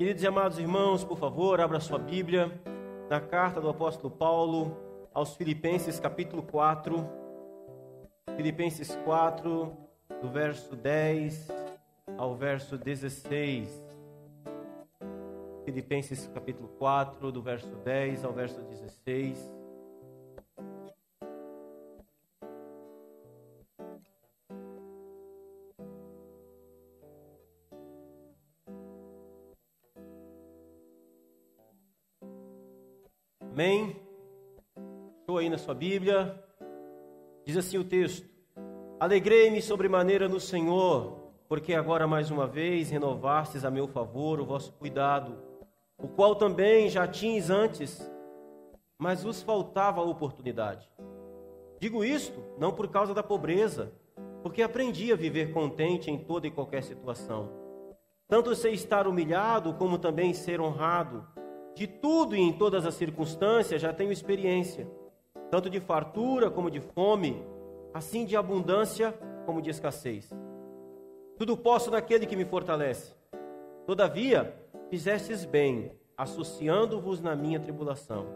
Queridos 0.00 0.22
e 0.22 0.26
amados 0.26 0.58
irmãos, 0.58 1.04
por 1.04 1.18
favor, 1.18 1.60
abra 1.60 1.78
sua 1.78 1.98
Bíblia 1.98 2.50
na 3.10 3.20
carta 3.20 3.60
do 3.60 3.68
apóstolo 3.68 4.10
Paulo 4.10 4.74
aos 5.12 5.36
Filipenses, 5.36 6.00
capítulo 6.00 6.42
4. 6.42 7.06
Filipenses 8.34 8.96
4, 9.04 9.76
do 10.22 10.30
verso 10.30 10.74
10 10.74 11.48
ao 12.16 12.34
verso 12.34 12.78
16. 12.78 13.68
Filipenses, 15.66 16.26
capítulo 16.32 16.68
4, 16.78 17.30
do 17.30 17.42
verso 17.42 17.68
10 17.84 18.24
ao 18.24 18.32
verso 18.32 18.58
16. 18.58 19.59
Bíblia. 35.80 36.38
Diz 37.46 37.56
assim 37.56 37.78
o 37.78 37.84
texto: 37.84 38.28
Alegrei-me 39.00 39.62
sobremaneira 39.62 40.28
no 40.28 40.38
Senhor, 40.38 41.32
porque 41.48 41.72
agora 41.72 42.06
mais 42.06 42.30
uma 42.30 42.46
vez 42.46 42.90
renovastes 42.90 43.64
a 43.64 43.70
meu 43.70 43.88
favor 43.88 44.38
o 44.38 44.44
vosso 44.44 44.74
cuidado, 44.74 45.38
o 45.96 46.06
qual 46.06 46.36
também 46.36 46.90
já 46.90 47.08
tinhas 47.08 47.48
antes, 47.48 48.12
mas 48.98 49.22
vos 49.22 49.40
faltava 49.40 50.02
a 50.02 50.04
oportunidade. 50.04 50.86
Digo 51.78 52.04
isto 52.04 52.38
não 52.58 52.72
por 52.72 52.88
causa 52.88 53.14
da 53.14 53.22
pobreza, 53.22 53.90
porque 54.42 54.60
aprendi 54.60 55.10
a 55.10 55.16
viver 55.16 55.50
contente 55.50 56.10
em 56.10 56.18
toda 56.18 56.46
e 56.46 56.50
qualquer 56.50 56.82
situação. 56.82 57.48
Tanto 58.28 58.54
sei 58.54 58.74
estar 58.74 59.08
humilhado, 59.08 59.72
como 59.72 59.96
também 59.96 60.34
ser 60.34 60.60
honrado 60.60 61.26
de 61.74 61.86
tudo 61.86 62.36
e 62.36 62.40
em 62.40 62.52
todas 62.52 62.84
as 62.84 62.96
circunstâncias 62.96 63.80
já 63.80 63.94
tenho 63.94 64.12
experiência, 64.12 64.86
tanto 65.50 65.68
de 65.68 65.80
fartura 65.80 66.50
como 66.50 66.70
de 66.70 66.80
fome, 66.80 67.42
assim 67.92 68.24
de 68.24 68.36
abundância 68.36 69.12
como 69.44 69.60
de 69.60 69.70
escassez. 69.70 70.30
Tudo 71.36 71.56
posso 71.56 71.90
naquele 71.90 72.26
que 72.26 72.36
me 72.36 72.44
fortalece. 72.44 73.14
Todavia, 73.86 74.54
fizestes 74.88 75.44
bem, 75.44 75.90
associando-vos 76.16 77.20
na 77.20 77.34
minha 77.34 77.58
tribulação. 77.58 78.26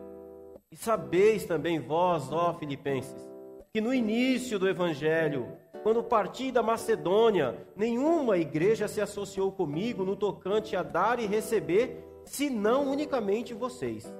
E 0.73 0.77
sabeis 0.77 1.45
também 1.45 1.79
vós, 1.79 2.33
ó 2.33 2.55
Filipenses, 2.55 3.31
que 3.73 3.81
no 3.81 3.95
início 3.95 4.59
do 4.59 4.69
evangelho, 4.69 5.57
quando 5.85 6.03
parti 6.03 6.51
da 6.51 6.63
Macedônia, 6.63 7.55
nenhuma 7.77 8.39
igreja 8.39 8.89
se 8.89 9.01
associou 9.01 9.53
comigo 9.53 10.05
no 10.05 10.17
tocante 10.17 10.75
a 10.75 10.83
dar 10.83 11.21
e 11.21 11.27
receber 11.27 12.03
senão 12.25 12.91
unicamente 12.91 13.53
vocês. 13.53 14.13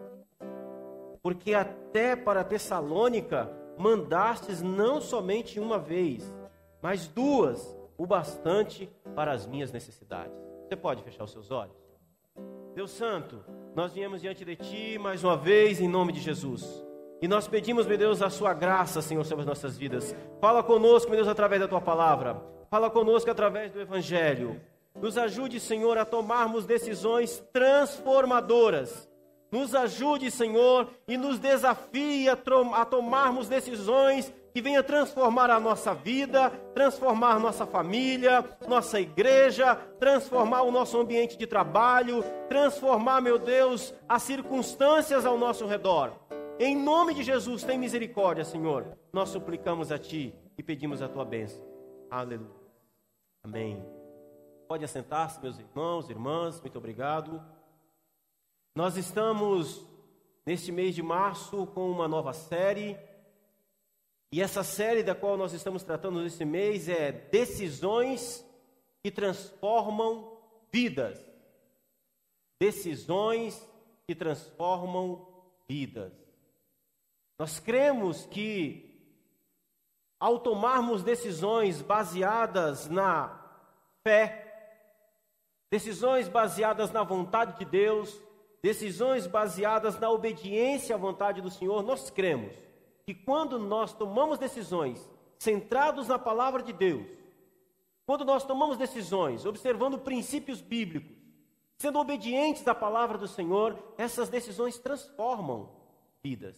Porque 1.25 1.55
até 1.55 2.15
para 2.15 2.45
Tessalônica 2.45 3.51
mandastes 3.79 4.61
não 4.61 5.01
somente 5.01 5.59
uma 5.59 5.79
vez, 5.79 6.23
mas 6.83 7.09
duas, 7.09 7.75
o 7.97 8.07
bastante 8.07 8.91
para 9.15 9.33
as 9.33 9.47
minhas 9.47 9.73
necessidades. 9.73 10.37
Você 10.69 10.77
pode 10.77 11.03
fechar 11.03 11.25
os 11.25 11.33
seus 11.33 11.51
olhos? 11.51 11.75
Deus 12.75 12.91
Santo, 12.91 13.43
nós 13.75 13.95
viemos 13.95 14.21
diante 14.21 14.45
de 14.45 14.55
Ti 14.55 14.99
mais 14.99 15.25
uma 15.25 15.35
vez 15.35 15.81
em 15.81 15.89
nome 15.89 16.13
de 16.13 16.21
Jesus. 16.21 16.85
E 17.23 17.27
nós 17.27 17.49
pedimos, 17.49 17.87
meu 17.87 17.97
Deus, 17.97 18.21
a 18.21 18.29
Sua 18.29 18.53
graça, 18.53 19.01
Senhor, 19.01 19.25
sobre 19.25 19.45
as 19.45 19.49
nossas 19.49 19.79
vidas. 19.79 20.15
Fala 20.43 20.63
conosco, 20.63 21.09
meu 21.09 21.17
Deus, 21.17 21.29
através 21.29 21.59
da 21.59 21.67
Tua 21.67 21.81
palavra. 21.81 22.37
Fala 22.69 22.91
conosco 22.91 23.31
através 23.31 23.73
do 23.73 23.81
Evangelho. 23.81 24.61
Nos 25.01 25.17
ajude, 25.17 25.59
Senhor, 25.59 25.97
a 25.97 26.05
tomarmos 26.05 26.67
decisões 26.67 27.43
transformadoras. 27.51 29.09
Nos 29.55 29.73
ajude, 29.73 30.33
Senhor, 30.33 30.91
e 31.07 31.17
nos 31.17 31.39
desafie 31.39 32.29
a, 32.29 32.35
tomarmos 32.85 33.47
decisões 33.47 34.35
que 34.53 34.61
venha 34.61 34.83
transformar 34.83 35.49
a 35.49 35.61
nossa 35.61 35.95
vida, 35.95 36.51
transformar 36.75 37.39
nossa 37.39 37.65
família, 37.65 38.45
nossa 38.67 39.01
igreja, 39.01 39.77
transformar 40.01 40.63
o 40.63 40.73
nosso 40.73 40.99
ambiente 40.99 41.39
de 41.39 41.47
trabalho, 41.47 42.25
transformar, 42.49 43.21
meu 43.21 43.39
Deus, 43.39 43.95
as 44.09 44.25
circunstâncias 44.25 45.25
ao 45.25 45.39
nosso 45.39 45.67
redor. 45.67 46.13
Em 46.59 46.77
nome 46.77 47.15
de 47.15 47.23
Jesus, 47.23 47.63
tem 47.63 47.79
misericórdia, 47.79 48.45
Senhor. 48.45 48.99
Nós 49.13 49.29
suplicamos 49.29 49.93
a 49.93 49.99
Ti 50.01 50.35
e 50.59 50.65
pedimos 50.65 51.01
a 51.01 51.07
Tua 51.07 51.25
bênção. 51.25 51.65
Aleluia. 52.11 52.51
Amém. 53.45 53.85
Pode 54.67 54.85
assentar-se, 54.85 55.41
meus 55.41 55.61
irmãos, 55.61 56.11
irmãs, 56.11 56.61
muito 56.61 56.77
obrigado. 56.77 57.41
Nós 58.77 58.97
estamos 58.97 59.87
neste 60.45 60.73
mês 60.73 60.97
de 60.97 61.03
março 61.03 61.65
com 61.69 61.89
uma 61.89 62.09
nova 62.09 62.33
série. 62.33 62.99
E 64.33 64.43
essa 64.43 64.65
série 64.65 65.05
da 65.05 65.15
qual 65.15 65.37
nós 65.37 65.53
estamos 65.53 65.85
tratando 65.85 66.21
nesse 66.21 66.45
mês 66.45 66.89
é 66.89 67.13
Decisões 67.13 68.45
que 69.01 69.13
transformam 69.13 70.41
vidas. 70.73 71.25
Decisões 72.61 73.65
que 74.09 74.15
transformam 74.15 75.25
vidas. 75.69 76.13
Nós 77.39 77.61
cremos 77.61 78.27
que 78.27 78.91
ao 80.19 80.41
tomarmos 80.41 81.05
decisões 81.05 81.81
baseadas 81.81 82.89
na 82.89 83.41
fé, 84.03 84.91
decisões 85.71 86.29
baseadas 86.29 86.91
na 86.91 87.05
vontade 87.05 87.59
de 87.59 87.65
Deus, 87.65 88.24
decisões 88.65 89.27
baseadas 89.27 90.01
na 90.01 90.11
obediência 90.11 90.95
à 90.95 90.99
vontade 90.99 91.43
do 91.43 91.51
Senhor, 91.51 91.83
nós 91.83 92.09
cremos 92.09 92.57
que 93.05 93.13
quando 93.13 93.59
nós 93.59 93.93
tomamos 93.93 94.39
decisões 94.39 95.07
centrados 95.39 96.09
na 96.09 96.19
palavra 96.19 96.63
de 96.63 96.73
Deus, 96.73 97.07
quando 98.07 98.25
nós 98.25 98.43
tomamos 98.43 98.79
decisões 98.79 99.45
observando 99.45 99.99
princípios 99.99 100.63
bíblicos, 100.63 101.15
sendo 101.77 101.99
obedientes 101.99 102.67
à 102.67 102.75
palavra 102.75 103.19
do 103.19 103.29
Senhor, 103.29 103.77
essas 103.99 104.31
decisões 104.31 104.79
transformam 104.79 105.69
vidas, 106.23 106.57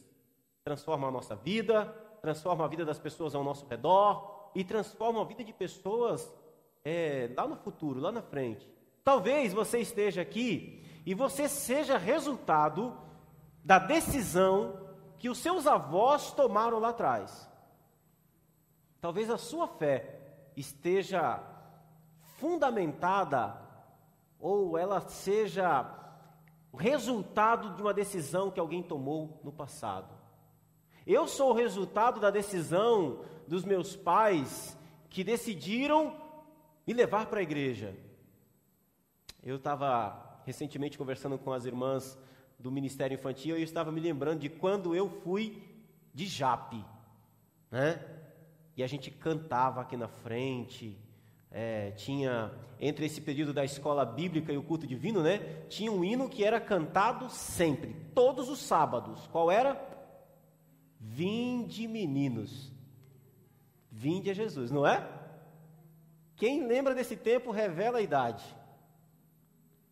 transformam 0.63 1.09
a 1.09 1.13
nossa 1.13 1.35
vida, 1.35 1.87
transformam 2.23 2.67
a 2.67 2.69
vida 2.69 2.85
das 2.85 3.01
pessoas 3.01 3.35
ao 3.35 3.43
nosso 3.43 3.67
redor 3.67 4.53
e 4.55 4.63
transformam 4.63 5.23
a 5.23 5.25
vida 5.25 5.43
de 5.43 5.53
pessoas 5.53 6.33
é, 6.85 7.33
lá 7.37 7.49
no 7.49 7.57
futuro, 7.57 7.99
lá 7.99 8.13
na 8.13 8.23
frente. 8.23 8.71
Talvez 9.03 9.53
você 9.53 9.81
esteja 9.81 10.23
aqui 10.23 10.86
e 11.07 11.15
você 11.15 11.49
seja 11.49 11.97
resultado 11.97 12.93
da 13.65 13.79
decisão 13.79 14.85
que 15.19 15.31
os 15.31 15.39
seus 15.39 15.65
avós 15.65 16.33
tomaram 16.33 16.81
lá 16.81 16.89
atrás. 16.89 17.49
Talvez 19.01 19.31
a 19.31 19.39
sua 19.39 19.69
fé 19.69 20.21
esteja 20.57 21.41
fundamentada 22.39 23.57
ou 24.41 24.77
ela 24.77 25.01
seja 25.01 25.89
resultado 26.77 27.75
de 27.75 27.83
uma 27.83 27.95
decisão 27.95 28.51
que 28.51 28.61
alguém 28.61 28.83
tomou 28.83 29.41
no 29.45 29.53
passado. 29.53 30.13
Eu 31.07 31.29
sou 31.29 31.51
o 31.51 31.55
resultado 31.55 32.19
da 32.19 32.31
decisão 32.31 33.25
dos 33.47 33.65
meus 33.65 33.95
pais 33.95 34.77
que 35.09 35.23
decidiram 35.23 36.21
me 36.85 36.93
levar 36.93 37.27
para 37.27 37.39
a 37.39 37.45
igreja. 37.45 37.97
Eu 39.43 39.57
estava 39.57 40.26
recentemente 40.47 40.97
conversando 40.97 41.37
com 41.37 41.53
as 41.53 41.67
irmãs 41.67 42.17
do 42.57 42.71
Ministério 42.71 43.17
Infantil 43.17 43.57
eu 43.57 43.63
estava 43.65 43.91
me 43.91 44.01
lembrando 44.01 44.41
de 44.41 44.49
quando 44.49 44.95
eu 44.95 45.11
fui 45.11 45.61
de 46.15 46.25
Jape, 46.25 46.83
né? 47.71 48.01
E 48.77 48.83
a 48.83 48.87
gente 48.87 49.11
cantava 49.11 49.81
aqui 49.81 49.97
na 49.97 50.07
frente, 50.07 50.97
é, 51.51 51.91
tinha, 51.91 52.53
entre 52.81 53.07
esse 53.07 53.21
período 53.21 53.53
da 53.53 53.65
escola 53.65 54.05
bíblica 54.05 54.53
e 54.53 54.57
o 54.57 54.63
culto 54.63 54.87
divino, 54.87 55.23
né? 55.23 55.39
Tinha 55.69 55.91
um 55.91 56.05
hino 56.05 56.29
que 56.29 56.45
era 56.45 56.61
cantado 56.61 57.29
sempre, 57.29 57.97
todos 58.15 58.49
os 58.49 58.61
sábados. 58.61 59.27
Qual 59.33 59.51
era? 59.51 59.83
Vinde 61.01 61.89
meninos, 61.89 62.73
vinde 63.91 64.31
a 64.31 64.35
Jesus, 64.35 64.71
não 64.71 64.87
é? 64.87 65.07
Quem 66.37 66.67
lembra 66.67 66.95
desse 66.95 67.17
tempo 67.17 67.51
revela 67.51 67.99
a 67.99 68.03
idade. 68.03 68.45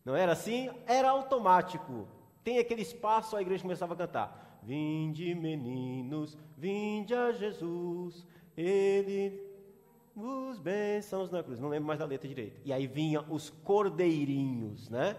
Não 0.05 0.15
era 0.15 0.33
assim? 0.33 0.69
Era 0.85 1.09
automático. 1.09 2.07
Tem 2.43 2.59
aquele 2.59 2.83
espaço, 2.83 3.35
a 3.35 3.41
igreja 3.41 3.63
começava 3.63 3.95
a 3.95 3.97
cantar. 3.97 4.59
Vinde, 4.61 5.33
meninos, 5.33 6.37
vinde 6.55 7.13
a 7.13 7.31
Jesus, 7.31 8.25
ele 8.55 9.43
os 10.15 10.57
bênçãos 10.59 11.29
na 11.29 11.43
cruz. 11.43 11.59
Não 11.59 11.69
lembro 11.69 11.87
mais 11.87 11.99
da 11.99 12.05
letra 12.05 12.27
direito. 12.27 12.61
E 12.63 12.71
aí 12.71 12.87
vinham 12.87 13.25
os 13.29 13.49
cordeirinhos, 13.49 14.89
né? 14.89 15.17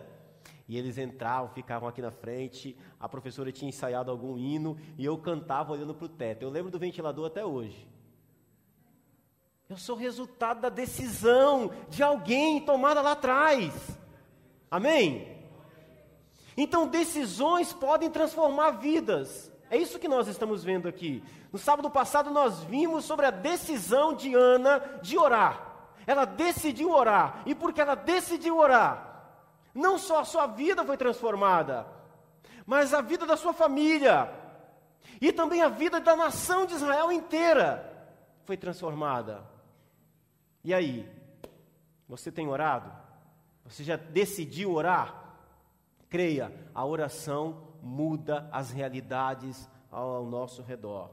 E 0.69 0.77
eles 0.77 0.99
entravam, 0.99 1.51
ficavam 1.51 1.89
aqui 1.89 2.01
na 2.01 2.11
frente. 2.11 2.77
A 2.99 3.09
professora 3.09 3.53
tinha 3.53 3.69
ensaiado 3.69 4.11
algum 4.11 4.39
hino 4.39 4.77
e 4.97 5.05
eu 5.05 5.19
cantava 5.19 5.73
olhando 5.73 5.95
para 5.95 6.07
o 6.07 6.09
teto. 6.09 6.43
Eu 6.43 6.51
lembro 6.51 6.71
do 6.71 6.79
ventilador 6.79 7.27
até 7.27 7.45
hoje. 7.45 7.87
Eu 9.69 9.77
sou 9.77 9.97
resultado 9.97 10.61
da 10.61 10.69
decisão 10.69 11.73
de 11.89 12.03
alguém 12.03 12.61
tomada 12.65 13.03
lá 13.03 13.13
atrás. 13.13 13.99
Amém? 14.71 15.37
Então, 16.57 16.89
decisões 16.89 17.73
podem 17.73 18.11
transformar 18.11 18.73
vidas. 18.73 19.53
É 19.71 19.77
isso 19.77 19.99
que 19.99 20.09
nós 20.09 20.27
estamos 20.29 20.65
vendo 20.65 20.89
aqui. 20.89 21.23
No 21.53 21.59
sábado 21.59 21.91
passado, 21.91 22.31
nós 22.31 22.63
vimos 22.65 23.05
sobre 23.05 23.27
a 23.27 23.31
decisão 23.31 24.15
de 24.15 24.35
Ana 24.35 24.79
de 25.03 25.19
orar. 25.19 25.91
Ela 26.07 26.25
decidiu 26.25 26.91
orar. 26.91 27.43
E 27.45 27.55
porque 27.55 27.81
ela 27.81 27.95
decidiu 27.95 28.59
orar, 28.59 29.07
não 29.75 29.99
só 29.99 30.21
a 30.21 30.25
sua 30.25 30.47
vida 30.47 30.85
foi 30.85 30.97
transformada, 30.97 31.87
mas 32.65 32.95
a 32.95 33.01
vida 33.01 33.27
da 33.27 33.37
sua 33.37 33.53
família. 33.53 34.33
E 35.21 35.33
também 35.33 35.63
a 35.63 35.69
vida 35.69 36.01
da 36.01 36.17
nação 36.17 36.65
de 36.65 36.75
Israel 36.75 37.11
inteira 37.13 37.93
foi 38.45 38.57
transformada. 38.57 39.45
E 40.63 40.73
aí? 40.73 41.09
Você 42.09 42.31
tem 42.31 42.49
orado? 42.49 43.06
Você 43.69 43.83
já 43.85 43.97
decidiu 43.97 44.73
orar? 44.73 45.35
Creia, 46.09 46.53
a 46.75 46.85
oração 46.85 47.75
muda 47.83 48.49
as 48.53 48.71
realidades 48.71 49.69
ao 49.91 50.25
nosso 50.25 50.63
redor. 50.63 51.11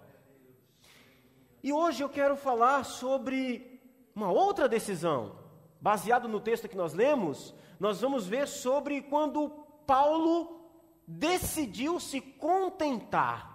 E 1.64 1.72
hoje 1.72 2.04
eu 2.04 2.10
quero 2.10 2.36
falar 2.36 2.84
sobre 2.84 3.82
uma 4.16 4.32
outra 4.32 4.68
decisão. 4.68 5.38
Baseado 5.80 6.28
no 6.28 6.40
texto 6.40 6.68
que 6.68 6.78
nós 6.78 6.94
lemos, 6.94 7.54
nós 7.80 8.02
vamos 8.02 8.28
ver 8.28 8.48
sobre 8.48 9.02
quando 9.02 9.50
Paulo 9.86 10.70
decidiu 11.08 12.00
se 12.00 12.22
contentar. 12.22 13.54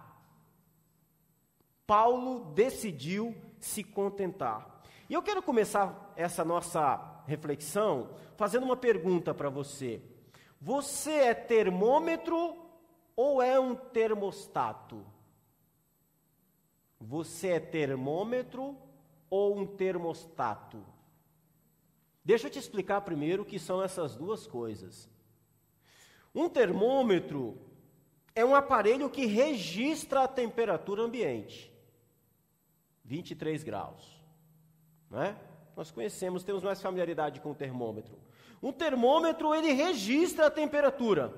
Paulo 1.87 2.53
decidiu 2.55 3.35
se 3.59 3.83
contentar. 3.83 4.83
E 5.09 5.15
eu 5.15 5.23
quero 5.23 5.43
começar 5.43 6.13
essa 6.17 6.45
nossa 6.45 7.18
reflexão 7.29 8.17
fazendo 8.37 8.65
uma 8.65 8.77
pergunta 8.77 9.35
para 9.35 9.51
você. 9.51 10.01
Você 10.61 11.13
é 11.13 11.35
termômetro 11.35 12.57
ou 13.15 13.43
é 13.43 13.61
um 13.61 13.75
termostato? 13.75 15.05
Você 16.99 17.49
é 17.49 17.61
termômetro 17.61 18.77
ou 19.31 19.57
um 19.57 19.67
termostato? 19.67 20.83
Deixa 22.25 22.47
eu 22.47 22.51
te 22.51 22.59
explicar 22.59 23.03
primeiro 23.03 23.43
o 23.43 23.47
que 23.47 23.59
são 23.59 23.83
essas 23.83 24.17
duas 24.17 24.47
coisas. 24.47 25.09
Um 26.35 26.49
termômetro 26.49 27.59
é 28.35 28.45
um 28.45 28.55
aparelho 28.55 29.11
que 29.11 29.27
registra 29.27 30.25
a 30.25 30.29
temperatura 30.29 31.03
ambiente. 31.03 31.73
23 33.05 33.63
graus. 33.63 34.19
Não 35.11 35.23
é? 35.23 35.48
Nós 35.79 35.93
conhecemos, 35.93 36.43
temos 36.43 36.65
mais 36.65 36.83
familiaridade 36.83 37.41
com 37.41 37.53
o 37.53 37.55
termômetro. 37.55 38.19
Um 38.61 38.73
termômetro, 38.73 39.55
ele 39.55 39.71
registra 39.71 40.49
a 40.49 40.51
temperatura, 40.51 41.33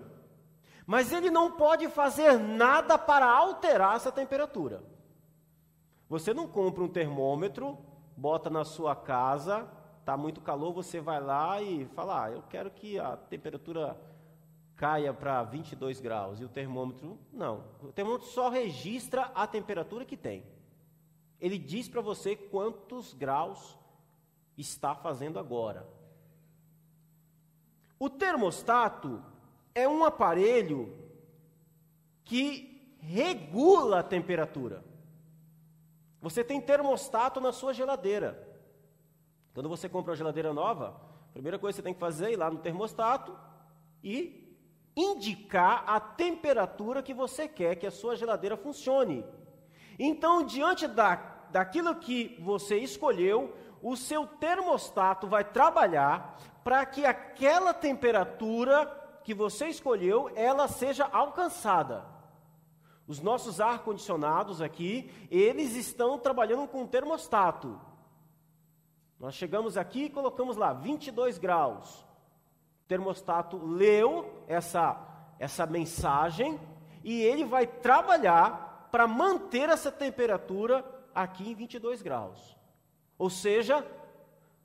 mas 0.87 1.12
ele 1.12 1.28
não 1.28 1.52
pode 1.52 1.87
fazer 1.90 2.38
nada 2.38 2.96
para 2.96 3.31
alterar 3.31 3.96
essa 3.96 4.10
temperatura. 4.10 4.82
Você 6.08 6.32
não 6.32 6.48
compra 6.48 6.82
um 6.82 6.88
termômetro, 6.88 7.76
bota 8.16 8.48
na 8.48 8.64
sua 8.64 8.96
casa, 8.96 9.69
está 9.98 10.16
muito 10.16 10.40
calor, 10.40 10.72
você 10.72 11.02
vai 11.02 11.20
lá 11.20 11.60
e 11.60 11.84
fala: 11.88 12.25
ah, 12.25 12.31
eu 12.31 12.42
quero 12.48 12.70
que 12.70 12.98
a 12.98 13.19
temperatura 13.19 13.94
caia 14.75 15.12
para 15.12 15.42
22 15.42 16.00
graus. 16.00 16.40
E 16.40 16.46
o 16.46 16.48
termômetro, 16.48 17.19
não. 17.31 17.62
O 17.82 17.92
termômetro 17.92 18.26
só 18.28 18.48
registra 18.48 19.31
a 19.34 19.46
temperatura 19.46 20.06
que 20.06 20.16
tem. 20.16 20.46
Ele 21.38 21.58
diz 21.58 21.90
para 21.90 22.00
você 22.00 22.34
quantos 22.34 23.12
graus 23.12 23.78
está 24.61 24.95
fazendo 24.95 25.39
agora. 25.39 25.87
O 27.99 28.09
termostato 28.09 29.23
é 29.75 29.89
um 29.89 30.05
aparelho 30.05 30.97
que 32.25 32.97
regula 33.01 34.01
a 34.01 34.03
temperatura. 34.03 34.85
Você 36.21 36.45
tem 36.45 36.61
termostato 36.61 37.41
na 37.41 37.53
sua 37.53 37.73
geladeira. 37.73 38.47
Quando 39.55 39.69
você 39.69 39.89
compra 39.89 40.12
uma 40.12 40.17
geladeira 40.17 40.53
nova, 40.53 41.01
a 41.31 41.33
primeira 41.33 41.59
coisa 41.59 41.77
que 41.77 41.83
você 41.83 41.85
tem 41.85 41.95
que 41.95 42.01
fazer 42.01 42.27
é 42.27 42.33
ir 42.33 42.37
lá 42.37 42.51
no 42.51 42.59
termostato 42.59 43.37
e 44.03 44.57
indicar 44.97 45.85
a 45.87 45.99
temperatura 45.99 47.03
que 47.03 47.15
você 47.15 47.49
quer 47.49 47.77
que 47.77 47.87
a 47.87 47.91
sua 47.91 48.17
geladeira 48.17 48.57
funcione. 48.57 49.25
Então, 49.99 50.43
diante 50.43 50.87
da, 50.87 51.17
daquilo 51.51 51.95
que 51.97 52.37
você 52.41 52.79
escolheu, 52.79 53.55
o 53.82 53.97
seu 53.97 54.27
termostato 54.27 55.27
vai 55.27 55.44
trabalhar 55.44 56.38
para 56.62 56.85
que 56.85 57.05
aquela 57.05 57.73
temperatura 57.73 58.87
que 59.23 59.35
você 59.35 59.69
escolheu, 59.69 60.31
ela 60.35 60.69
seja 60.69 61.05
alcançada. 61.05 62.05
Os 63.06 63.21
nossos 63.21 63.61
ar-condicionados 63.61 64.62
aqui, 64.62 65.11
eles 65.31 65.75
estão 65.75 66.19
trabalhando 66.19 66.69
com 66.69 66.87
termostato. 66.87 67.81
Nós 69.19 69.35
chegamos 69.35 69.77
aqui 69.77 70.05
e 70.05 70.11
colocamos 70.11 70.56
lá 70.56 70.73
22 70.73 71.38
graus. 71.38 72.00
O 72.85 72.88
termostato 72.88 73.56
leu 73.59 74.44
essa, 74.47 74.97
essa 75.38 75.67
mensagem 75.67 76.59
e 77.03 77.21
ele 77.23 77.44
vai 77.44 77.67
trabalhar 77.67 78.88
para 78.91 79.06
manter 79.06 79.69
essa 79.69 79.93
temperatura 79.93 80.85
aqui 81.15 81.50
em 81.50 81.55
22 81.55 82.03
graus. 82.03 82.60
Ou 83.20 83.28
seja, 83.28 83.87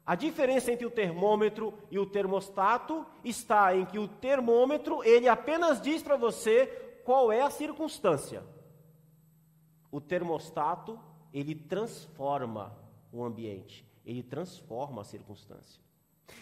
a 0.06 0.16
diferença 0.16 0.72
entre 0.72 0.86
o 0.86 0.90
termômetro 0.90 1.74
e 1.92 2.00
o 2.00 2.06
termostato 2.06 3.06
está 3.22 3.76
em 3.76 3.86
que 3.86 4.00
o 4.00 4.08
termômetro, 4.08 5.04
ele 5.04 5.28
apenas 5.28 5.82
diz 5.82 6.02
para 6.02 6.16
você 6.16 6.68
qual 7.04 7.34
é 7.34 7.42
a 7.42 7.50
circunstância. 7.50 8.46
O 9.92 10.00
termostato, 10.00 10.98
ele 11.34 11.54
transforma 11.54 12.74
o 13.12 13.26
ambiente, 13.26 13.86
ele 14.06 14.24
transforma 14.24 15.02
a 15.02 15.06
circunstância. 15.06 15.82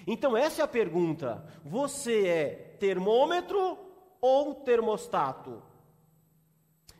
Então 0.05 0.37
essa 0.37 0.61
é 0.61 0.65
a 0.65 0.67
pergunta: 0.67 1.43
você 1.65 2.27
é 2.27 2.49
termômetro 2.79 3.75
ou 4.21 4.53
termostato? 4.53 5.63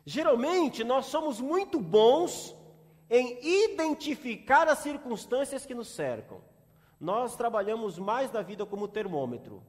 Geralmente 0.04 0.82
nós 0.82 1.06
somos 1.06 1.40
muito 1.40 1.78
bons 1.78 2.52
em 3.10 3.38
identificar 3.42 4.68
as 4.68 4.78
circunstâncias 4.78 5.66
que 5.66 5.74
nos 5.74 5.88
cercam. 5.88 6.40
Nós 7.00 7.36
trabalhamos 7.36 7.98
mais 7.98 8.32
na 8.32 8.42
vida 8.42 8.64
como 8.64 8.88
termômetro. 8.88 9.62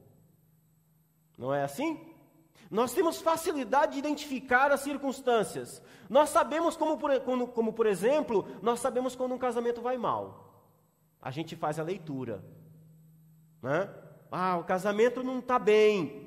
Não 1.36 1.52
é 1.52 1.62
assim? 1.62 2.00
Nós 2.70 2.92
temos 2.92 3.20
facilidade 3.20 3.92
de 3.92 3.98
identificar 3.98 4.72
as 4.72 4.80
circunstâncias. 4.80 5.82
Nós 6.08 6.30
sabemos 6.30 6.76
como 6.76 6.96
por, 6.96 7.20
como, 7.20 7.48
como, 7.48 7.72
por 7.72 7.86
exemplo, 7.86 8.46
nós 8.62 8.80
sabemos 8.80 9.14
quando 9.14 9.34
um 9.34 9.38
casamento 9.38 9.80
vai 9.80 9.96
mal. 9.96 10.64
A 11.20 11.30
gente 11.30 11.54
faz 11.54 11.78
a 11.78 11.82
leitura. 11.82 12.44
Né? 13.62 13.88
Ah, 14.30 14.56
o 14.58 14.64
casamento 14.64 15.22
não 15.22 15.38
está 15.38 15.58
bem. 15.58 16.25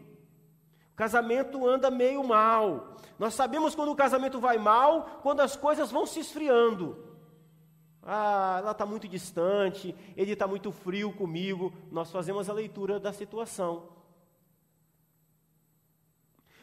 Casamento 1.00 1.66
anda 1.66 1.90
meio 1.90 2.22
mal. 2.26 2.98
Nós 3.18 3.34
sabemos 3.34 3.74
quando 3.74 3.90
o 3.90 3.96
casamento 3.96 4.38
vai 4.38 4.58
mal, 4.58 5.22
quando 5.24 5.40
as 5.40 5.56
coisas 5.56 5.90
vão 5.90 6.06
se 6.06 6.20
esfriando. 6.20 7.02
Ah, 8.04 8.58
ela 8.60 8.72
está 8.72 8.86
muito 8.86 9.08
distante, 9.08 9.96
ele 10.18 10.34
está 10.34 10.46
muito 10.46 10.74
frio 10.74 11.14
comigo. 11.14 11.72
Nós 11.90 12.12
fazemos 12.12 12.50
a 12.50 12.54
leitura 12.54 13.00
da 13.00 13.14
situação. 13.14 13.88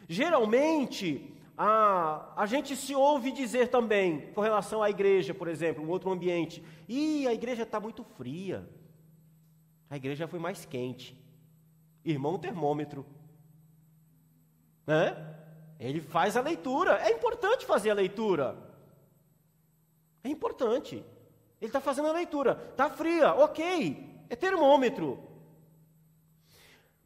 Geralmente, 0.06 1.34
a, 1.56 2.34
a 2.36 2.44
gente 2.44 2.76
se 2.76 2.94
ouve 2.94 3.32
dizer 3.32 3.68
também, 3.68 4.32
com 4.34 4.42
relação 4.42 4.82
à 4.82 4.90
igreja, 4.90 5.32
por 5.32 5.48
exemplo, 5.48 5.82
um 5.82 5.88
outro 5.88 6.10
ambiente: 6.10 6.62
e 6.86 7.26
a 7.26 7.32
igreja 7.32 7.62
está 7.62 7.80
muito 7.80 8.04
fria, 8.04 8.68
a 9.88 9.96
igreja 9.96 10.28
foi 10.28 10.38
mais 10.38 10.66
quente. 10.66 11.18
Irmão 12.04 12.38
termômetro. 12.38 13.15
Né? 14.86 15.16
Ele 15.78 16.00
faz 16.00 16.36
a 16.36 16.40
leitura. 16.40 17.00
É 17.02 17.10
importante 17.10 17.66
fazer 17.66 17.90
a 17.90 17.94
leitura. 17.94 18.56
É 20.22 20.28
importante. 20.28 21.04
Ele 21.60 21.68
está 21.68 21.80
fazendo 21.80 22.08
a 22.08 22.12
leitura. 22.12 22.68
Está 22.70 22.88
fria, 22.90 23.34
ok. 23.34 24.24
É 24.28 24.36
termômetro. 24.36 25.18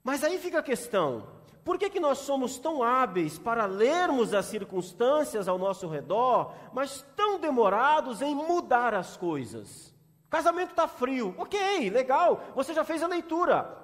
Mas 0.03 0.25
aí 0.25 0.39
fica 0.39 0.59
a 0.59 0.63
questão: 0.63 1.27
por 1.65 1.79
que, 1.79 1.91
que 1.91 2.01
nós 2.01 2.19
somos 2.19 2.59
tão 2.59 2.83
hábeis 2.83 3.39
para 3.39 3.67
lermos 3.67 4.33
as 4.33 4.47
circunstâncias 4.47 5.49
ao 5.49 5.59
nosso 5.59 5.87
redor, 5.89 6.55
mas 6.73 7.05
tão 7.15 7.39
demorados 7.39 8.23
em 8.23 8.35
mudar 8.35 8.95
as 8.95 9.17
coisas? 9.17 9.95
Casamento 10.29 10.71
está 10.71 10.87
frio, 10.87 11.35
ok, 11.37 11.91
legal, 11.91 12.45
você 12.55 12.73
já 12.73 12.85
fez 12.85 13.03
a 13.03 13.09
leitura. 13.09 13.77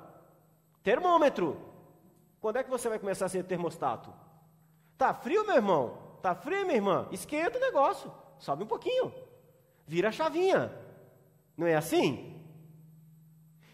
Termômetro. 0.83 1.61
Quando 2.47 2.59
é 2.59 2.63
que 2.63 2.71
você 2.71 2.89
vai 2.89 3.01
começar 3.01 3.27
a 3.27 3.29
ser 3.29 3.43
termostato? 3.43 4.15
Está 4.93 5.13
frio, 5.13 5.45
meu 5.45 5.57
irmão? 5.57 5.99
Está 6.17 6.33
frio, 6.33 6.63
minha 6.63 6.77
irmã? 6.77 7.09
Esquenta 7.11 7.59
o 7.59 7.61
negócio, 7.61 8.09
sobe 8.39 8.63
um 8.63 8.69
pouquinho 8.69 9.13
vira 9.85 10.11
a 10.11 10.13
chavinha. 10.13 10.73
Não 11.57 11.67
é 11.67 11.75
assim? 11.75 12.41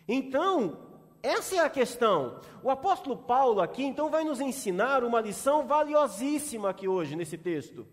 Então, 0.09 0.91
Essa 1.23 1.57
é 1.57 1.59
a 1.61 1.69
questão. 1.71 2.41
O 2.64 2.71
apóstolo 2.71 3.17
Paulo 3.17 3.61
aqui 3.61 3.85
então 3.85 4.09
vai 4.09 4.25
nos 4.25 4.41
ensinar 4.41 5.05
uma 5.05 5.21
lição 5.21 5.67
valiosíssima 5.67 6.71
aqui 6.71 6.88
hoje 6.88 7.14
nesse 7.14 7.37
texto. 7.37 7.87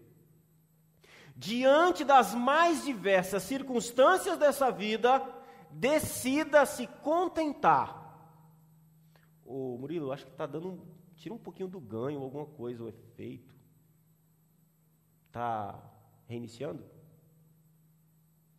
Diante 1.36 2.06
das 2.06 2.34
mais 2.34 2.86
diversas 2.86 3.44
circunstâncias 3.44 4.38
dessa 4.38 4.72
vida, 4.72 5.22
decida 5.70 6.66
se 6.66 6.88
contentar. 7.04 7.99
Ô 9.50 9.76
Murilo, 9.80 10.12
acho 10.12 10.26
que 10.26 10.32
está 10.32 10.46
dando. 10.46 10.80
Tira 11.16 11.34
um 11.34 11.40
pouquinho 11.40 11.68
do 11.68 11.80
ganho, 11.80 12.22
alguma 12.22 12.46
coisa, 12.46 12.84
o 12.84 12.88
efeito. 12.88 13.52
Está 15.26 15.92
reiniciando? 16.28 16.86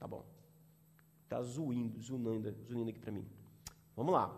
Tá 0.00 0.08
bom. 0.08 0.26
Está 1.22 1.40
zoindo, 1.42 2.00
zunando, 2.00 2.52
zunindo 2.66 2.90
aqui 2.90 2.98
para 2.98 3.12
mim. 3.12 3.24
Vamos 3.94 4.12
lá. 4.12 4.34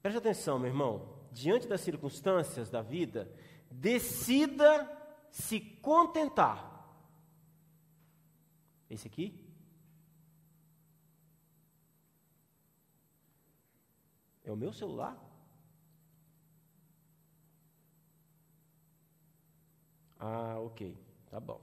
Preste 0.00 0.18
atenção, 0.18 0.56
meu 0.56 0.68
irmão. 0.68 1.18
Diante 1.32 1.66
das 1.66 1.80
circunstâncias 1.80 2.70
da 2.70 2.80
vida, 2.80 3.28
decida 3.68 4.88
se 5.32 5.58
contentar. 5.58 6.96
Esse 8.88 9.08
aqui? 9.08 9.47
É 14.48 14.50
o 14.50 14.56
meu 14.56 14.72
celular? 14.72 15.14
Ah, 20.18 20.56
ok. 20.58 20.96
Tá 21.30 21.38
bom. 21.38 21.60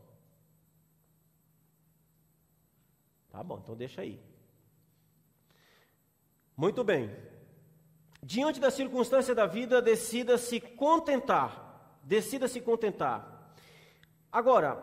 Tá 3.32 3.44
bom, 3.44 3.58
então 3.58 3.75
deixa 3.75 4.01
aí. 4.01 4.22
Muito 6.56 6.84
bem. 6.84 7.10
Diante 8.22 8.60
da 8.60 8.70
circunstância 8.70 9.34
da 9.34 9.48
vida, 9.48 9.82
decida 9.82 10.38
se 10.38 10.60
contentar. 10.60 12.00
Decida 12.04 12.48
se 12.48 12.62
contentar. 12.62 13.56
Agora, 14.32 14.80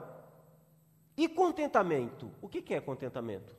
e 1.17 1.29
contentamento? 1.29 2.33
O 2.43 2.49
que 2.49 2.75
é 2.75 2.81
contentamento? 2.81 3.55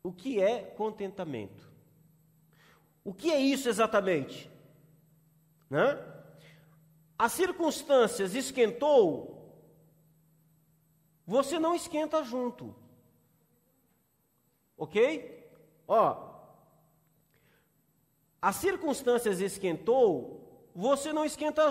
O 0.00 0.12
que 0.12 0.40
é 0.40 0.62
contentamento? 0.62 1.75
O 3.06 3.14
que 3.14 3.30
é 3.30 3.38
isso 3.38 3.68
exatamente? 3.68 4.50
Né? 5.70 5.96
As 7.16 7.30
circunstâncias 7.30 8.34
esquentou, 8.34 9.54
você 11.24 11.56
não 11.56 11.72
esquenta 11.72 12.24
junto. 12.24 12.74
Ok? 14.76 15.48
Ó, 15.86 16.34
as 18.42 18.56
circunstâncias 18.56 19.38
esquentou, 19.40 20.68
você 20.74 21.12
não 21.12 21.24
esquenta, 21.24 21.70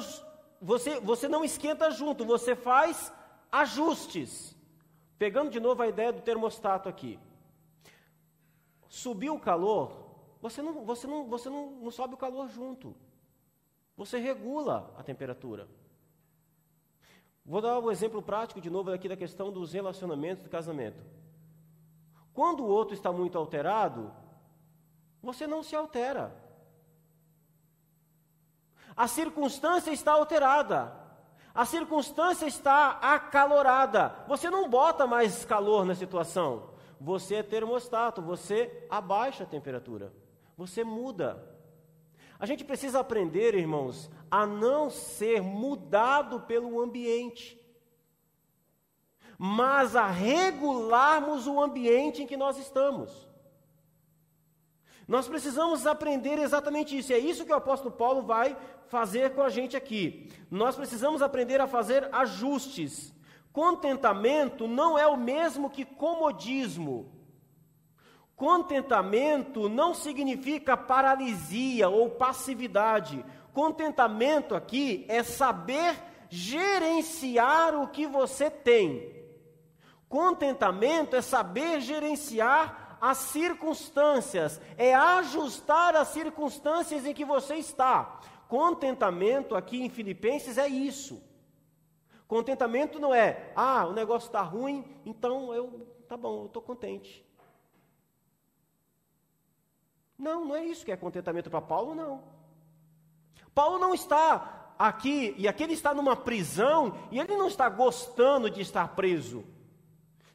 você, 0.61 1.01
você 1.01 1.27
não 1.27 1.43
esquenta 1.43 1.91
junto, 1.91 2.23
você 2.23 2.55
faz 2.55 3.11
ajustes. 3.51 4.55
Pegando 5.19 5.49
de 5.49 5.59
novo 5.59 5.83
a 5.83 5.87
ideia 5.89 6.13
do 6.13 6.21
termostato 6.21 6.87
aqui. 6.87 7.19
Subiu 8.87 9.35
o 9.35 9.39
calor, 9.39 10.04
você 10.45 10.61
não, 10.61 10.85
você 10.85 11.07
não, 11.07 11.27
você 11.27 11.49
não, 11.49 11.71
não 11.71 11.89
sobe 11.89 12.13
o 12.13 12.17
calor 12.17 12.47
junto. 12.49 12.95
Você 13.97 14.19
regula 14.19 14.93
a 14.95 15.01
temperatura. 15.01 15.67
Vou 17.43 17.61
dar 17.61 17.79
um 17.79 17.89
exemplo 17.89 18.21
prático 18.21 18.61
de 18.61 18.69
novo 18.69 18.91
aqui 18.91 19.09
da 19.09 19.17
questão 19.17 19.51
dos 19.51 19.73
relacionamentos 19.73 20.43
do 20.43 20.49
casamento. 20.49 21.03
Quando 22.31 22.59
o 22.63 22.67
outro 22.67 22.93
está 22.93 23.11
muito 23.11 23.39
alterado, 23.39 24.13
você 25.19 25.47
não 25.47 25.63
se 25.63 25.75
altera. 25.75 26.31
A 28.95 29.07
circunstância 29.07 29.89
está 29.89 30.11
alterada. 30.11 30.95
A 31.55 31.65
circunstância 31.65 32.45
está 32.45 32.99
acalorada. 33.01 34.15
Você 34.27 34.47
não 34.51 34.69
bota 34.69 35.07
mais 35.07 35.43
calor 35.43 35.85
na 35.85 35.95
situação. 35.95 36.69
Você 37.01 37.35
é 37.35 37.43
termostato, 37.43 38.21
você 38.21 38.85
abaixa 38.91 39.43
a 39.43 39.47
temperatura 39.47 40.13
você 40.57 40.83
muda. 40.83 41.55
A 42.39 42.45
gente 42.45 42.63
precisa 42.63 43.00
aprender, 43.00 43.55
irmãos, 43.55 44.09
a 44.29 44.45
não 44.45 44.89
ser 44.89 45.41
mudado 45.41 46.41
pelo 46.41 46.81
ambiente, 46.81 47.59
mas 49.38 49.95
a 49.95 50.07
regularmos 50.07 51.47
o 51.47 51.62
ambiente 51.62 52.24
em 52.24 52.27
que 52.27 52.38
nós 52.38 52.57
estamos. 52.57 53.27
Nós 55.07 55.27
precisamos 55.27 55.85
aprender 55.85 56.39
exatamente 56.39 56.97
isso, 56.97 57.13
é 57.13 57.19
isso 57.19 57.45
que 57.45 57.51
o 57.51 57.55
apóstolo 57.55 57.93
Paulo 57.93 58.24
vai 58.24 58.57
fazer 58.88 59.33
com 59.33 59.41
a 59.41 59.50
gente 59.50 59.77
aqui. 59.77 60.31
Nós 60.50 60.75
precisamos 60.75 61.21
aprender 61.21 61.62
a 61.62 61.67
fazer 61.67 62.09
ajustes. 62.13 63.13
Contentamento 63.53 64.67
não 64.67 64.97
é 64.97 65.07
o 65.07 65.15
mesmo 65.15 65.69
que 65.69 65.85
comodismo. 65.85 67.12
Contentamento 68.35 69.69
não 69.69 69.93
significa 69.93 70.75
paralisia 70.75 71.87
ou 71.87 72.09
passividade. 72.09 73.23
Contentamento 73.53 74.53
aqui 74.53 75.05
é 75.07 75.23
saber 75.23 75.95
gerenciar 76.29 77.75
o 77.75 77.87
que 77.87 78.05
você 78.05 78.49
tem. 78.49 79.15
Contentamento 80.09 81.15
é 81.15 81.21
saber 81.21 81.79
gerenciar 81.79 82.97
as 82.99 83.17
circunstâncias, 83.17 84.59
é 84.77 84.93
ajustar 84.93 85.95
as 85.95 86.09
circunstâncias 86.09 87.05
em 87.05 87.13
que 87.13 87.23
você 87.23 87.55
está. 87.55 88.19
Contentamento 88.47 89.55
aqui 89.55 89.81
em 89.81 89.89
Filipenses 89.89 90.57
é 90.57 90.67
isso. 90.67 91.23
Contentamento 92.27 92.99
não 92.99 93.13
é, 93.13 93.51
ah, 93.55 93.85
o 93.87 93.93
negócio 93.93 94.27
está 94.27 94.41
ruim, 94.41 94.83
então 95.05 95.53
eu, 95.53 95.87
tá 96.07 96.17
bom, 96.17 96.41
eu 96.41 96.45
estou 96.47 96.61
contente. 96.61 97.23
Não, 100.17 100.45
não 100.45 100.55
é 100.55 100.65
isso 100.65 100.86
que 100.86 100.91
é 100.91 100.98
contentamento 100.98 101.50
para 101.50 101.62
Paulo, 101.62 101.93
não. 101.93 102.24
Paulo 103.53 103.79
não 103.79 103.93
está 103.93 104.74
aqui, 104.77 105.34
e 105.38 105.48
aqui 105.48 105.63
ele 105.63 105.74
está 105.74 105.93
numa 105.93 106.15
prisão, 106.15 106.98
e 107.12 107.19
ele 107.19 107.36
não 107.36 107.48
está 107.48 107.69
gostando 107.69 108.50
de 108.50 108.62
estar 108.62 108.95
preso. 108.95 109.43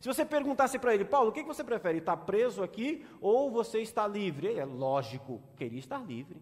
Se 0.00 0.08
você 0.08 0.24
perguntasse 0.24 0.78
para 0.78 0.94
ele, 0.94 1.04
Paulo, 1.04 1.28
o 1.28 1.32
que 1.32 1.42
você 1.42 1.62
prefere, 1.62 1.98
estar 1.98 2.16
preso 2.16 2.62
aqui 2.62 3.04
ou 3.20 3.50
você 3.50 3.82
está 3.82 4.06
livre? 4.08 4.46
Ele 4.46 4.60
é 4.60 4.64
lógico, 4.64 5.42
queria 5.56 5.78
estar 5.78 5.98
livre. 5.98 6.40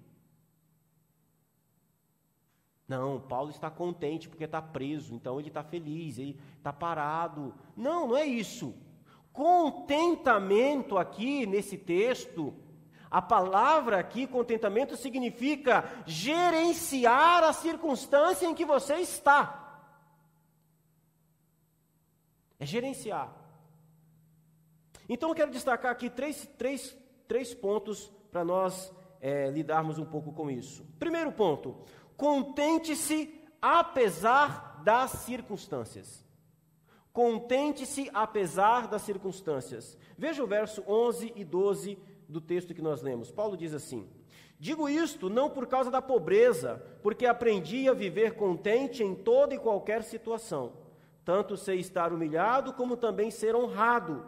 Não, 2.87 3.21
Paulo 3.21 3.51
está 3.51 3.69
contente 3.69 4.29
porque 4.29 4.45
está 4.45 4.63
preso, 4.63 5.13
então 5.15 5.39
ele 5.39 5.49
está 5.49 5.63
feliz, 5.63 6.19
ele 6.19 6.41
está 6.57 6.73
parado. 6.73 7.53
Não, 7.77 8.07
não 8.07 8.17
é 8.17 8.25
isso. 8.25 8.75
Contentamento 9.33 10.97
aqui 10.97 11.45
nesse 11.45 11.77
texto 11.77 12.55
a 13.11 13.23
palavra 13.23 13.99
aqui, 13.99 14.27
contentamento, 14.27 14.97
significa 14.97 15.85
gerenciar 16.07 17.43
a 17.43 17.53
circunstância 17.53 18.47
em 18.47 18.55
que 18.55 18.65
você 18.65 18.97
está. 18.97 19.65
É 22.61 22.67
gerenciar. 22.67 23.33
Então 25.09 25.31
eu 25.31 25.35
quero 25.35 25.51
destacar 25.51 25.91
aqui 25.91 26.11
três, 26.11 26.47
três, 26.59 26.97
três 27.27 27.55
pontos 27.55 28.13
para 28.31 28.45
nós 28.45 28.93
é, 29.21 29.49
lidarmos 29.51 29.99
um 29.99 30.05
pouco 30.05 30.33
com 30.33 30.51
isso. 30.51 30.85
Primeiro 30.99 31.33
ponto: 31.33 31.85
contente-se 32.17 33.43
apesar 33.63 34.83
das 34.85 35.11
circunstâncias. 35.11 36.27
Contente-se 37.13 38.11
apesar 38.13 38.87
das 38.87 39.03
circunstâncias. 39.03 39.99
Veja 40.17 40.45
o 40.45 40.47
verso 40.47 40.85
11 40.87 41.33
e 41.35 41.45
12 41.45 41.99
do 42.29 42.41
texto 42.41 42.75
que 42.75 42.83
nós 42.83 43.03
lemos. 43.03 43.31
Paulo 43.31 43.57
diz 43.57 43.73
assim: 43.73 44.07
Digo 44.59 44.89
isto 44.89 45.31
não 45.31 45.49
por 45.49 45.67
causa 45.67 45.91
da 45.91 46.03
pobreza, 46.03 46.83
porque 47.03 47.27
aprendi 47.27 47.89
a 47.89 47.93
viver 47.93 48.35
contente 48.35 49.03
em 49.03 49.15
toda 49.15 49.55
e 49.55 49.59
qualquer 49.59 50.03
situação. 50.03 50.73
Tanto 51.25 51.57
sei 51.57 51.79
estar 51.79 52.13
humilhado, 52.13 52.73
como 52.73 52.97
também 52.97 53.31
ser 53.31 53.55
honrado. 53.55 54.25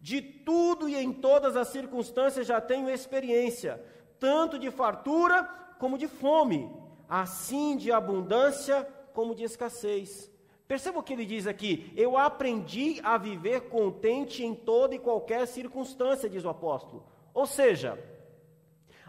De 0.00 0.22
tudo 0.22 0.88
e 0.88 0.96
em 0.96 1.12
todas 1.12 1.56
as 1.56 1.68
circunstâncias 1.68 2.46
já 2.46 2.60
tenho 2.60 2.88
experiência, 2.88 3.82
tanto 4.18 4.58
de 4.58 4.70
fartura 4.70 5.44
como 5.78 5.98
de 5.98 6.08
fome, 6.08 6.70
assim 7.08 7.76
de 7.76 7.92
abundância 7.92 8.86
como 9.12 9.34
de 9.34 9.44
escassez. 9.44 10.30
Perceba 10.66 11.00
o 11.00 11.02
que 11.02 11.12
ele 11.12 11.26
diz 11.26 11.46
aqui: 11.46 11.92
Eu 11.96 12.16
aprendi 12.16 13.00
a 13.02 13.18
viver 13.18 13.62
contente 13.62 14.42
em 14.42 14.54
toda 14.54 14.94
e 14.94 14.98
qualquer 14.98 15.46
circunstância, 15.46 16.30
diz 16.30 16.44
o 16.44 16.48
apóstolo. 16.48 17.04
Ou 17.32 17.46
seja, 17.46 17.98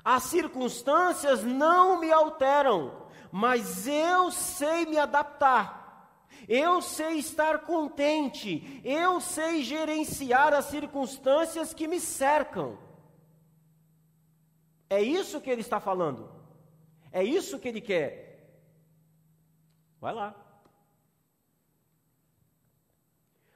as 0.03 0.23
circunstâncias 0.23 1.43
não 1.43 1.99
me 1.99 2.11
alteram, 2.11 3.07
mas 3.31 3.87
eu 3.87 4.31
sei 4.31 4.85
me 4.85 4.97
adaptar. 4.97 5.79
Eu 6.47 6.81
sei 6.81 7.19
estar 7.19 7.59
contente, 7.59 8.81
eu 8.83 9.21
sei 9.21 9.63
gerenciar 9.63 10.53
as 10.53 10.65
circunstâncias 10.65 11.73
que 11.73 11.87
me 11.87 11.99
cercam. 11.99 12.77
É 14.89 15.01
isso 15.01 15.39
que 15.39 15.49
ele 15.49 15.61
está 15.61 15.79
falando. 15.79 16.29
É 17.11 17.23
isso 17.23 17.59
que 17.59 17.67
ele 17.67 17.79
quer. 17.79 18.31
Vai 19.99 20.13
lá. 20.13 20.35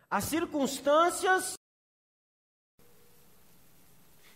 As 0.10 0.24
circunstâncias. 0.26 1.56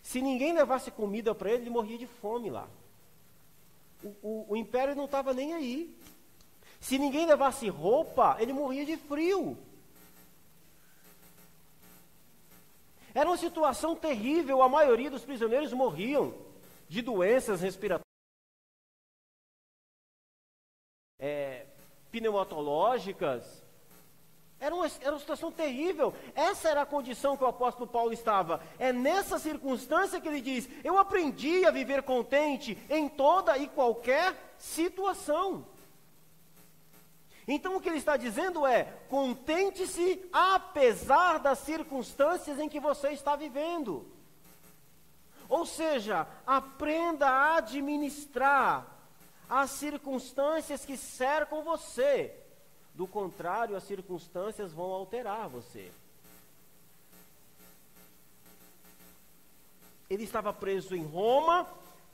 Se 0.10 0.24
ninguém 0.24 0.54
levasse 0.54 0.90
comida 0.90 1.36
para 1.36 1.52
ele, 1.52 1.66
ele 1.66 1.70
morria 1.70 1.96
de 1.96 2.08
fome 2.08 2.50
lá. 2.50 2.68
O, 4.04 4.08
o, 4.24 4.46
o 4.50 4.58
império 4.58 4.96
não 4.96 5.06
estava 5.06 5.36
nem 5.36 5.54
aí. 5.54 5.96
Se 6.80 6.98
ninguém 6.98 7.28
levasse 7.28 7.70
roupa, 7.70 8.36
ele 8.40 8.52
morria 8.52 8.84
de 8.88 8.98
frio. 8.98 9.56
Era 13.14 13.30
uma 13.30 13.38
situação 13.38 13.96
terrível, 13.96 14.64
a 14.64 14.68
maioria 14.68 15.12
dos 15.12 15.24
prisioneiros 15.24 15.72
morriam 15.74 16.34
de 16.88 17.04
doenças 17.04 17.62
respiratórias, 17.62 18.04
é, 21.20 21.68
pneumatológicas. 22.12 23.64
Era 24.60 24.76
uma, 24.76 24.92
era 25.00 25.12
uma 25.12 25.20
situação 25.20 25.52
terrível. 25.52 26.14
Essa 26.36 26.70
era 26.70 26.82
a 26.82 26.86
condição 26.86 27.38
que 27.38 27.44
o 27.44 27.48
apóstolo 27.48 27.88
Paulo 27.88 28.12
estava. 28.12 28.62
É 28.78 28.92
nessa 28.92 29.40
circunstância 29.40 30.20
que 30.20 30.28
ele 30.28 30.42
diz: 30.42 30.68
Eu 30.84 30.98
aprendi 30.98 31.66
a 31.66 31.72
viver 31.72 32.04
contente 32.04 32.78
em 32.90 33.08
toda 33.08 33.58
e 33.58 33.68
qualquer 33.68 34.36
situação. 34.58 35.66
Então 37.48 37.76
o 37.76 37.82
que 37.82 37.88
ele 37.88 37.98
está 37.98 38.18
dizendo 38.18 38.68
é: 38.68 38.84
contente-se 39.08 40.28
apesar 40.32 41.40
das 41.40 41.60
circunstâncias 41.60 42.60
em 42.60 42.68
que 42.68 42.82
você 42.82 43.10
está 43.10 43.38
vivendo. 43.38 44.06
Ou 45.48 45.66
seja, 45.66 46.28
aprenda 46.46 47.28
a 47.28 47.56
administrar 47.58 48.86
as 49.50 49.72
circunstâncias 49.72 50.86
que 50.86 50.96
cercam 50.96 51.64
você. 51.64 52.36
Do 53.00 53.08
contrário, 53.08 53.78
as 53.78 53.86
circunstâncias 53.86 54.74
vão 54.74 54.92
alterar 54.92 55.48
você. 55.48 55.90
Ele 60.10 60.26
estava 60.26 60.52
preso 60.52 60.94
em 60.94 61.06
Roma 61.06 61.66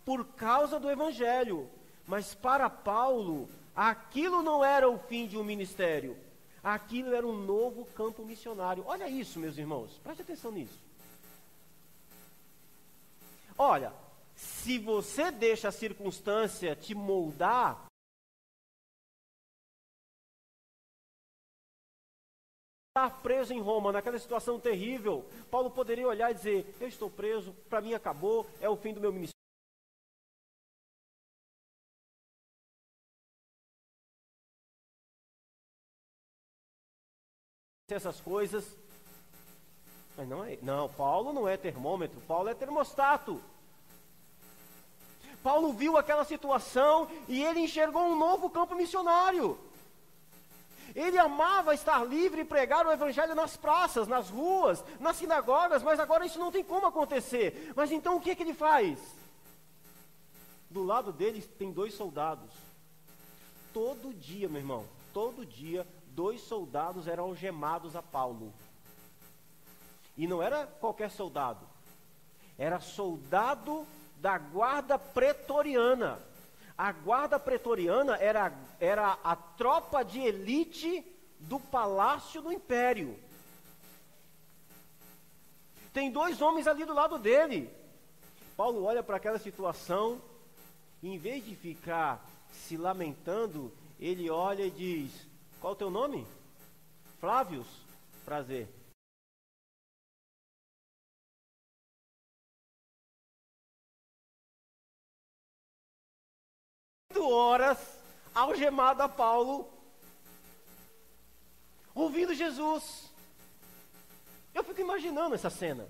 por 0.06 0.24
causa 0.24 0.80
do 0.80 0.88
evangelho, 0.88 1.68
mas 2.06 2.36
para 2.36 2.70
Paulo, 2.70 3.50
aquilo 3.76 4.44
não 4.44 4.64
era 4.64 4.88
o 4.88 5.00
fim 5.00 5.26
de 5.26 5.36
um 5.40 5.44
ministério, 5.44 6.16
aquilo 6.64 7.16
era 7.16 7.26
um 7.26 7.36
novo 7.36 7.86
campo 7.96 8.24
missionário. 8.24 8.84
Olha 8.86 9.10
isso, 9.10 9.40
meus 9.40 9.58
irmãos, 9.58 9.90
preste 10.04 10.22
atenção 10.22 10.52
nisso. 10.52 10.80
Olha, 13.58 13.92
se 14.36 14.78
você 14.78 15.32
deixa 15.32 15.70
a 15.70 15.72
circunstância 15.72 16.76
te 16.76 16.94
moldar, 16.94 17.85
estar 22.98 23.10
preso 23.22 23.54
em 23.54 23.60
Roma, 23.60 23.92
naquela 23.92 24.18
situação 24.18 24.58
terrível, 24.58 25.26
Paulo 25.52 25.70
poderia 25.70 26.08
olhar 26.08 26.32
e 26.32 26.34
dizer: 26.34 26.76
Eu 26.80 26.88
estou 26.88 27.10
preso, 27.10 27.54
para 27.70 27.82
mim 27.82 27.94
acabou, 27.94 28.48
é 28.62 28.70
o 28.70 28.78
fim 28.78 28.94
do 28.94 29.02
meu 29.02 29.12
ministério. 29.12 29.36
Essas 37.90 38.22
coisas, 38.22 38.66
mas 40.16 40.28
não 40.28 40.46
é. 40.46 40.58
Não, 40.62 40.90
Paulo 40.90 41.34
não 41.34 41.48
é 41.48 41.58
termômetro, 41.58 42.22
Paulo 42.22 42.48
é 42.48 42.54
termostato. 42.54 43.42
Paulo 45.44 45.74
viu 45.74 45.98
aquela 45.98 46.24
situação 46.24 47.10
e 47.28 47.44
ele 47.44 47.60
enxergou 47.60 48.04
um 48.04 48.18
novo 48.18 48.50
campo 48.50 48.74
missionário. 48.74 49.60
Ele 50.96 51.18
amava 51.18 51.74
estar 51.74 52.02
livre 52.06 52.42
e 52.42 52.46
pregar 52.46 52.88
o 52.88 52.92
evangelho 52.92 53.36
nas 53.36 53.58
praças, 53.58 54.08
nas 54.08 54.30
ruas, 54.30 54.82
nas 54.98 55.18
sinagogas, 55.18 55.84
mas 55.84 56.00
agora 56.00 56.26
isso 56.26 56.40
não 56.40 56.54
tem 56.54 56.64
como 56.64 56.88
acontecer. 56.88 57.74
Mas 57.76 57.92
então 57.92 58.16
o 58.16 58.22
que, 58.22 58.32
é 58.32 58.36
que 58.36 58.44
ele 58.44 58.54
faz? 58.54 58.98
Do 60.70 60.84
lado 60.84 61.12
dele 61.12 61.42
tem 61.42 61.72
dois 61.74 61.94
soldados. 61.94 62.50
Todo 63.74 64.14
dia, 64.14 64.48
meu 64.48 64.62
irmão, 64.62 64.86
todo 65.14 65.46
dia, 65.46 65.86
dois 66.08 66.40
soldados 66.40 67.10
eram 67.10 67.26
algemados 67.26 67.94
a 67.94 68.02
Paulo. 68.02 68.54
E 70.18 70.26
não 70.26 70.42
era 70.42 70.66
qualquer 70.66 71.12
soldado, 71.12 71.68
era 72.58 72.80
soldado 72.80 73.86
da 74.22 74.38
guarda 74.38 74.98
pretoriana. 74.98 76.20
A 76.78 76.92
guarda 76.92 77.40
pretoriana 77.40 78.18
era, 78.18 78.54
era 78.80 79.18
a 79.24 79.36
tropa 79.36 80.04
de 80.04 80.20
elite 80.20 81.06
do 81.40 81.60
palácio 81.60 82.42
do 82.42 82.52
império. 82.52 83.18
Tem 85.94 86.12
dois 86.12 86.42
homens 86.42 86.68
ali 86.68 86.84
do 86.84 86.94
lado 86.94 87.18
dele. 87.18 87.70
Paulo 88.58 88.84
olha 88.84 89.02
para 89.02 89.18
aquela 89.18 89.40
situação, 89.40 90.22
e 91.02 91.10
em 91.10 91.18
vez 91.18 91.46
de 91.46 91.56
ficar 91.56 92.26
se 92.52 92.76
lamentando, 92.76 93.72
ele 94.00 94.30
olha 94.30 94.64
e 94.64 94.72
diz: 94.72 95.12
Qual 95.62 95.74
o 95.74 95.76
teu 95.76 95.90
nome? 95.90 96.28
Flávios? 97.20 97.68
Prazer. 98.26 98.68
Horas 107.30 107.78
algemado 108.34 109.02
a 109.02 109.10
Paulo, 109.10 109.70
ouvindo 111.94 112.34
Jesus. 112.34 113.12
Eu 114.54 114.64
fico 114.64 114.82
imaginando 114.82 115.36
essa 115.36 115.50
cena. 115.50 115.88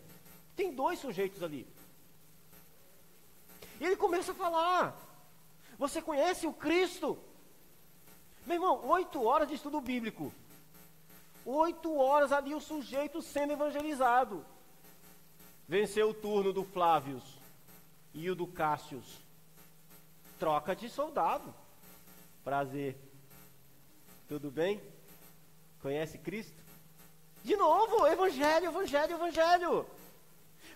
Tem 0.56 0.74
dois 0.74 1.00
sujeitos 1.00 1.42
ali. 1.42 1.68
E 3.80 3.86
ele 3.86 3.96
começa 3.96 4.32
a 4.32 4.36
falar: 4.36 4.96
Você 5.78 6.02
conhece 6.02 6.46
o 6.48 6.54
Cristo? 6.54 7.18
Meu 8.46 8.56
irmão, 8.56 8.88
oito 8.88 9.24
horas 9.24 9.48
de 9.48 9.56
estudo 9.56 9.82
bíblico. 9.82 10.32
Oito 11.46 11.96
horas 11.96 12.32
ali 12.32 12.56
o 12.56 12.62
sujeito 12.62 13.22
sendo 13.22 13.54
evangelizado. 13.54 14.46
Venceu 15.68 16.10
o 16.10 16.14
turno 16.14 16.54
do 16.54 16.64
Flávios 16.64 17.24
e 18.14 18.30
o 18.30 18.36
do 18.36 18.48
Cássius 18.48 19.25
troca 20.40 20.76
de 20.76 20.90
soldado. 20.90 21.54
Prazer. 22.44 22.96
Tudo 24.28 24.50
bem? 24.50 24.82
Conhece 25.82 26.18
Cristo? 26.18 26.66
De 27.44 27.56
novo, 27.56 28.08
evangelho, 28.08 28.68
evangelho, 28.68 29.16
evangelho. 29.16 29.86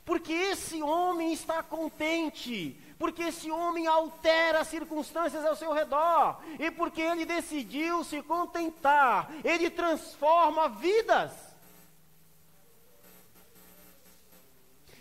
Porque 0.05 0.33
esse 0.33 0.81
homem 0.81 1.33
está 1.33 1.63
contente, 1.63 2.79
porque 2.97 3.23
esse 3.23 3.49
homem 3.49 3.87
altera 3.87 4.59
as 4.59 4.67
circunstâncias 4.67 5.45
ao 5.45 5.55
seu 5.55 5.73
redor, 5.73 6.39
e 6.59 6.69
porque 6.71 7.01
ele 7.01 7.25
decidiu 7.25 8.03
se 8.03 8.21
contentar, 8.21 9.31
ele 9.43 9.69
transforma 9.69 10.69
vidas. 10.69 11.31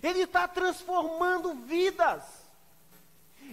Ele 0.02 0.20
está 0.20 0.46
transformando 0.46 1.54
vidas. 1.54 2.37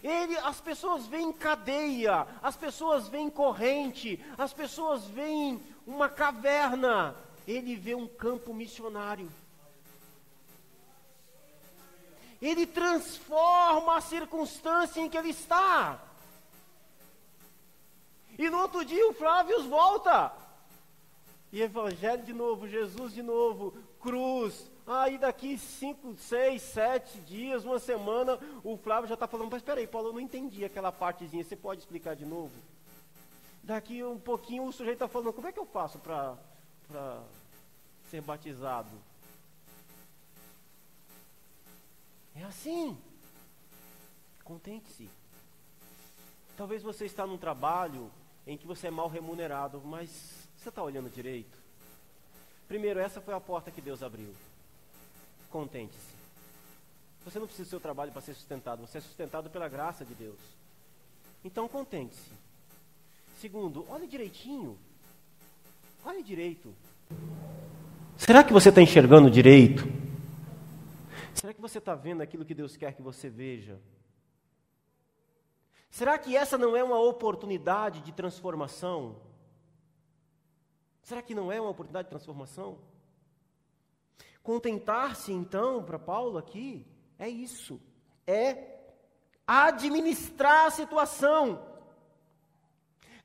Ele, 0.04 0.38
as 0.38 0.60
pessoas 0.62 1.06
veem 1.08 1.32
cadeia, 1.32 2.28
as 2.42 2.56
pessoas 2.56 3.08
veem 3.08 3.30
corrente, 3.30 4.24
as 4.38 4.54
pessoas 4.54 5.06
veem 5.06 5.62
uma 5.86 6.10
caverna. 6.10 7.16
Ele 7.48 7.76
vê 7.76 7.96
um 7.96 8.08
campo 8.08 8.54
missionário. 8.54 9.32
Ele 12.42 12.66
transforma 12.66 13.98
a 13.98 14.02
circunstância 14.02 15.00
em 15.00 15.10
que 15.10 15.18
ele 15.18 15.30
está. 15.30 16.00
E 18.38 18.50
no 18.50 18.60
outro 18.60 18.84
dia 18.84 19.08
o 19.08 19.14
Flávio 19.14 19.64
volta. 19.70 20.32
E 21.52 21.62
Evangelho 21.62 22.24
de 22.24 22.34
novo, 22.34 22.68
Jesus 22.68 23.14
de 23.14 23.24
novo, 23.24 23.74
cruz, 24.00 24.70
Aí 24.88 25.18
daqui 25.18 25.58
cinco, 25.58 26.16
seis, 26.16 26.62
sete 26.62 27.20
dias, 27.22 27.66
uma 27.66 27.80
semana, 27.80 28.40
o 28.64 28.78
Flávio 28.78 29.08
já 29.08 29.16
está 29.16 29.28
falando, 29.28 29.50
mas 29.50 29.62
espera 29.62 29.80
aí, 29.80 29.88
Paulo, 29.88 30.10
eu 30.10 30.14
não 30.14 30.20
entendi 30.20 30.64
aquela 30.64 30.92
partezinha, 30.92 31.44
você 31.44 31.56
pode 31.56 31.82
explicar 31.82 32.16
de 32.16 32.24
novo? 32.24 32.54
Daqui 33.64 34.04
um 34.04 34.20
pouquinho 34.20 34.64
o 34.64 34.72
sujeito 34.72 34.98
está 34.98 35.08
falando, 35.08 35.34
como 35.34 35.48
é 35.48 35.52
que 35.52 35.58
eu 35.58 35.66
faço 35.66 35.98
para 35.98 36.38
ser 38.12 38.22
batizado? 38.22 38.92
É 42.36 42.44
assim. 42.44 42.96
Contente-se. 44.44 45.10
Talvez 46.56 46.84
você 46.84 47.06
está 47.06 47.26
num 47.26 47.40
trabalho 47.40 48.12
em 48.46 48.56
que 48.56 48.68
você 48.68 48.88
é 48.88 48.92
mal 48.92 49.08
remunerado, 49.08 49.82
mas 49.84 50.10
você 50.56 50.70
está 50.70 50.84
olhando 50.84 51.10
direito? 51.10 51.58
Primeiro, 52.68 53.00
essa 53.00 53.20
foi 53.20 53.34
a 53.34 53.40
porta 53.40 53.72
que 53.72 53.82
Deus 53.82 54.04
abriu 54.04 54.32
contente-se. 55.56 56.14
Você 57.24 57.40
não 57.40 57.48
precisa 57.48 57.66
do 57.66 57.70
seu 57.70 57.80
trabalho 57.80 58.12
para 58.12 58.22
ser 58.22 58.34
sustentado, 58.34 58.86
você 58.86 58.98
é 58.98 59.02
sustentado 59.02 59.50
pela 59.50 59.70
graça 59.70 60.04
de 60.04 60.14
Deus. 60.14 60.38
Então 61.46 61.66
contente-se. 61.70 62.30
Segundo, 63.40 63.86
olhe 63.90 64.06
direitinho. 64.06 64.78
Olhe 66.04 66.22
direito. 66.22 66.76
Será 68.18 68.44
que 68.44 68.52
você 68.52 68.68
está 68.68 68.82
enxergando 68.82 69.32
direito? 69.32 69.86
Será 71.34 71.54
que 71.54 71.62
você 71.62 71.78
está 71.78 71.96
vendo 71.96 72.22
aquilo 72.22 72.44
que 72.44 72.54
Deus 72.54 72.76
quer 72.76 72.94
que 72.94 73.02
você 73.02 73.30
veja? 73.30 73.80
Será 75.90 76.18
que 76.18 76.36
essa 76.36 76.58
não 76.58 76.76
é 76.76 76.84
uma 76.84 77.00
oportunidade 77.00 78.02
de 78.02 78.12
transformação? 78.12 79.16
Será 81.02 81.22
que 81.22 81.34
não 81.34 81.50
é 81.50 81.62
uma 81.62 81.70
oportunidade 81.70 82.08
de 82.08 82.10
transformação? 82.10 82.78
Contentar-se, 84.46 85.34
então, 85.34 85.84
para 85.84 85.98
Paulo 85.98 86.38
aqui, 86.38 86.86
é 87.18 87.28
isso: 87.28 87.82
é 88.28 88.78
administrar 89.48 90.68
a 90.68 90.70
situação. 90.70 91.66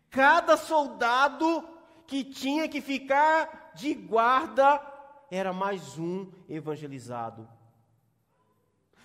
Cada 0.08 0.56
soldado 0.56 1.62
que 2.06 2.24
tinha 2.24 2.66
que 2.66 2.80
ficar 2.80 3.70
de 3.74 3.92
guarda 3.92 4.80
era 5.30 5.52
mais 5.52 5.98
um 5.98 6.32
evangelizado. 6.48 7.46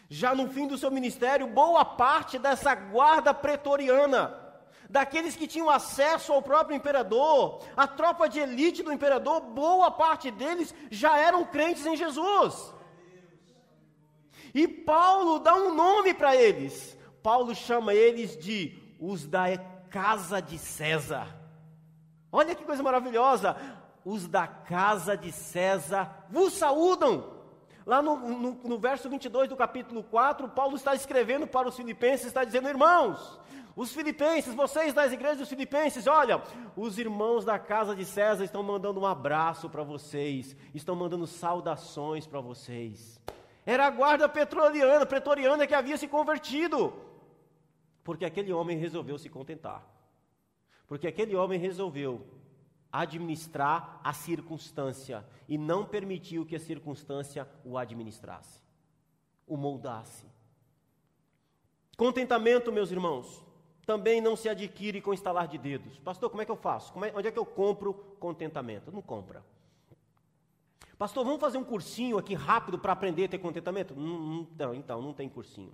Já 0.08 0.34
no 0.34 0.49
fim 0.49 0.67
do 0.67 0.78
seu 0.78 0.89
ministério, 0.89 1.47
boa 1.47 1.84
parte 1.84 2.39
dessa 2.39 2.73
guarda 2.73 3.34
pretoriana, 3.34 4.44
daqueles 4.89 5.36
que 5.36 5.48
tinham 5.48 5.69
acesso 5.69 6.34
ao 6.34 6.41
próprio 6.41 6.76
imperador, 6.76 7.63
a 7.76 7.88
tropa 7.88 8.30
de 8.30 8.39
elite 8.39 8.84
do 8.84 8.93
imperador, 8.93 9.41
boa 9.41 9.91
parte 9.91 10.32
deles 10.32 10.74
já 10.89 11.17
eram 11.17 11.45
crentes 11.45 11.86
em 11.86 11.95
Jesus. 11.95 12.74
E 14.54 14.67
Paulo 14.67 15.39
dá 15.39 15.54
um 15.54 15.74
nome 15.74 16.13
para 16.13 16.36
eles. 16.36 16.98
Paulo 17.21 17.54
chama 17.54 17.93
eles 17.93 18.38
de 18.38 18.82
os 19.00 19.26
da 19.26 19.58
casa 19.89 20.41
de 20.41 20.58
César. 20.58 21.28
Olha 22.32 22.56
que 22.56 22.63
coisa 22.63 22.84
maravilhosa! 22.84 23.56
Os 24.04 24.28
da 24.28 24.45
casa 24.45 25.17
de 25.17 25.32
César 25.32 26.26
vos 26.30 26.54
saúdam. 26.54 27.34
Lá 27.86 28.02
no, 28.02 28.15
no, 28.17 28.52
no, 28.63 28.80
verso 28.80 29.10
22 29.10 29.50
do 29.50 29.56
capítulo 29.56 30.04
4, 30.04 30.50
Paulo 30.50 30.76
está 30.76 30.95
escrevendo 30.95 31.45
para 31.45 31.67
os 31.67 31.76
filipenses, 31.76 32.28
está 32.28 32.43
dizendo, 32.43 32.67
irmãos, 32.67 33.39
os 33.75 33.91
filipenses, 33.93 34.55
vocês 34.55 34.93
das 34.93 35.11
igrejas 35.11 35.39
dos 35.39 35.49
filipenses, 35.49 36.07
olha, 36.07 36.41
os 36.77 36.97
irmãos 36.97 37.43
da 37.43 37.59
casa 37.59 37.93
de 37.93 38.05
César 38.05 38.45
estão 38.45 38.63
mandando 38.63 39.01
um 39.01 39.05
abraço 39.05 39.69
para 39.69 39.83
vocês, 39.83 40.55
estão 40.73 40.95
mandando 40.95 41.27
saudações 41.27 42.25
para 42.25 42.39
vocês. 42.39 43.19
Era 43.65 43.88
a 43.88 43.89
guarda 43.89 44.29
pretoriana, 44.29 45.05
pretoriana 45.05 45.67
que 45.67 45.73
havia 45.73 45.97
se 45.97 46.07
convertido. 46.07 46.93
Porque 48.01 48.23
aquele 48.23 48.53
homem 48.53 48.77
resolveu 48.77 49.17
se 49.17 49.27
contentar. 49.27 49.85
Porque 50.88 51.07
aquele 51.07 51.35
homem 51.35 51.59
resolveu 51.59 52.25
administrar 52.91 53.99
a 54.01 54.13
circunstância 54.13 55.25
e 55.49 55.57
não 55.57 55.83
permitiu 55.83 56.45
que 56.45 56.55
a 56.55 56.59
circunstância 56.59 57.45
o 57.65 57.77
administrasse, 57.77 58.61
o 59.45 59.57
moldasse. 59.57 60.25
Contentamento, 61.97 62.71
meus 62.71 62.91
irmãos, 62.91 63.44
também 63.86 64.19
não 64.19 64.36
se 64.36 64.50
adquire 64.50 65.00
com 65.00 65.13
instalar 65.13 65.48
de 65.48 65.58
dedos. 65.58 66.00
Pastor, 66.00 66.30
como 66.30 66.41
é 66.41 66.45
que 66.45 66.52
eu 66.52 66.56
faço? 66.56 66.93
É, 67.04 67.13
onde 67.15 67.28
é 67.28 67.32
que 67.32 67.39
eu 67.39 67.45
compro 67.45 67.93
contentamento? 68.19 68.91
Não 68.91 69.02
compra. 69.02 69.43
Pastor, 70.98 71.24
vamos 71.24 71.39
fazer 71.39 71.58
um 71.58 71.63
cursinho 71.63 72.17
aqui 72.17 72.34
rápido 72.34 72.80
para 72.80 72.93
aprender 72.93 73.26
a 73.26 73.28
ter 73.28 73.38
contentamento? 73.38 73.93
Não, 73.95 74.48
não, 74.58 74.74
então, 74.74 75.02
não 75.02 75.13
tem 75.13 75.30
cursinho. 75.30 75.74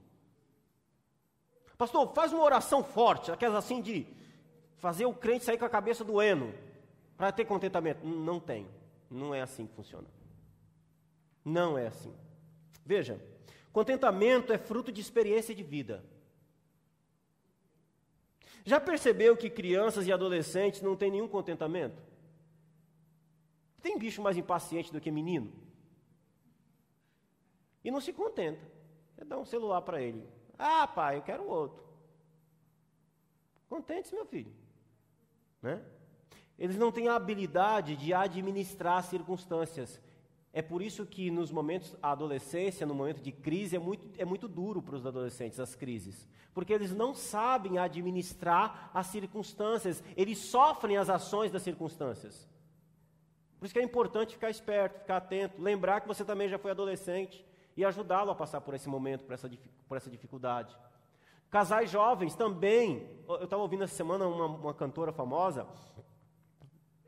Pastor, 1.78 2.12
faz 2.13 2.34
uma 2.34 2.43
oração 2.43 2.84
forte, 2.84 3.32
aquelas 3.32 3.58
assim 3.58 3.82
de 3.82 4.06
fazer 4.78 5.06
o 5.06 5.13
crente 5.13 5.45
sair 5.45 5.58
com 5.58 5.65
a 5.65 5.69
cabeça 5.69 6.04
doendo, 6.04 6.54
para 7.15 7.32
ter 7.32 7.45
contentamento. 7.45 8.06
Não 8.06 8.39
tem. 8.39 8.67
Não 9.10 9.34
é 9.34 9.41
assim 9.41 9.67
que 9.67 9.76
funciona. 9.76 10.08
Não 11.45 11.78
é 11.78 11.88
assim. 11.88 12.13
Veja, 12.86 13.24
contentamento 13.71 14.52
é 14.52 14.58
fruto 14.58 14.91
de 14.91 15.02
experiência 15.02 15.54
de 15.54 15.63
vida. 15.63 16.04
Já 18.63 18.80
percebeu 18.80 19.36
que 19.36 19.50
crianças 19.50 20.08
e 20.08 20.12
adolescentes 20.12 20.82
não 20.82 20.95
têm 20.95 21.12
nenhum 21.12 21.28
contentamento? 21.28 22.02
Tem 23.82 23.97
bicho 23.97 24.21
mais 24.21 24.38
impaciente 24.38 24.91
do 24.91 25.02
que 25.02 25.10
menino? 25.10 25.52
E 27.84 27.89
não 27.89 28.00
se 28.00 28.13
contenta. 28.13 28.62
Você 29.15 29.26
dá 29.26 29.38
um 29.38 29.45
celular 29.45 29.82
para 29.82 30.02
ele. 30.02 30.28
Ah, 30.58 30.88
pai, 30.88 31.17
eu 31.17 31.24
quero 31.24 31.47
outro. 31.47 31.84
Contente-se, 33.67 34.13
meu 34.13 34.26
filho. 34.26 34.54
Né? 35.62 35.84
Eles 36.60 36.78
não 36.78 36.91
têm 36.91 37.08
a 37.08 37.15
habilidade 37.15 37.95
de 37.95 38.13
administrar 38.13 39.04
circunstâncias. 39.04 40.00
É 40.53 40.61
por 40.61 40.81
isso 40.81 41.05
que 41.05 41.31
nos 41.31 41.49
momentos, 41.49 41.95
a 42.01 42.11
adolescência, 42.11 42.85
no 42.85 42.93
momento 42.93 43.21
de 43.21 43.31
crise, 43.31 43.77
é 43.77 43.79
muito, 43.79 44.07
é 44.17 44.25
muito 44.25 44.47
duro 44.49 44.81
para 44.81 44.95
os 44.95 45.05
adolescentes 45.05 45.59
as 45.59 45.75
crises. 45.75 46.27
Porque 46.53 46.73
eles 46.73 46.93
não 46.93 47.13
sabem 47.13 47.77
administrar 47.77 48.91
as 48.93 49.07
circunstâncias, 49.07 50.03
eles 50.17 50.37
sofrem 50.39 50.97
as 50.97 51.09
ações 51.09 51.51
das 51.51 51.61
circunstâncias. 51.61 52.49
Por 53.57 53.65
isso 53.65 53.73
que 53.73 53.79
é 53.79 53.83
importante 53.83 54.33
ficar 54.33 54.49
esperto, 54.49 54.99
ficar 54.99 55.17
atento, 55.17 55.61
lembrar 55.61 56.01
que 56.01 56.07
você 56.07 56.25
também 56.25 56.49
já 56.49 56.57
foi 56.57 56.71
adolescente 56.71 57.45
e 57.77 57.85
ajudá-lo 57.85 58.31
a 58.31 58.35
passar 58.35 58.59
por 58.59 58.73
esse 58.73 58.89
momento, 58.89 59.23
por 59.23 59.33
essa, 59.33 59.49
por 59.87 59.95
essa 59.95 60.09
dificuldade. 60.09 60.75
Casais 61.49 61.89
jovens 61.89 62.35
também. 62.35 63.07
Eu 63.27 63.43
estava 63.43 63.61
ouvindo 63.61 63.83
essa 63.83 63.95
semana 63.95 64.27
uma, 64.27 64.45
uma, 64.47 64.73
cantora 64.73 65.13
famosa. 65.13 65.67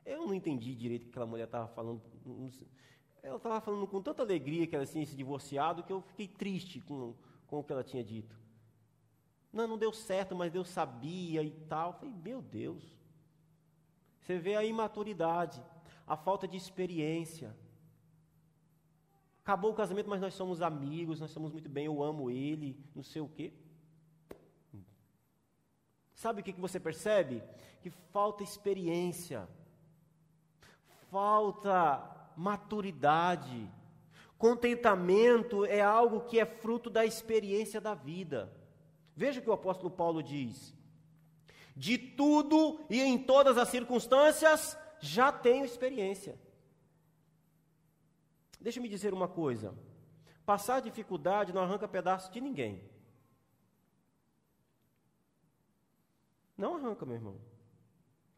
Eu 0.06 0.28
não 0.28 0.34
entendi 0.34 0.76
direito 0.76 1.04
o 1.04 1.06
que 1.06 1.12
aquela 1.12 1.26
mulher 1.26 1.46
estava 1.46 1.68
falando. 1.70 2.02
Ela 3.24 3.38
estava 3.38 3.62
falando 3.62 3.88
com 3.88 4.02
tanta 4.02 4.22
alegria 4.22 4.68
que 4.68 4.76
ela 4.76 4.86
tinha 4.86 5.06
se 5.06 5.16
divorciado 5.16 5.82
que 5.82 5.94
eu 5.94 6.02
fiquei 6.02 6.28
triste 6.28 6.82
com, 6.82 7.16
com 7.48 7.60
o 7.60 7.64
que 7.64 7.72
ela 7.72 7.84
tinha 7.84 8.04
dito. 8.04 8.38
Não, 9.52 9.66
não 9.66 9.78
deu 9.78 9.94
certo, 9.94 10.36
mas 10.36 10.52
Deus 10.52 10.68
sabia 10.68 11.42
e 11.42 11.52
tal. 11.52 11.92
Eu 11.92 11.94
falei, 11.94 12.14
meu 12.22 12.42
Deus. 12.42 12.84
Você 14.20 14.38
vê 14.38 14.56
a 14.58 14.64
imaturidade, 14.66 15.64
a 16.06 16.18
falta 16.18 16.48
de 16.48 16.58
experiência. 16.58 17.56
Acabou 19.42 19.72
o 19.72 19.76
casamento, 19.76 20.10
mas 20.10 20.22
nós 20.22 20.34
somos 20.34 20.62
amigos, 20.62 21.20
nós 21.20 21.32
somos 21.32 21.52
muito 21.52 21.70
bem, 21.70 21.86
eu 21.86 22.04
amo 22.04 22.30
ele, 22.30 22.78
não 22.96 23.04
sei 23.04 23.22
o 23.22 23.28
quê. 23.28 23.54
Sabe 26.14 26.42
o 26.42 26.44
que, 26.44 26.54
que 26.54 26.62
você 26.62 26.80
percebe? 26.80 27.44
Que 27.82 27.90
falta 27.90 28.44
experiência, 28.44 29.48
falta 31.10 32.23
maturidade. 32.38 33.70
Contentamento 34.38 35.66
é 35.66 35.82
algo 35.82 36.22
que 36.22 36.40
é 36.40 36.46
fruto 36.46 36.90
da 36.90 37.06
experiência 37.06 37.80
da 37.80 37.94
vida. 37.94 38.52
Veja 39.16 39.40
o 39.40 39.44
que 39.44 39.50
o 39.50 39.54
apóstolo 39.54 39.92
Paulo 39.92 40.22
diz: 40.22 40.74
De 41.76 41.98
tudo 41.98 42.80
e 42.90 43.02
em 43.02 43.18
todas 43.18 43.58
as 43.58 43.70
circunstâncias 43.70 44.78
já 45.00 45.32
tenho 45.32 45.66
experiência. 45.66 46.40
Deixa-me 48.60 48.90
dizer 48.90 49.14
uma 49.14 49.28
coisa: 49.28 49.74
passar 50.46 50.82
dificuldade 50.82 51.54
não 51.54 51.62
arranca 51.62 51.88
pedaço 51.88 52.32
de 52.32 52.42
ninguém. 52.42 52.84
Não 56.58 56.76
arranca, 56.76 57.06
meu 57.06 57.16
irmão. 57.16 57.38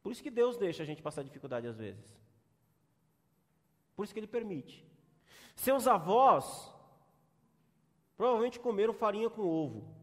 Por 0.02 0.12
isso 0.12 0.24
que 0.24 0.32
Deus 0.32 0.58
deixa 0.58 0.84
a 0.84 0.86
gente 0.86 1.02
passar 1.02 1.24
dificuldade 1.24 1.68
às 1.68 1.78
vezes. 1.78 2.25
Por 3.96 4.04
isso 4.04 4.14
que 4.14 4.20
Ele 4.20 4.28
permite. 4.28 4.86
Seus 5.56 5.88
avós 5.88 6.72
provavelmente 8.18 8.60
comeram 8.60 8.94
farinha 8.94 9.30
com 9.30 9.42
ovo. 9.42 9.96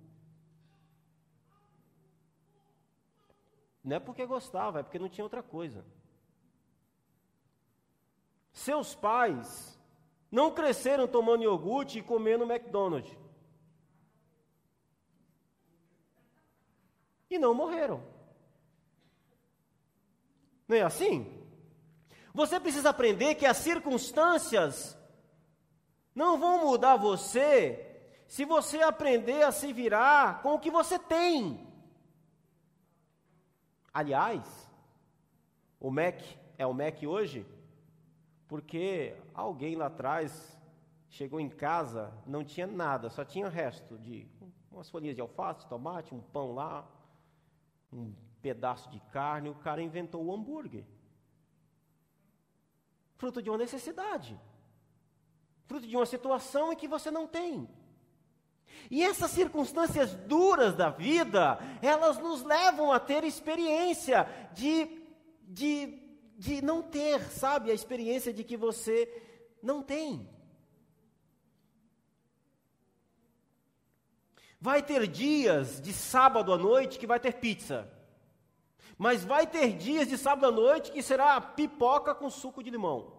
Não 3.85 3.96
é 3.96 4.00
porque 4.00 4.24
gostava, 4.24 4.81
é 4.81 4.83
porque 4.83 4.98
não 4.98 5.09
tinha 5.09 5.24
outra 5.24 5.42
coisa. 5.42 5.85
Seus 8.52 8.94
pais 8.94 9.78
não 10.31 10.52
cresceram 10.52 11.09
tomando 11.09 11.42
iogurte 11.42 11.98
e 11.98 12.02
comendo 12.02 12.50
McDonald's. 12.50 13.16
E 17.28 17.38
não 17.38 17.55
morreram. 17.55 18.02
Não 20.68 20.76
é 20.76 20.83
assim? 20.83 21.41
Você 22.35 22.59
precisa 22.59 22.90
aprender 22.90 23.35
que 23.35 23.47
as 23.47 23.59
circunstâncias 23.59 24.97
não 26.14 26.38
vão 26.38 26.66
mudar 26.66 26.97
você 26.97 27.88
se 28.27 28.45
você 28.45 28.81
aprender 28.81 29.42
a 29.42 29.53
se 29.53 29.73
virar 29.73 30.42
com 30.42 30.55
o 30.55 30.59
que 30.59 30.71
você 30.71 30.99
tem. 30.99 31.66
Aliás, 33.92 34.71
o 35.79 35.90
Mac 35.90 36.23
é 36.57 36.66
o 36.66 36.73
Mac 36.73 37.03
hoje 37.03 37.47
porque 38.49 39.16
alguém 39.35 39.77
lá 39.77 39.87
atrás 39.87 40.59
chegou 41.09 41.40
em 41.40 41.49
casa, 41.49 42.12
não 42.27 42.42
tinha 42.45 42.66
nada, 42.66 43.11
só 43.11 43.25
tinha 43.25 43.49
resto 43.49 43.99
de 43.99 44.27
umas 44.71 44.88
folhinhas 44.88 45.14
de 45.14 45.21
alface, 45.21 45.66
tomate, 45.68 46.14
um 46.14 46.21
pão 46.21 46.53
lá, 46.53 46.87
um 47.92 48.14
pedaço 48.40 48.90
de 48.90 49.01
carne. 49.12 49.51
O 49.51 49.55
cara 49.55 49.83
inventou 49.83 50.25
o 50.25 50.35
hambúrguer. 50.35 50.85
Fruto 53.22 53.40
de 53.40 53.48
uma 53.48 53.58
necessidade. 53.58 54.37
Fruto 55.68 55.87
de 55.87 55.94
uma 55.94 56.04
situação 56.04 56.72
em 56.72 56.76
que 56.76 56.88
você 56.88 57.08
não 57.08 57.24
tem. 57.24 57.68
E 58.90 59.00
essas 59.00 59.30
circunstâncias 59.30 60.12
duras 60.12 60.74
da 60.74 60.90
vida, 60.90 61.56
elas 61.80 62.18
nos 62.18 62.42
levam 62.42 62.90
a 62.90 62.98
ter 62.98 63.22
experiência 63.22 64.26
de, 64.52 64.88
de, 65.42 66.02
de 66.37 66.61
não 66.62 66.82
ter, 66.82 67.22
sabe? 67.30 67.70
A 67.70 67.74
experiência 67.74 68.32
de 68.32 68.42
que 68.42 68.56
você 68.56 69.08
não 69.62 69.85
tem. 69.85 70.28
Vai 74.61 74.82
ter 74.82 75.06
dias 75.06 75.80
de 75.80 75.92
sábado 75.92 76.52
à 76.52 76.58
noite 76.58 76.98
que 76.98 77.06
vai 77.06 77.20
ter 77.20 77.35
pizza. 77.35 77.88
Mas 78.98 79.24
vai 79.24 79.46
ter 79.46 79.76
dias 79.76 80.09
de 80.09 80.16
sábado 80.16 80.46
à 80.46 80.50
noite 80.50 80.92
que 80.92 81.02
será 81.02 81.40
pipoca 81.40 82.14
com 82.14 82.31
suco 82.31 82.62
de 82.62 82.70
limão. 82.70 83.12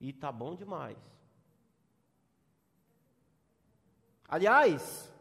E 0.00 0.12
tá 0.12 0.32
bom 0.32 0.54
demais. 0.54 0.98
Aliás, 4.28 5.12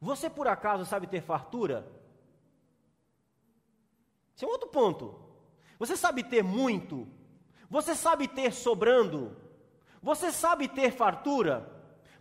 você 0.00 0.30
por 0.30 0.48
acaso 0.48 0.86
sabe 0.86 1.06
ter 1.06 1.20
fartura? 1.20 1.90
Esse 4.34 4.44
é 4.44 4.48
um 4.48 4.52
outro 4.52 4.68
ponto. 4.68 5.18
Você 5.78 5.96
sabe 5.96 6.22
ter 6.22 6.42
muito? 6.42 7.08
Você 7.68 7.94
sabe 7.94 8.26
ter 8.28 8.52
sobrando? 8.52 9.36
Você 10.02 10.32
sabe 10.32 10.68
ter 10.68 10.92
fartura? 10.92 11.68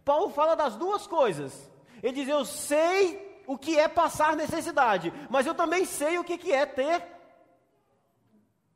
Paulo 0.03 0.29
fala 0.29 0.55
das 0.55 0.75
duas 0.75 1.05
coisas. 1.05 1.71
Ele 2.01 2.13
diz: 2.13 2.27
Eu 2.27 2.43
sei 2.43 3.26
o 3.47 3.57
que 3.57 3.79
é 3.79 3.87
passar 3.87 4.35
necessidade, 4.35 5.11
mas 5.29 5.47
eu 5.47 5.55
também 5.55 5.85
sei 5.85 6.19
o 6.19 6.23
que 6.23 6.51
é 6.51 6.65
ter 6.65 7.01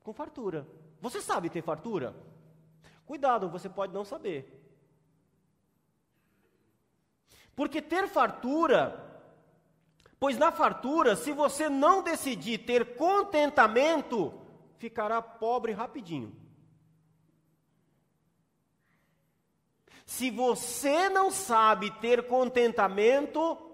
com 0.02 0.14
fartura. 0.14 0.66
Você 1.02 1.22
sabe 1.22 1.50
ter 1.50 1.62
fartura? 1.62 2.16
Cuidado, 3.06 3.50
você 3.50 3.68
pode 3.68 3.94
não 3.94 4.06
saber. 4.06 4.58
Porque 7.54 7.82
ter 7.82 8.08
fartura, 8.08 9.22
pois 10.18 10.38
na 10.38 10.54
fartura, 10.54 11.18
se 11.18 11.34
você 11.34 11.68
não 11.68 12.02
decidir 12.02 12.60
ter 12.60 12.96
contentamento, 12.96 14.34
ficará 14.78 15.22
pobre 15.22 15.74
rapidinho. 15.74 16.34
Se 20.06 20.32
você 20.32 21.10
não 21.10 21.30
sabe 21.30 21.92
ter 22.00 22.26
contentamento 22.26 23.71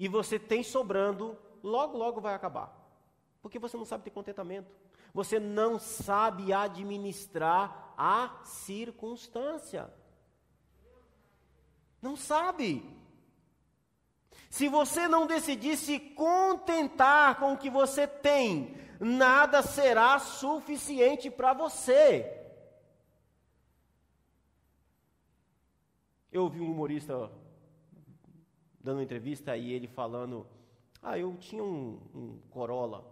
e 0.00 0.08
você 0.08 0.38
tem 0.38 0.62
sobrando, 0.62 1.38
logo, 1.62 1.98
logo 1.98 2.22
vai 2.22 2.34
acabar. 2.34 2.74
Porque 3.42 3.58
você 3.58 3.76
não 3.76 3.84
sabe 3.84 4.04
ter 4.04 4.10
contentamento. 4.10 4.74
Você 5.12 5.38
não 5.38 5.78
sabe 5.78 6.54
administrar 6.54 7.92
a 7.98 8.40
circunstância. 8.42 9.92
Não 12.00 12.16
sabe. 12.16 12.82
Se 14.48 14.68
você 14.68 15.06
não 15.06 15.26
decidir 15.26 15.76
se 15.76 16.00
contentar 16.00 17.38
com 17.38 17.52
o 17.52 17.58
que 17.58 17.68
você 17.68 18.06
tem, 18.06 18.74
nada 18.98 19.60
será 19.60 20.18
suficiente 20.18 21.30
para 21.30 21.52
você. 21.52 22.38
Eu 26.32 26.44
ouvi 26.44 26.58
um 26.58 26.70
humorista 26.72 27.30
dando 28.80 29.02
entrevista 29.02 29.56
e 29.56 29.72
ele 29.72 29.86
falando: 29.86 30.46
Ah, 31.02 31.18
eu 31.18 31.36
tinha 31.36 31.62
um, 31.62 32.00
um 32.14 32.40
Corolla. 32.50 33.04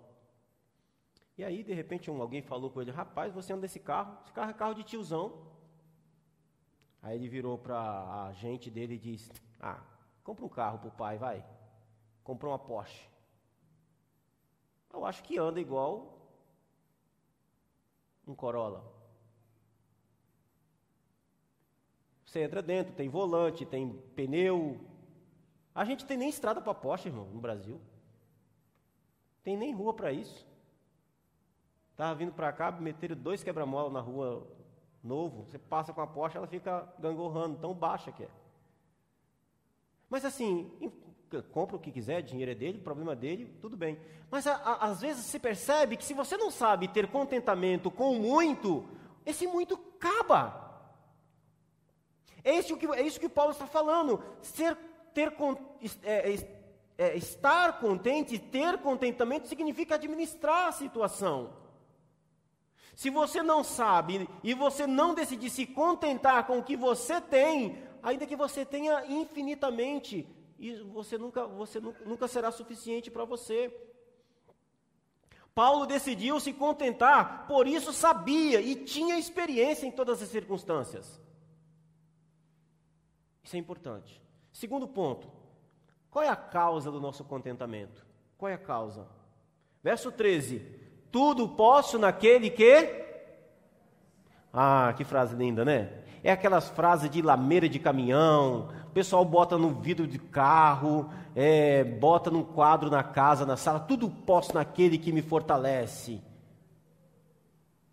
E 1.37 1.45
aí, 1.45 1.63
de 1.63 1.73
repente, 1.73 2.11
um, 2.11 2.21
alguém 2.21 2.43
falou 2.43 2.71
com 2.71 2.81
ele: 2.81 2.91
Rapaz, 2.91 3.33
você 3.33 3.53
anda 3.53 3.63
desse 3.63 3.79
carro? 3.79 4.19
Esse 4.25 4.33
carro 4.33 4.51
é 4.51 4.55
carro 4.55 4.75
de 4.75 4.83
tiozão. 4.83 5.47
Aí 7.03 7.17
ele 7.17 7.29
virou 7.29 7.57
para 7.57 8.27
a 8.27 8.33
gente 8.33 8.71
dele 8.71 8.95
e 8.95 8.99
disse: 8.99 9.31
Ah, 9.61 9.83
compra 10.25 10.45
um 10.45 10.49
carro 10.49 10.79
para 10.79 10.89
o 10.89 10.93
pai, 10.93 11.19
vai. 11.19 11.45
Comprou 12.25 12.53
uma 12.53 12.59
Porsche. 12.59 13.09
Eu 14.93 15.05
acho 15.05 15.23
que 15.23 15.39
anda 15.39 15.61
igual 15.61 16.19
um 18.27 18.35
Corolla. 18.35 18.85
Você 22.25 22.41
entra 22.41 22.61
dentro, 22.61 22.93
tem 22.95 23.09
volante, 23.09 23.65
tem 23.65 23.91
pneu. 24.15 24.79
A 25.79 25.85
gente 25.85 26.05
tem 26.05 26.17
nem 26.17 26.29
estrada 26.29 26.61
para 26.61 26.75
Porsche, 26.75 27.07
irmão, 27.07 27.29
no 27.33 27.39
Brasil. 27.41 27.81
Tem 29.45 29.57
nem 29.57 29.73
rua 29.73 29.95
para 29.95 30.11
isso. 30.11 30.45
Estava 31.93 32.17
vindo 32.17 32.33
para 32.33 32.53
cá, 32.53 32.73
meteram 32.73 33.15
dois 33.15 33.45
quebra-mola 33.45 33.89
na 33.89 34.01
rua 34.01 34.45
novo. 35.05 35.45
Você 35.45 35.57
passa 35.57 35.93
com 35.93 36.01
a 36.01 36.07
Porsche, 36.09 36.37
ela 36.37 36.49
fica 36.49 36.93
gangorrando, 36.99 37.61
tão 37.61 37.73
baixa 37.73 38.11
que 38.11 38.25
é. 38.25 38.29
Mas 40.11 40.25
assim, 40.25 40.69
compra 41.53 41.77
o 41.77 41.79
que 41.79 41.93
quiser, 41.93 42.23
dinheiro 42.23 42.51
é 42.51 42.57
dele, 42.57 42.81
problema 42.81 43.15
dele, 43.15 43.57
tudo 43.61 43.77
bem. 43.77 44.01
Mas 44.33 44.49
a, 44.49 44.57
a, 44.57 44.87
às 44.87 45.01
vezes 45.01 45.27
se 45.27 45.39
percebe 45.39 45.97
que 45.97 46.05
se 46.05 46.13
você 46.13 46.37
não 46.37 46.51
sabe 46.51 46.89
ter 46.89 47.09
contentamento 47.09 47.89
com 47.89 48.17
muito, 48.17 48.85
esse 49.25 49.47
muito 49.47 49.75
acaba. 49.75 50.69
É 52.43 52.59
isso 52.59 52.77
que, 52.77 52.87
é 52.87 53.03
isso 53.03 53.21
que 53.21 53.29
Paulo 53.29 53.53
está 53.53 53.69
falando. 53.69 54.21
Ser, 54.41 54.77
ter, 55.19 55.35
é, 56.05 56.33
é, 56.33 56.59
é, 56.97 57.17
estar 57.17 57.81
contente, 57.81 58.39
ter 58.39 58.79
contentamento, 58.79 59.49
significa 59.49 59.97
administrar 59.97 60.69
a 60.69 60.73
situação. 60.73 61.57
Se 62.95 63.11
você 63.11 63.43
não 63.43 63.65
sabe 63.65 64.29
e 64.45 64.55
você 64.55 64.87
não 64.87 65.15
decidir 65.15 65.51
se 65.51 65.67
contentar 65.67 66.47
com 66.47 66.59
o 66.59 66.63
que 66.63 66.77
você 66.77 67.21
tem, 67.21 67.83
ainda 68.01 68.27
que 68.27 68.37
você 68.37 68.65
tenha 68.65 69.05
infinitamente, 69.07 70.25
você 70.93 71.19
nunca, 71.19 71.47
você 71.47 71.81
nunca 71.81 72.29
será 72.29 72.53
suficiente 72.53 73.11
para 73.11 73.25
você. 73.25 73.75
Paulo 75.53 75.87
decidiu 75.87 76.39
se 76.39 76.53
contentar, 76.53 77.49
por 77.49 77.67
isso 77.67 77.93
sabia 77.93 78.61
e 78.61 78.77
tinha 78.77 79.19
experiência 79.19 79.85
em 79.85 79.91
todas 79.91 80.23
as 80.23 80.29
circunstâncias. 80.29 81.21
Isso 83.43 83.57
é 83.57 83.59
importante. 83.59 84.28
Segundo 84.59 84.89
ponto, 84.89 85.29
qual 86.11 86.25
é 86.25 86.29
a 86.29 86.35
causa 86.35 86.91
do 86.91 87.01
nosso 87.01 87.23
contentamento? 87.23 88.05
Qual 88.37 88.51
é 88.51 88.55
a 88.55 88.59
causa? 88.59 89.07
Verso 89.85 90.11
13: 90.11 90.59
Tudo 91.13 91.51
posso 91.51 91.97
naquele 91.97 92.51
que. 92.51 93.07
Ah, 94.53 94.93
que 94.97 95.05
frase 95.05 95.37
linda, 95.37 95.65
né? 95.65 96.03
É 96.25 96.33
aquelas 96.33 96.69
frases 96.71 97.09
de 97.09 97.23
lameira 97.23 97.69
de 97.69 97.79
caminhão, 97.79 98.69
o 98.89 98.91
pessoal 98.91 99.25
bota 99.25 99.57
no 99.57 99.71
vidro 99.81 100.09
de 100.09 100.19
carro, 100.19 101.09
é, 101.37 101.85
bota 101.85 102.29
num 102.29 102.43
quadro 102.43 102.91
na 102.91 103.05
casa, 103.05 103.47
na 103.47 103.57
sala, 103.57 103.79
tudo 103.79 104.11
posso 104.11 104.53
naquele 104.57 104.99
que 104.99 105.13
me 105.13 105.23
fortalece. 105.23 106.21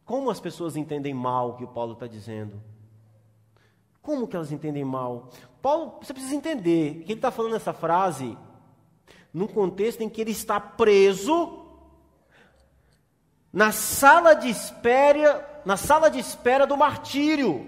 Como 0.04 0.32
as 0.32 0.40
pessoas 0.40 0.76
entendem 0.76 1.14
mal 1.14 1.52
o 1.52 1.54
que 1.58 1.64
o 1.64 1.68
Paulo 1.68 1.94
está 1.94 2.08
dizendo? 2.08 2.60
Como 4.06 4.28
que 4.28 4.36
elas 4.36 4.52
entendem 4.52 4.86
mal? 4.86 5.32
Paulo, 5.64 5.98
você 6.00 6.14
precisa 6.14 6.36
entender 6.36 7.04
que 7.04 7.12
ele 7.12 7.18
está 7.18 7.32
falando 7.32 7.56
essa 7.56 7.74
frase 7.74 8.38
num 9.34 9.48
contexto 9.48 10.02
em 10.02 10.10
que 10.10 10.22
ele 10.22 10.30
está 10.30 10.60
preso 10.60 11.66
na 13.52 13.72
sala 13.72 14.36
de 14.36 14.48
espera, 14.48 15.64
na 15.66 15.76
sala 15.76 16.12
de 16.12 16.20
espera 16.20 16.68
do 16.68 16.78
martírio. 16.78 17.68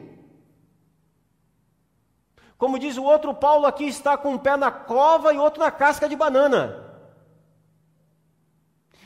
Como 2.56 2.78
diz 2.78 2.98
o 2.98 3.04
outro, 3.04 3.34
Paulo 3.34 3.66
aqui 3.66 3.86
está 3.86 4.16
com 4.16 4.34
um 4.34 4.38
pé 4.38 4.56
na 4.56 4.70
cova 4.70 5.34
e 5.34 5.40
outro 5.40 5.64
na 5.64 5.72
casca 5.72 6.08
de 6.08 6.16
banana. 6.16 6.86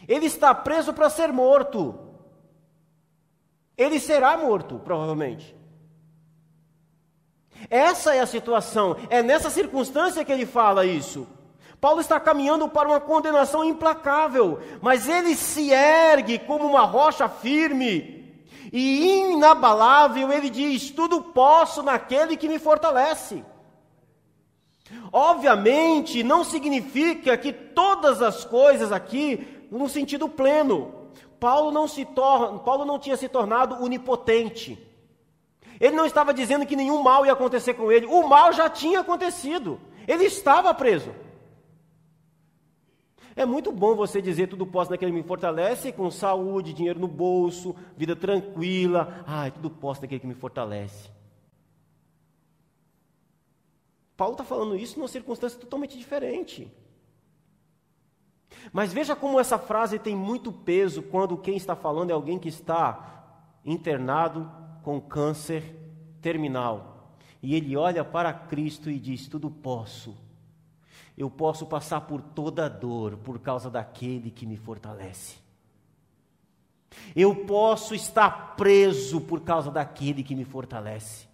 Ele 0.06 0.26
está 0.26 0.54
preso 0.54 0.94
para 0.94 1.10
ser 1.10 1.32
morto. 1.32 1.98
Ele 3.78 4.02
será 4.02 4.36
morto, 4.38 4.80
provavelmente. 4.80 5.61
Essa 7.72 8.14
é 8.14 8.20
a 8.20 8.26
situação, 8.26 8.98
é 9.10 9.24
nessa 9.24 9.50
circunstância 9.50 10.26
que 10.26 10.32
ele 10.32 10.46
fala 10.46 10.86
isso. 10.86 11.26
Paulo 11.80 12.02
está 12.02 12.20
caminhando 12.20 12.68
para 12.68 12.90
uma 12.90 13.00
condenação 13.00 13.64
implacável, 13.64 14.60
mas 14.82 15.08
ele 15.08 15.34
se 15.36 15.72
ergue 15.72 16.38
como 16.38 16.68
uma 16.68 16.82
rocha 16.82 17.30
firme 17.30 18.44
e 18.74 19.32
inabalável. 19.32 20.34
Ele 20.34 20.50
diz: 20.50 20.92
Tudo 20.92 21.22
posso 21.22 21.82
naquele 21.82 22.36
que 22.36 22.50
me 22.50 22.60
fortalece. 22.60 23.42
Obviamente, 25.14 26.24
não 26.24 26.44
significa 26.44 27.38
que 27.38 27.54
todas 27.54 28.22
as 28.22 28.44
coisas 28.44 28.92
aqui, 28.92 29.66
no 29.72 29.88
sentido 29.88 30.28
pleno, 30.28 30.94
Paulo 31.40 31.72
não 31.72 31.88
se 31.88 32.04
torna, 32.04 32.60
Paulo 32.60 32.84
não 32.84 33.00
tinha 33.00 33.16
se 33.16 33.30
tornado 33.30 33.82
onipotente. 33.82 34.91
Ele 35.82 35.96
não 35.96 36.06
estava 36.06 36.32
dizendo 36.32 36.64
que 36.64 36.76
nenhum 36.76 37.02
mal 37.02 37.26
ia 37.26 37.34
acontecer 37.34 37.74
com 37.74 37.92
ele. 37.92 38.06
O 38.06 38.28
mal 38.30 38.54
já 38.54 38.70
tinha 38.70 39.00
acontecido. 39.00 39.82
Ele 40.08 40.26
estava 40.26 40.72
preso. 40.76 41.12
É 43.36 43.48
muito 43.48 43.72
bom 43.72 43.96
você 43.96 44.22
dizer 44.22 44.48
tudo 44.48 44.68
posso 44.68 44.92
naquele 44.92 45.12
que 45.12 45.18
me 45.18 45.24
fortalece, 45.24 45.92
com 45.92 46.12
saúde, 46.12 46.72
dinheiro 46.72 47.00
no 47.00 47.08
bolso, 47.08 47.76
vida 47.98 48.16
tranquila. 48.16 49.24
Ai, 49.26 49.50
tudo 49.50 49.72
posso 49.72 50.02
naquele 50.02 50.20
que 50.20 50.28
me 50.28 50.36
fortalece. 50.36 51.10
Paulo 54.16 54.34
está 54.34 54.44
falando 54.44 54.76
isso 54.76 55.00
numa 55.00 55.08
circunstância 55.08 55.60
totalmente 55.60 55.98
diferente. 55.98 56.72
Mas 58.72 58.94
veja 58.94 59.16
como 59.16 59.40
essa 59.40 59.58
frase 59.58 59.98
tem 59.98 60.16
muito 60.16 60.52
peso 60.52 61.02
quando 61.02 61.38
quem 61.38 61.58
está 61.58 61.76
falando 61.76 62.12
é 62.12 62.14
alguém 62.14 62.38
que 62.38 62.50
está 62.50 63.50
internado 63.66 64.61
com 64.84 65.00
câncer 65.00 65.76
terminal. 66.22 67.16
E 67.42 67.56
ele 67.56 67.76
olha 67.76 68.04
para 68.04 68.34
Cristo 68.34 68.90
e 68.90 69.00
diz: 69.00 69.28
Tudo 69.28 69.50
posso. 69.50 70.16
Eu 71.18 71.30
posso 71.30 71.66
passar 71.66 72.02
por 72.02 72.22
toda 72.22 72.70
dor 72.70 73.18
por 73.18 73.40
causa 73.40 73.70
daquele 73.70 74.32
que 74.32 74.46
me 74.46 74.58
fortalece. 74.58 75.38
Eu 77.16 77.36
posso 77.46 77.94
estar 77.96 78.56
preso 78.56 79.22
por 79.22 79.42
causa 79.42 79.72
daquele 79.72 80.24
que 80.24 80.36
me 80.36 80.46
fortalece. 80.46 81.28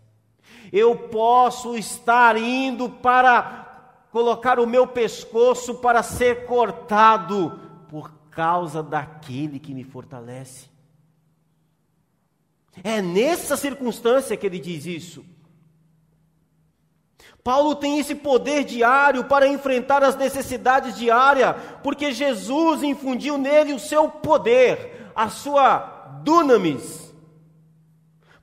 Eu 0.72 1.10
posso 1.10 1.76
estar 1.78 2.38
indo 2.38 2.90
para 2.90 3.68
colocar 4.12 4.60
o 4.60 4.68
meu 4.68 4.88
pescoço 4.88 5.76
para 5.76 6.02
ser 6.04 6.46
cortado 6.46 7.60
por 7.90 8.12
causa 8.30 8.84
daquele 8.84 9.60
que 9.60 9.74
me 9.74 9.84
fortalece. 9.84 10.70
É 12.84 13.02
nessa 13.02 13.58
circunstância 13.58 14.38
que 14.38 14.46
ele 14.46 14.60
diz 14.60 14.86
isso. 14.86 15.26
Paulo 17.44 17.76
tem 17.76 17.98
esse 17.98 18.14
poder 18.14 18.66
diário 18.66 19.24
para 19.24 19.48
enfrentar 19.48 20.04
as 20.04 20.18
necessidades 20.18 20.98
diárias, 20.98 21.56
porque 21.82 22.12
Jesus 22.12 22.84
infundiu 22.84 23.38
nele 23.38 23.74
o 23.74 23.80
seu 23.80 24.10
poder, 24.10 25.12
a 25.16 25.30
sua 25.30 26.20
dunamis. 26.24 27.08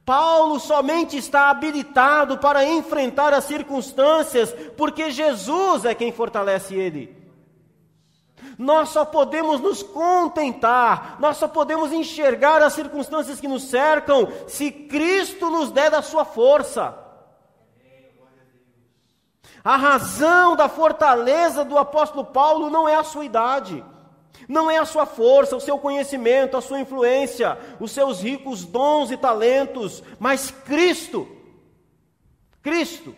Paulo 0.04 0.58
somente 0.58 1.16
está 1.16 1.50
habilitado 1.50 2.38
para 2.38 2.64
enfrentar 2.64 3.32
as 3.32 3.44
circunstâncias, 3.44 4.54
porque 4.76 5.10
Jesus 5.10 5.84
é 5.84 5.94
quem 5.94 6.12
fortalece 6.12 6.74
ele. 6.74 7.23
Nós 8.58 8.90
só 8.90 9.04
podemos 9.04 9.60
nos 9.60 9.82
contentar, 9.82 11.16
nós 11.18 11.36
só 11.36 11.48
podemos 11.48 11.92
enxergar 11.92 12.62
as 12.62 12.72
circunstâncias 12.72 13.40
que 13.40 13.48
nos 13.48 13.64
cercam 13.64 14.28
se 14.46 14.70
Cristo 14.70 15.50
nos 15.50 15.70
der 15.70 15.90
da 15.90 16.02
sua 16.02 16.24
força. 16.24 16.96
A 19.64 19.76
razão 19.76 20.54
da 20.54 20.68
fortaleza 20.68 21.64
do 21.64 21.78
apóstolo 21.78 22.26
Paulo 22.26 22.68
não 22.68 22.86
é 22.86 22.96
a 22.96 23.02
sua 23.02 23.24
idade, 23.24 23.82
não 24.46 24.70
é 24.70 24.76
a 24.76 24.84
sua 24.84 25.06
força, 25.06 25.56
o 25.56 25.60
seu 25.60 25.78
conhecimento, 25.78 26.56
a 26.56 26.60
sua 26.60 26.80
influência, 26.80 27.58
os 27.80 27.90
seus 27.90 28.20
ricos 28.20 28.64
dons 28.64 29.10
e 29.10 29.16
talentos, 29.16 30.02
mas 30.18 30.50
Cristo. 30.50 31.26
Cristo. 32.62 33.16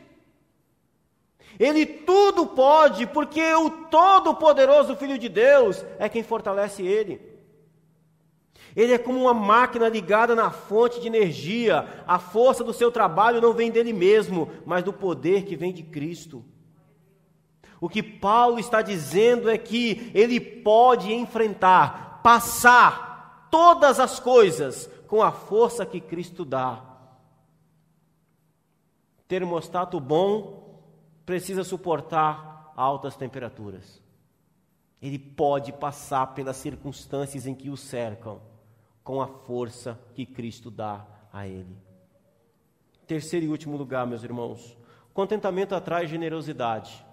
Ele 1.58 1.86
tudo 1.86 2.46
pode, 2.46 3.06
porque 3.06 3.54
o 3.54 3.70
Todo-Poderoso 3.70 4.96
Filho 4.96 5.18
de 5.18 5.28
Deus 5.28 5.84
é 5.98 6.08
quem 6.08 6.22
fortalece 6.22 6.82
ele. 6.82 7.20
Ele 8.74 8.92
é 8.92 8.98
como 8.98 9.22
uma 9.22 9.32
máquina 9.32 9.88
ligada 9.88 10.34
na 10.34 10.50
fonte 10.50 11.00
de 11.00 11.06
energia. 11.06 12.04
A 12.06 12.18
força 12.18 12.62
do 12.62 12.74
seu 12.74 12.92
trabalho 12.92 13.40
não 13.40 13.54
vem 13.54 13.70
dele 13.70 13.92
mesmo, 13.92 14.50
mas 14.66 14.84
do 14.84 14.92
poder 14.92 15.44
que 15.44 15.56
vem 15.56 15.72
de 15.72 15.82
Cristo. 15.82 16.44
O 17.80 17.88
que 17.88 18.02
Paulo 18.02 18.58
está 18.58 18.82
dizendo 18.82 19.48
é 19.48 19.56
que 19.56 20.10
ele 20.14 20.38
pode 20.38 21.12
enfrentar, 21.12 22.20
passar 22.22 23.48
todas 23.50 23.98
as 23.98 24.20
coisas 24.20 24.90
com 25.06 25.22
a 25.22 25.32
força 25.32 25.86
que 25.86 26.00
Cristo 26.00 26.44
dá. 26.44 26.82
Termostato 29.26 29.98
bom 29.98 30.55
precisa 31.26 31.64
suportar 31.64 32.72
altas 32.76 33.16
temperaturas. 33.16 34.00
Ele 35.02 35.18
pode 35.18 35.72
passar 35.72 36.28
pelas 36.28 36.56
circunstâncias 36.56 37.46
em 37.46 37.54
que 37.54 37.68
o 37.68 37.76
cercam 37.76 38.40
com 39.02 39.20
a 39.20 39.26
força 39.26 40.00
que 40.14 40.24
Cristo 40.24 40.70
dá 40.70 41.04
a 41.32 41.46
ele. 41.46 41.76
Terceiro 43.06 43.46
e 43.46 43.48
último 43.48 43.76
lugar, 43.76 44.06
meus 44.06 44.22
irmãos, 44.22 44.78
contentamento 45.12 45.74
atrai 45.74 46.06
generosidade 46.06 47.04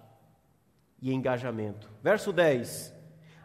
e 1.02 1.12
engajamento. 1.12 1.90
Verso 2.02 2.32
10: 2.32 2.94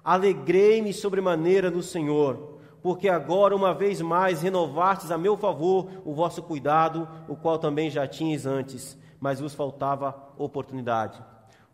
Alegrei-me 0.04 0.94
sobremaneira 0.94 1.70
no 1.70 1.84
Senhor, 1.84 2.60
porque 2.82 3.10
agora, 3.10 3.56
uma 3.56 3.74
vez 3.74 4.02
mais, 4.02 4.42
renovastes 4.42 5.12
a 5.12 5.18
meu 5.18 5.36
favor 5.38 6.02
o 6.06 6.14
vosso 6.14 6.42
cuidado, 6.42 7.08
o 7.28 7.36
qual 7.36 7.60
também 7.60 7.90
já 7.90 8.08
tinhas 8.08 8.46
antes 8.46 8.98
mas 9.20 9.40
vos 9.40 9.54
faltava 9.54 10.34
oportunidade. 10.38 11.22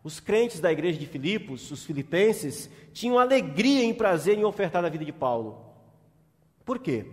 Os 0.02 0.20
crentes 0.20 0.60
da 0.60 0.70
igreja 0.70 0.98
de 0.98 1.06
Filipos, 1.06 1.70
os 1.70 1.84
filipenses, 1.84 2.70
tinham 2.92 3.18
alegria 3.18 3.84
e 3.84 3.94
prazer 3.94 4.38
em 4.38 4.44
ofertar 4.44 4.84
a 4.84 4.88
vida 4.88 5.04
de 5.04 5.12
Paulo. 5.12 5.64
Por 6.64 6.78
quê? 6.78 7.06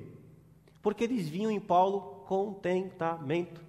Porque 0.81 1.03
eles 1.03 1.27
viam 1.27 1.49
em 1.49 1.59
Paulo 1.59 2.23
contentamento. 2.27 3.61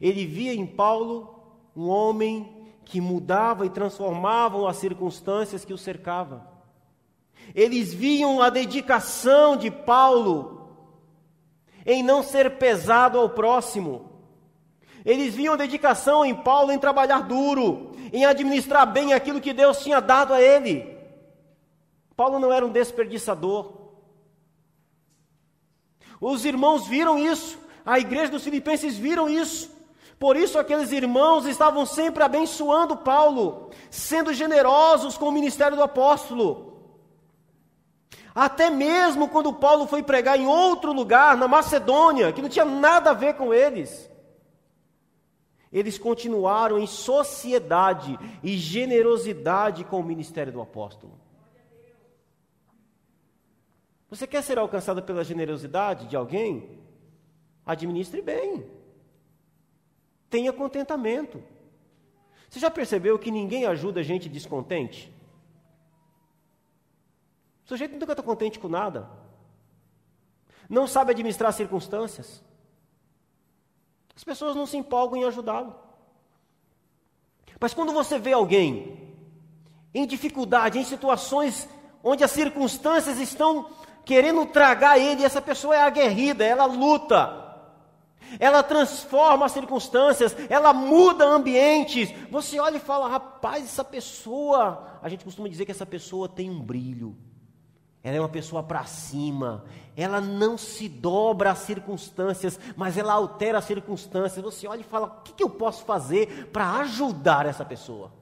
Ele 0.00 0.26
via 0.26 0.54
em 0.54 0.66
Paulo 0.66 1.42
um 1.74 1.88
homem 1.88 2.68
que 2.84 3.00
mudava 3.00 3.64
e 3.64 3.70
transformava 3.70 4.68
as 4.68 4.76
circunstâncias 4.76 5.64
que 5.64 5.72
o 5.72 5.78
cercavam. 5.78 6.42
Eles 7.54 7.92
viam 7.92 8.40
a 8.40 8.50
dedicação 8.50 9.56
de 9.56 9.70
Paulo 9.70 10.68
em 11.84 12.02
não 12.02 12.22
ser 12.22 12.58
pesado 12.58 13.18
ao 13.18 13.30
próximo, 13.30 14.11
eles 15.04 15.34
viam 15.34 15.56
dedicação 15.56 16.24
em 16.24 16.34
Paulo 16.34 16.72
em 16.72 16.78
trabalhar 16.78 17.22
duro, 17.22 17.92
em 18.12 18.24
administrar 18.24 18.86
bem 18.86 19.12
aquilo 19.12 19.40
que 19.40 19.52
Deus 19.52 19.78
tinha 19.82 20.00
dado 20.00 20.32
a 20.32 20.40
ele. 20.40 20.96
Paulo 22.16 22.38
não 22.38 22.52
era 22.52 22.64
um 22.64 22.70
desperdiçador. 22.70 23.72
Os 26.20 26.44
irmãos 26.44 26.86
viram 26.86 27.18
isso, 27.18 27.58
a 27.84 27.98
igreja 27.98 28.30
dos 28.30 28.44
Filipenses 28.44 28.96
viram 28.96 29.28
isso. 29.28 29.70
Por 30.20 30.36
isso, 30.36 30.56
aqueles 30.56 30.92
irmãos 30.92 31.46
estavam 31.46 31.84
sempre 31.84 32.22
abençoando 32.22 32.96
Paulo, 32.96 33.70
sendo 33.90 34.32
generosos 34.32 35.18
com 35.18 35.28
o 35.28 35.32
ministério 35.32 35.76
do 35.76 35.82
apóstolo. 35.82 36.72
Até 38.32 38.70
mesmo 38.70 39.26
quando 39.26 39.52
Paulo 39.52 39.88
foi 39.88 40.00
pregar 40.00 40.38
em 40.38 40.46
outro 40.46 40.92
lugar, 40.92 41.36
na 41.36 41.48
Macedônia, 41.48 42.32
que 42.32 42.40
não 42.40 42.48
tinha 42.48 42.64
nada 42.64 43.10
a 43.10 43.14
ver 43.14 43.34
com 43.34 43.52
eles, 43.52 44.08
eles 45.72 45.98
continuaram 45.98 46.78
em 46.78 46.86
sociedade 46.86 48.18
e 48.42 48.56
generosidade 48.58 49.84
com 49.84 49.98
o 49.98 50.04
ministério 50.04 50.52
do 50.52 50.60
apóstolo. 50.60 51.18
Você 54.10 54.26
quer 54.26 54.42
ser 54.42 54.58
alcançado 54.58 55.02
pela 55.02 55.24
generosidade 55.24 56.06
de 56.06 56.14
alguém? 56.14 56.78
Administre 57.64 58.20
bem. 58.20 58.66
Tenha 60.28 60.52
contentamento. 60.52 61.42
Você 62.50 62.60
já 62.60 62.70
percebeu 62.70 63.18
que 63.18 63.30
ninguém 63.30 63.64
ajuda 63.64 64.02
gente 64.02 64.28
descontente? 64.28 65.10
O 67.64 67.68
sujeito 67.68 67.96
nunca 67.96 68.12
está 68.12 68.22
contente 68.22 68.58
com 68.58 68.68
nada. 68.68 69.08
Não 70.68 70.86
sabe 70.86 71.12
administrar 71.12 71.50
circunstâncias. 71.54 72.44
As 74.22 74.24
pessoas 74.24 74.54
não 74.54 74.66
se 74.66 74.76
empolgam 74.76 75.18
em 75.18 75.24
ajudá-lo. 75.24 75.74
Mas 77.58 77.74
quando 77.74 77.92
você 77.92 78.20
vê 78.20 78.32
alguém 78.32 79.16
em 79.92 80.06
dificuldade, 80.06 80.78
em 80.78 80.84
situações 80.84 81.68
onde 82.04 82.22
as 82.22 82.30
circunstâncias 82.30 83.18
estão 83.18 83.70
querendo 84.04 84.46
tragar 84.46 84.96
ele, 84.96 85.24
essa 85.24 85.42
pessoa 85.42 85.74
é 85.74 85.82
aguerrida, 85.82 86.44
ela 86.44 86.66
luta, 86.66 87.66
ela 88.38 88.62
transforma 88.62 89.46
as 89.46 89.50
circunstâncias, 89.50 90.36
ela 90.48 90.72
muda 90.72 91.24
ambientes. 91.24 92.14
Você 92.30 92.60
olha 92.60 92.76
e 92.76 92.80
fala: 92.80 93.08
rapaz, 93.08 93.64
essa 93.64 93.82
pessoa, 93.82 95.00
a 95.02 95.08
gente 95.08 95.24
costuma 95.24 95.48
dizer 95.48 95.64
que 95.64 95.72
essa 95.72 95.84
pessoa 95.84 96.28
tem 96.28 96.48
um 96.48 96.60
brilho. 96.60 97.16
Ela 98.04 98.16
é 98.16 98.20
uma 98.20 98.28
pessoa 98.28 98.62
para 98.62 98.84
cima. 98.84 99.64
Ela 99.96 100.20
não 100.20 100.58
se 100.58 100.88
dobra 100.88 101.52
às 101.52 101.58
circunstâncias, 101.58 102.58
mas 102.76 102.98
ela 102.98 103.12
altera 103.12 103.58
as 103.58 103.64
circunstâncias. 103.64 104.44
Você 104.44 104.66
olha 104.66 104.80
e 104.80 104.84
fala: 104.84 105.06
o 105.06 105.22
que, 105.22 105.32
que 105.32 105.42
eu 105.42 105.50
posso 105.50 105.84
fazer 105.84 106.48
para 106.52 106.80
ajudar 106.80 107.46
essa 107.46 107.64
pessoa? 107.64 108.12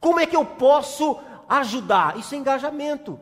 Como 0.00 0.18
é 0.18 0.26
que 0.26 0.36
eu 0.36 0.44
posso 0.44 1.20
ajudar? 1.48 2.18
Isso 2.18 2.34
é 2.34 2.38
engajamento. 2.38 3.20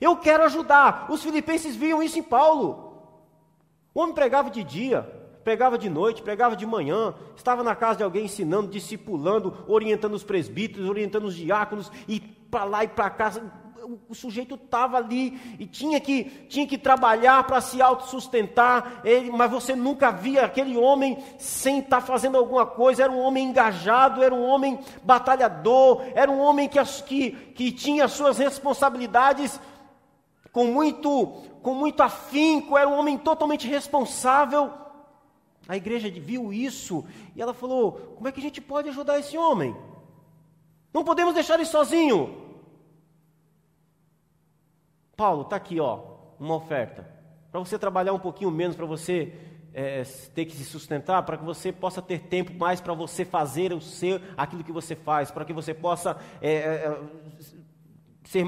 Eu 0.00 0.16
quero 0.16 0.44
ajudar. 0.44 1.06
Os 1.10 1.22
filipenses 1.22 1.74
viam 1.74 2.02
isso 2.02 2.18
em 2.18 2.22
Paulo. 2.22 2.90
O 3.94 4.00
homem 4.00 4.14
pregava 4.14 4.50
de 4.50 4.62
dia, 4.62 5.02
pregava 5.42 5.76
de 5.76 5.88
noite, 5.88 6.22
pregava 6.22 6.54
de 6.54 6.64
manhã, 6.64 7.14
estava 7.34 7.64
na 7.64 7.74
casa 7.74 7.98
de 7.98 8.04
alguém 8.04 8.26
ensinando, 8.26 8.68
discipulando, 8.68 9.64
orientando 9.66 10.14
os 10.14 10.22
presbíteros, 10.22 10.88
orientando 10.88 11.24
os 11.24 11.34
diáconos, 11.34 11.90
e 12.06 12.20
para 12.20 12.64
lá 12.64 12.84
e 12.84 12.88
para 12.88 13.10
cá. 13.10 13.32
O 14.08 14.14
sujeito 14.14 14.54
estava 14.54 14.96
ali 14.96 15.56
e 15.58 15.66
tinha 15.66 15.98
que, 16.00 16.24
tinha 16.48 16.66
que 16.66 16.76
trabalhar 16.76 17.44
para 17.44 17.60
se 17.60 17.80
autossustentar, 17.80 19.00
ele, 19.04 19.30
mas 19.30 19.50
você 19.50 19.74
nunca 19.74 20.10
via 20.10 20.44
aquele 20.44 20.76
homem 20.76 21.18
sem 21.38 21.78
estar 21.78 22.00
tá 22.00 22.06
fazendo 22.06 22.36
alguma 22.36 22.66
coisa. 22.66 23.04
Era 23.04 23.12
um 23.12 23.20
homem 23.20 23.48
engajado, 23.48 24.22
era 24.22 24.34
um 24.34 24.44
homem 24.44 24.78
batalhador, 25.02 26.02
era 26.14 26.30
um 26.30 26.40
homem 26.40 26.68
que, 26.68 26.82
que, 27.06 27.30
que 27.30 27.72
tinha 27.72 28.08
suas 28.08 28.38
responsabilidades 28.38 29.60
com 30.52 30.66
muito, 30.66 31.26
com 31.62 31.74
muito 31.74 32.02
afinco, 32.02 32.76
era 32.76 32.88
um 32.88 32.98
homem 32.98 33.16
totalmente 33.16 33.66
responsável. 33.66 34.72
A 35.68 35.76
igreja 35.76 36.10
viu 36.10 36.52
isso 36.52 37.04
e 37.36 37.40
ela 37.40 37.54
falou: 37.54 38.14
como 38.16 38.28
é 38.28 38.32
que 38.32 38.40
a 38.40 38.42
gente 38.42 38.60
pode 38.60 38.88
ajudar 38.88 39.18
esse 39.18 39.36
homem? 39.38 39.76
Não 40.92 41.04
podemos 41.04 41.34
deixar 41.34 41.54
ele 41.54 41.64
sozinho. 41.64 42.49
Paulo, 45.20 45.42
está 45.42 45.56
aqui, 45.56 45.78
ó, 45.78 46.00
uma 46.38 46.54
oferta. 46.54 47.06
Para 47.52 47.60
você 47.60 47.78
trabalhar 47.78 48.14
um 48.14 48.18
pouquinho 48.18 48.50
menos, 48.50 48.74
para 48.74 48.86
você 48.86 49.34
é, 49.74 50.02
ter 50.34 50.46
que 50.46 50.56
se 50.56 50.64
sustentar, 50.64 51.22
para 51.24 51.36
que 51.36 51.44
você 51.44 51.70
possa 51.70 52.00
ter 52.00 52.20
tempo 52.20 52.54
mais 52.54 52.80
para 52.80 52.94
você 52.94 53.22
fazer 53.22 53.70
o 53.74 53.82
seu, 53.82 54.18
aquilo 54.34 54.64
que 54.64 54.72
você 54.72 54.96
faz, 54.96 55.30
para 55.30 55.44
que 55.44 55.52
você 55.52 55.74
possa 55.74 56.16
é, 56.40 56.54
é, 56.54 57.00
ser 58.24 58.46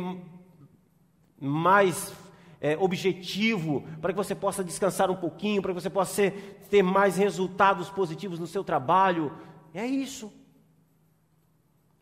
mais 1.39 2.15
é, 2.59 2.75
objetivo, 2.79 3.85
para 4.01 4.15
que 4.15 4.17
você 4.17 4.35
possa 4.35 4.65
descansar 4.65 5.11
um 5.11 5.17
pouquinho, 5.17 5.61
para 5.61 5.75
que 5.75 5.81
você 5.83 5.91
possa 5.91 6.15
ser, 6.15 6.65
ter 6.71 6.83
mais 6.83 7.19
resultados 7.19 7.91
positivos 7.91 8.39
no 8.39 8.47
seu 8.47 8.65
trabalho. 8.65 9.31
É 9.75 9.85
isso. 9.85 10.33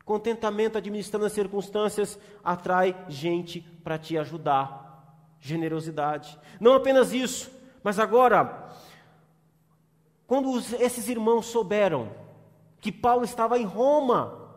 Contentamento 0.04 0.78
administrando 0.78 1.26
as 1.26 1.32
circunstâncias 1.32 2.18
atrai 2.42 2.96
gente 3.08 3.60
para 3.60 3.98
te 3.98 4.16
ajudar. 4.18 4.88
Generosidade. 5.40 6.38
Não 6.60 6.74
apenas 6.74 7.12
isso, 7.12 7.50
mas 7.82 7.98
agora, 7.98 8.68
quando 10.26 10.54
esses 10.78 11.08
irmãos 11.08 11.46
souberam 11.46 12.10
que 12.80 12.92
Paulo 12.92 13.24
estava 13.24 13.58
em 13.58 13.64
Roma, 13.64 14.50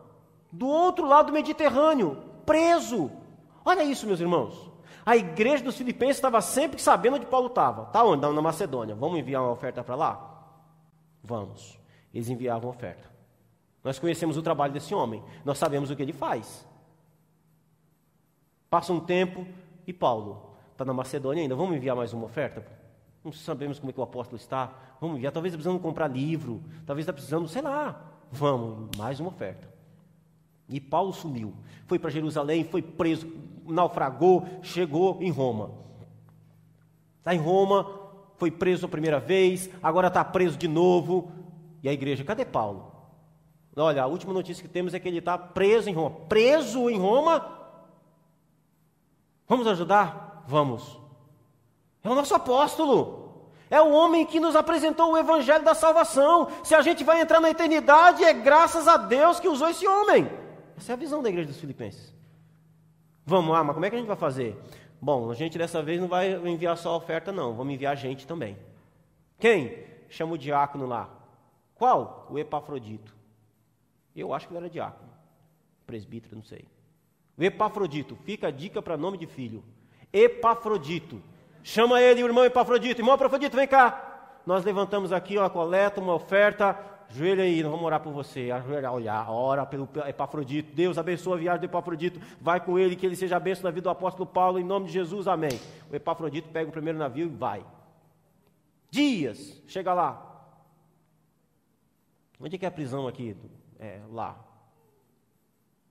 do 0.52 0.66
outro 0.66 1.06
lado 1.06 1.26
do 1.26 1.32
Mediterrâneo, 1.32 2.22
preso. 2.44 3.10
Olha 3.64 3.82
isso, 3.82 4.06
meus 4.06 4.20
irmãos. 4.20 4.70
A 5.06 5.16
igreja 5.16 5.64
dos 5.64 5.76
Filipenses 5.76 6.16
estava 6.16 6.40
sempre 6.40 6.80
sabendo 6.80 7.16
onde 7.16 7.26
Paulo 7.26 7.48
estava. 7.48 7.84
Está 7.84 8.02
onde? 8.02 8.20
Na 8.20 8.42
Macedônia. 8.42 8.94
Vamos 8.94 9.18
enviar 9.18 9.42
uma 9.42 9.52
oferta 9.52 9.82
para 9.84 9.94
lá? 9.94 10.46
Vamos. 11.22 11.78
Eles 12.12 12.28
enviavam 12.28 12.70
oferta. 12.70 13.13
Nós 13.84 13.98
conhecemos 13.98 14.38
o 14.38 14.42
trabalho 14.42 14.72
desse 14.72 14.94
homem. 14.94 15.22
Nós 15.44 15.58
sabemos 15.58 15.90
o 15.90 15.96
que 15.96 16.02
ele 16.02 16.14
faz. 16.14 16.66
Passa 18.70 18.92
um 18.94 18.98
tempo 18.98 19.46
e 19.86 19.92
Paulo 19.92 20.54
está 20.72 20.86
na 20.86 20.94
Macedônia 20.94 21.42
ainda. 21.42 21.54
Vamos 21.54 21.76
enviar 21.76 21.94
mais 21.94 22.14
uma 22.14 22.24
oferta? 22.24 22.66
Não 23.22 23.30
sabemos 23.30 23.78
como 23.78 23.90
é 23.90 23.92
que 23.92 24.00
o 24.00 24.02
apóstolo 24.02 24.38
está. 24.38 24.72
Vamos 25.00 25.18
enviar. 25.18 25.32
Talvez 25.32 25.52
está 25.52 25.58
precisando 25.58 25.82
comprar 25.82 26.08
livro. 26.08 26.62
Talvez 26.86 27.04
está 27.04 27.12
precisando, 27.12 27.46
sei 27.46 27.60
lá. 27.60 28.10
Vamos, 28.32 28.96
mais 28.96 29.20
uma 29.20 29.28
oferta. 29.28 29.68
E 30.68 30.80
Paulo 30.80 31.12
sumiu. 31.12 31.54
Foi 31.86 31.98
para 31.98 32.10
Jerusalém, 32.10 32.64
foi 32.64 32.80
preso, 32.80 33.30
naufragou, 33.66 34.46
chegou 34.62 35.18
em 35.20 35.30
Roma. 35.30 35.70
Está 37.18 37.34
em 37.34 37.38
Roma, 37.38 37.86
foi 38.38 38.50
preso 38.50 38.86
a 38.86 38.88
primeira 38.88 39.20
vez, 39.20 39.70
agora 39.82 40.08
está 40.08 40.24
preso 40.24 40.56
de 40.56 40.68
novo. 40.68 41.30
E 41.82 41.88
a 41.88 41.92
igreja, 41.92 42.24
cadê 42.24 42.46
Paulo? 42.46 42.93
Olha, 43.76 44.02
a 44.02 44.06
última 44.06 44.32
notícia 44.32 44.62
que 44.62 44.68
temos 44.68 44.94
é 44.94 45.00
que 45.00 45.08
ele 45.08 45.18
está 45.18 45.36
preso 45.36 45.90
em 45.90 45.92
Roma. 45.92 46.10
Preso 46.28 46.88
em 46.88 46.98
Roma? 46.98 47.58
Vamos 49.48 49.66
ajudar? 49.66 50.44
Vamos. 50.46 50.98
É 52.02 52.08
o 52.08 52.14
nosso 52.14 52.34
apóstolo. 52.34 53.24
É 53.70 53.80
o 53.80 53.90
homem 53.90 54.24
que 54.24 54.38
nos 54.38 54.54
apresentou 54.54 55.12
o 55.12 55.18
evangelho 55.18 55.64
da 55.64 55.74
salvação. 55.74 56.48
Se 56.62 56.74
a 56.74 56.82
gente 56.82 57.02
vai 57.02 57.20
entrar 57.20 57.40
na 57.40 57.50
eternidade, 57.50 58.22
é 58.22 58.32
graças 58.32 58.86
a 58.86 58.96
Deus 58.96 59.40
que 59.40 59.48
usou 59.48 59.68
esse 59.68 59.86
homem. 59.86 60.30
Essa 60.76 60.92
é 60.92 60.94
a 60.94 60.96
visão 60.96 61.22
da 61.22 61.28
igreja 61.28 61.48
dos 61.48 61.58
Filipenses. 61.58 62.14
Vamos 63.26 63.52
lá, 63.52 63.64
mas 63.64 63.74
como 63.74 63.86
é 63.86 63.90
que 63.90 63.96
a 63.96 63.98
gente 63.98 64.06
vai 64.06 64.16
fazer? 64.16 64.56
Bom, 65.00 65.30
a 65.30 65.34
gente 65.34 65.58
dessa 65.58 65.82
vez 65.82 66.00
não 66.00 66.08
vai 66.08 66.34
enviar 66.46 66.76
só 66.76 66.90
a 66.90 66.96
oferta, 66.96 67.32
não. 67.32 67.54
Vamos 67.54 67.74
enviar 67.74 67.96
gente 67.96 68.26
também. 68.26 68.56
Quem? 69.38 69.84
Chama 70.08 70.34
o 70.34 70.38
diácono 70.38 70.86
lá. 70.86 71.08
Qual? 71.74 72.26
O 72.30 72.38
Epafrodito. 72.38 73.14
Eu 74.14 74.32
acho 74.32 74.46
que 74.46 74.52
ele 74.52 74.58
era 74.58 74.70
diácono. 74.70 75.10
Presbítero, 75.86 76.36
não 76.36 76.42
sei. 76.42 76.66
O 77.36 77.42
Epafrodito. 77.42 78.16
Fica 78.16 78.48
a 78.48 78.50
dica 78.50 78.80
para 78.80 78.96
nome 78.96 79.18
de 79.18 79.26
filho. 79.26 79.64
Epafrodito. 80.12 81.20
Chama 81.62 82.00
ele, 82.00 82.22
o 82.22 82.26
irmão 82.26 82.44
Epafrodito. 82.44 83.00
Irmão 83.00 83.14
Epafrodito, 83.14 83.56
vem 83.56 83.66
cá. 83.66 84.40
Nós 84.46 84.64
levantamos 84.64 85.12
aqui 85.12 85.38
uma 85.38 85.50
coleta, 85.50 86.00
uma 86.00 86.14
oferta 86.14 86.94
Joelha 87.08 87.44
aí, 87.44 87.62
nós 87.62 87.70
vamos 87.70 87.86
orar 87.86 88.00
por 88.00 88.12
você. 88.12 88.50
Ajoelha, 88.50 88.90
olhar, 88.90 89.30
ora 89.30 89.64
pelo 89.64 89.88
Epafrodito. 90.06 90.74
Deus 90.74 90.98
abençoa 90.98 91.36
a 91.36 91.38
viagem 91.38 91.60
do 91.60 91.66
Epafrodito. 91.66 92.20
Vai 92.40 92.60
com 92.60 92.78
ele, 92.78 92.96
que 92.96 93.06
ele 93.06 93.16
seja 93.16 93.36
abençoado 93.36 93.68
na 93.68 93.70
vida 93.70 93.84
do 93.84 93.90
apóstolo 93.90 94.26
Paulo, 94.26 94.58
em 94.58 94.64
nome 94.64 94.86
de 94.86 94.92
Jesus, 94.92 95.28
amém. 95.28 95.60
O 95.90 95.94
Epafrodito 95.94 96.48
pega 96.48 96.68
o 96.68 96.72
primeiro 96.72 96.98
navio 96.98 97.26
e 97.26 97.28
vai. 97.28 97.64
Dias, 98.90 99.62
chega 99.66 99.94
lá. 99.94 100.30
Onde 102.40 102.56
é 102.56 102.58
que 102.58 102.64
é 102.64 102.68
a 102.68 102.72
prisão 102.72 103.06
aqui? 103.06 103.36
É, 103.78 104.00
lá. 104.10 104.38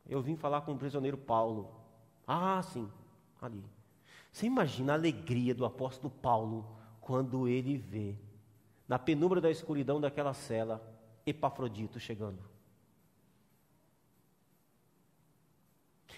Eu 0.07 0.21
vim 0.21 0.35
falar 0.35 0.61
com 0.61 0.73
o 0.73 0.77
prisioneiro 0.77 1.17
Paulo. 1.17 1.69
Ah, 2.27 2.61
sim, 2.61 2.89
ali. 3.41 3.63
Você 4.31 4.45
imagina 4.45 4.93
a 4.93 4.95
alegria 4.95 5.53
do 5.53 5.65
apóstolo 5.65 6.09
Paulo 6.09 6.65
quando 6.99 7.47
ele 7.47 7.77
vê, 7.77 8.15
na 8.87 8.97
penumbra 8.97 9.39
da 9.39 9.51
escuridão 9.51 9.99
daquela 9.99 10.33
cela, 10.33 10.81
Epafrodito 11.25 11.99
chegando. 11.99 12.39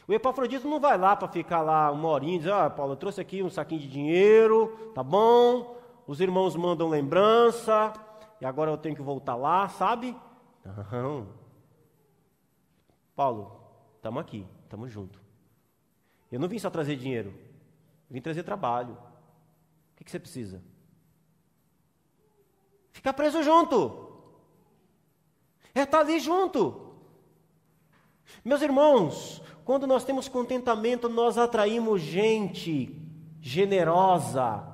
O 0.07 0.13
Epafrodito 0.13 0.67
não 0.67 0.79
vai 0.79 0.97
lá 0.97 1.15
para 1.15 1.27
ficar 1.27 1.61
lá 1.61 1.91
uma 1.91 2.07
horinha 2.09 2.35
e 2.35 2.37
dizer, 2.37 2.53
ah, 2.53 2.69
Paulo, 2.69 2.93
eu 2.93 2.97
trouxe 2.97 3.19
aqui 3.19 3.41
um 3.41 3.49
saquinho 3.49 3.81
de 3.81 3.87
dinheiro, 3.87 4.91
tá 4.93 5.01
bom? 5.01 5.77
Os 6.05 6.21
irmãos 6.21 6.55
mandam 6.55 6.87
lembrança, 6.87 7.91
e 8.39 8.45
agora 8.45 8.69
eu 8.69 8.77
tenho 8.77 8.95
que 8.95 9.01
voltar 9.01 9.35
lá, 9.35 9.67
sabe? 9.67 10.15
Não. 10.91 11.44
Paulo, 13.15 13.61
estamos 13.95 14.21
aqui, 14.21 14.45
estamos 14.63 14.91
juntos. 14.91 15.21
Eu 16.31 16.39
não 16.39 16.47
vim 16.47 16.59
só 16.59 16.69
trazer 16.69 16.97
dinheiro, 16.97 17.33
vim 18.09 18.21
trazer 18.21 18.43
trabalho. 18.43 18.93
O 18.93 19.95
que, 19.95 20.03
que 20.03 20.11
você 20.11 20.19
precisa? 20.19 20.61
Ficar 22.91 23.13
preso 23.13 23.41
junto 23.41 24.05
é 25.73 25.81
estar 25.81 25.99
ali 25.99 26.19
junto. 26.19 26.93
Meus 28.43 28.61
irmãos, 28.61 29.41
quando 29.63 29.85
nós 29.85 30.03
temos 30.03 30.27
contentamento, 30.27 31.09
nós 31.09 31.37
atraímos 31.37 32.01
gente 32.01 33.01
generosa 33.41 34.65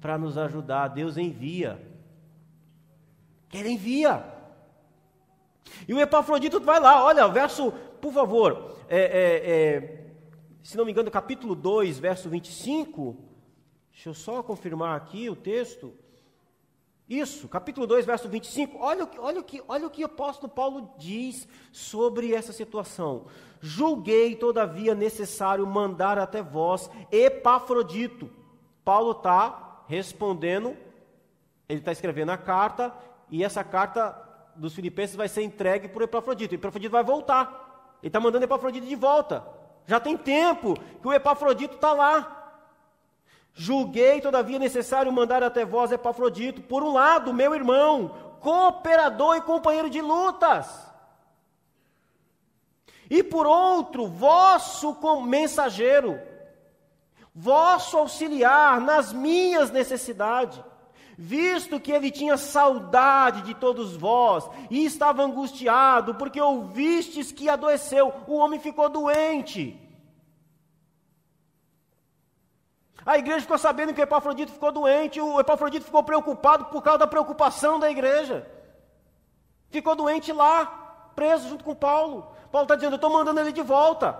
para 0.00 0.16
nos 0.16 0.38
ajudar. 0.38 0.88
Deus 0.88 1.16
envia. 1.16 1.80
Ele 3.52 3.70
envia. 3.70 4.39
E 5.86 5.94
o 5.94 6.00
Epafrodito 6.00 6.60
vai 6.60 6.80
lá, 6.80 7.04
olha, 7.04 7.26
verso, 7.28 7.72
por 8.00 8.12
favor, 8.12 8.76
é, 8.88 8.98
é, 8.98 9.50
é, 9.50 10.06
se 10.62 10.76
não 10.76 10.84
me 10.84 10.92
engano, 10.92 11.10
capítulo 11.10 11.54
2, 11.54 11.98
verso 11.98 12.28
25. 12.28 13.16
Deixa 13.92 14.08
eu 14.08 14.14
só 14.14 14.42
confirmar 14.42 14.96
aqui 14.96 15.28
o 15.28 15.36
texto. 15.36 15.92
Isso, 17.08 17.48
capítulo 17.48 17.86
2, 17.88 18.06
verso 18.06 18.28
25. 18.28 18.78
Olha, 18.78 19.08
olha, 19.18 19.40
o 19.40 19.42
que, 19.42 19.62
olha 19.66 19.86
o 19.86 19.90
que 19.90 20.02
o 20.02 20.06
apóstolo 20.06 20.48
Paulo 20.48 20.94
diz 20.96 21.48
sobre 21.72 22.32
essa 22.32 22.52
situação. 22.52 23.26
Julguei, 23.60 24.36
todavia, 24.36 24.94
necessário 24.94 25.66
mandar 25.66 26.18
até 26.18 26.40
vós 26.40 26.88
Epafrodito. 27.10 28.30
Paulo 28.84 29.10
está 29.10 29.84
respondendo, 29.88 30.76
ele 31.68 31.80
está 31.80 31.90
escrevendo 31.90 32.30
a 32.30 32.38
carta, 32.38 32.94
e 33.28 33.42
essa 33.42 33.64
carta 33.64 34.29
dos 34.56 34.74
Filipenses 34.74 35.16
vai 35.16 35.28
ser 35.28 35.42
entregue 35.42 35.88
por 35.88 36.02
Epafrodito. 36.02 36.54
O 36.54 36.58
Epafrodito 36.58 36.92
vai 36.92 37.02
voltar. 37.02 37.96
Ele 38.02 38.08
está 38.08 38.20
mandando 38.20 38.44
Epafrodito 38.44 38.86
de 38.86 38.96
volta. 38.96 39.44
Já 39.86 39.98
tem 39.98 40.16
tempo 40.16 40.74
que 41.00 41.08
o 41.08 41.12
Epafrodito 41.12 41.74
está 41.74 41.92
lá. 41.92 42.36
Julguei, 43.52 44.20
todavia, 44.20 44.58
necessário 44.58 45.12
mandar 45.12 45.42
até 45.42 45.64
vós 45.64 45.92
Epafrodito, 45.92 46.62
por 46.62 46.82
um 46.82 46.92
lado, 46.92 47.34
meu 47.34 47.54
irmão, 47.54 48.36
cooperador 48.40 49.36
e 49.36 49.42
companheiro 49.42 49.90
de 49.90 50.00
lutas, 50.00 50.90
e 53.10 53.24
por 53.24 53.44
outro, 53.44 54.06
vosso 54.06 54.96
mensageiro, 55.22 56.20
vosso 57.34 57.98
auxiliar 57.98 58.80
nas 58.80 59.12
minhas 59.12 59.70
necessidades, 59.70 60.62
visto 61.22 61.78
que 61.78 61.92
ele 61.92 62.10
tinha 62.10 62.38
saudade 62.38 63.42
de 63.42 63.52
todos 63.52 63.94
vós 63.94 64.48
e 64.70 64.86
estava 64.86 65.22
angustiado, 65.22 66.14
porque 66.14 66.40
ouvistes 66.40 67.30
que 67.30 67.46
adoeceu, 67.46 68.10
o 68.26 68.36
homem 68.36 68.58
ficou 68.58 68.88
doente. 68.88 69.78
A 73.04 73.18
igreja 73.18 73.42
ficou 73.42 73.58
sabendo 73.58 73.92
que 73.92 74.00
Epafrodito 74.00 74.50
ficou 74.50 74.72
doente, 74.72 75.20
o 75.20 75.38
Epafrodito 75.38 75.84
ficou 75.84 76.02
preocupado 76.02 76.64
por 76.66 76.82
causa 76.82 77.00
da 77.00 77.06
preocupação 77.06 77.78
da 77.78 77.90
igreja. 77.90 78.50
Ficou 79.68 79.94
doente 79.94 80.32
lá, 80.32 81.12
preso 81.14 81.50
junto 81.50 81.64
com 81.64 81.74
Paulo. 81.74 82.34
Paulo 82.50 82.64
está 82.64 82.76
dizendo: 82.76 82.94
Eu 82.94 82.96
estou 82.96 83.10
mandando 83.10 83.40
ele 83.40 83.52
de 83.52 83.62
volta. 83.62 84.18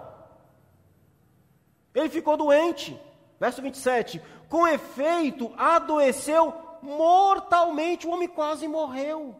Ele 1.94 2.10
ficou 2.10 2.36
doente. 2.36 3.00
Verso 3.38 3.62
27. 3.62 4.22
Com 4.50 4.68
efeito, 4.68 5.50
adoeceu 5.56 6.69
mortalmente, 6.82 8.06
o 8.06 8.10
homem 8.10 8.28
quase 8.28 8.66
morreu. 8.68 9.34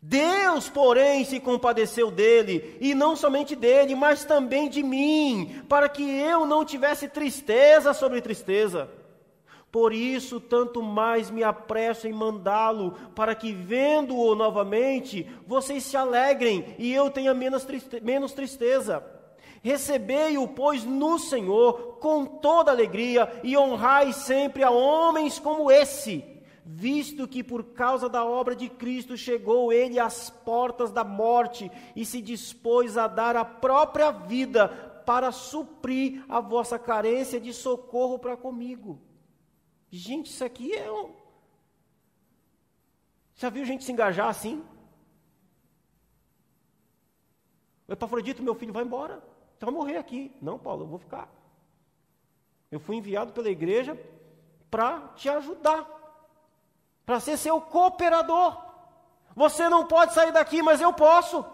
Deus, 0.00 0.68
porém, 0.68 1.24
se 1.24 1.40
compadeceu 1.40 2.12
dele, 2.12 2.76
e 2.80 2.94
não 2.94 3.16
somente 3.16 3.56
dele, 3.56 3.96
mas 3.96 4.24
também 4.24 4.68
de 4.68 4.80
mim, 4.80 5.64
para 5.68 5.88
que 5.88 6.02
eu 6.02 6.46
não 6.46 6.64
tivesse 6.64 7.08
tristeza 7.08 7.92
sobre 7.92 8.20
tristeza. 8.20 8.88
Por 9.72 9.92
isso, 9.92 10.38
tanto 10.40 10.80
mais 10.80 11.28
me 11.28 11.42
apresso 11.42 12.06
em 12.06 12.12
mandá-lo, 12.12 12.92
para 13.16 13.34
que, 13.34 13.52
vendo-o 13.52 14.34
novamente, 14.36 15.28
vocês 15.44 15.82
se 15.82 15.96
alegrem 15.96 16.76
e 16.78 16.94
eu 16.94 17.10
tenha 17.10 17.34
menos, 17.34 17.64
triste 17.64 18.00
menos 18.00 18.32
tristeza. 18.32 19.04
Recebei-o, 19.62 20.46
pois, 20.48 20.84
no 20.84 21.18
Senhor 21.18 21.98
com 21.98 22.24
toda 22.24 22.70
alegria 22.70 23.40
e 23.42 23.56
honrai 23.56 24.12
sempre 24.12 24.62
a 24.62 24.70
homens 24.70 25.38
como 25.38 25.70
esse, 25.70 26.24
visto 26.64 27.26
que 27.26 27.42
por 27.42 27.64
causa 27.64 28.08
da 28.08 28.24
obra 28.24 28.54
de 28.54 28.68
Cristo 28.68 29.16
chegou 29.16 29.72
ele 29.72 29.98
às 29.98 30.30
portas 30.30 30.90
da 30.90 31.04
morte 31.04 31.70
e 31.94 32.04
se 32.04 32.20
dispôs 32.20 32.96
a 32.96 33.06
dar 33.06 33.36
a 33.36 33.44
própria 33.44 34.10
vida 34.10 34.68
para 35.06 35.30
suprir 35.30 36.24
a 36.28 36.40
vossa 36.40 36.78
carência 36.78 37.40
de 37.40 37.52
socorro 37.52 38.18
para 38.18 38.36
comigo. 38.36 39.00
Gente, 39.90 40.26
isso 40.26 40.44
aqui 40.44 40.74
é 40.74 40.90
um. 40.90 41.14
Já 43.36 43.50
viu 43.50 43.64
gente 43.64 43.84
se 43.84 43.92
engajar 43.92 44.28
assim? 44.28 44.64
O 47.86 47.92
Epafrodito, 47.92 48.42
meu 48.42 48.54
filho, 48.54 48.72
vai 48.72 48.82
embora. 48.82 49.22
Você 49.58 49.64
vai 49.64 49.74
morrer 49.74 49.96
aqui. 49.96 50.34
Não, 50.40 50.58
Paulo, 50.58 50.84
eu 50.84 50.88
vou 50.88 50.98
ficar. 50.98 51.28
Eu 52.70 52.78
fui 52.78 52.96
enviado 52.96 53.32
pela 53.32 53.48
igreja 53.48 53.98
para 54.70 55.08
te 55.16 55.28
ajudar, 55.28 55.86
para 57.04 57.20
ser 57.20 57.36
seu 57.36 57.60
cooperador. 57.60 58.62
Você 59.34 59.68
não 59.68 59.86
pode 59.86 60.12
sair 60.12 60.32
daqui, 60.32 60.62
mas 60.62 60.80
eu 60.80 60.92
posso. 60.92 61.44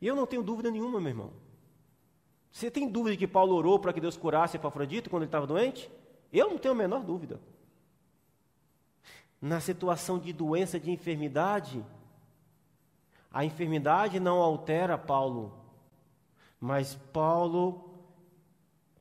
E 0.00 0.06
eu 0.06 0.14
não 0.14 0.26
tenho 0.26 0.42
dúvida 0.42 0.70
nenhuma, 0.70 1.00
meu 1.00 1.08
irmão. 1.08 1.32
Você 2.50 2.70
tem 2.70 2.88
dúvida 2.88 3.16
que 3.16 3.26
Paulo 3.26 3.54
orou 3.54 3.78
para 3.78 3.92
que 3.92 4.00
Deus 4.00 4.16
curasse 4.16 4.56
Epafrodito 4.56 5.10
quando 5.10 5.22
ele 5.22 5.28
estava 5.28 5.46
doente? 5.46 5.90
Eu 6.32 6.48
não 6.50 6.58
tenho 6.58 6.72
a 6.72 6.76
menor 6.76 7.02
dúvida. 7.02 7.40
Na 9.40 9.60
situação 9.60 10.18
de 10.18 10.32
doença, 10.32 10.78
de 10.78 10.90
enfermidade, 10.90 11.84
a 13.30 13.44
enfermidade 13.44 14.18
não 14.18 14.40
altera 14.40 14.96
Paulo, 14.96 15.58
mas 16.60 16.94
Paulo, 17.12 17.94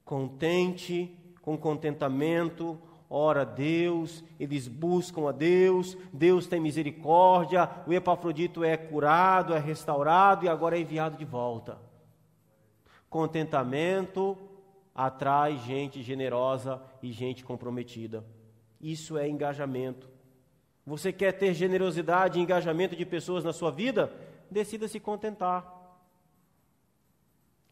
contente, 0.03 1.15
com 1.41 1.57
contentamento, 1.57 2.79
ora 3.09 3.41
a 3.41 3.45
Deus, 3.45 4.23
eles 4.39 4.67
buscam 4.67 5.29
a 5.29 5.31
Deus, 5.31 5.97
Deus 6.11 6.45
tem 6.45 6.59
misericórdia, 6.59 7.69
o 7.87 7.93
Epafrodito 7.93 8.63
é 8.63 8.75
curado, 8.75 9.53
é 9.53 9.59
restaurado 9.59 10.45
e 10.45 10.49
agora 10.49 10.77
é 10.77 10.81
enviado 10.81 11.17
de 11.17 11.25
volta. 11.25 11.79
Contentamento 13.09 14.37
atrai 14.93 15.57
gente 15.57 16.03
generosa 16.03 16.81
e 17.01 17.11
gente 17.11 17.45
comprometida. 17.45 18.25
Isso 18.81 19.17
é 19.17 19.27
engajamento. 19.27 20.09
Você 20.87 21.11
quer 21.11 21.33
ter 21.33 21.53
generosidade 21.53 22.39
e 22.39 22.41
engajamento 22.41 22.95
de 22.95 23.05
pessoas 23.05 23.43
na 23.43 23.51
sua 23.51 23.69
vida? 23.69 24.09
Decida 24.49 24.87
se 24.87 25.01
contentar. 25.01 25.99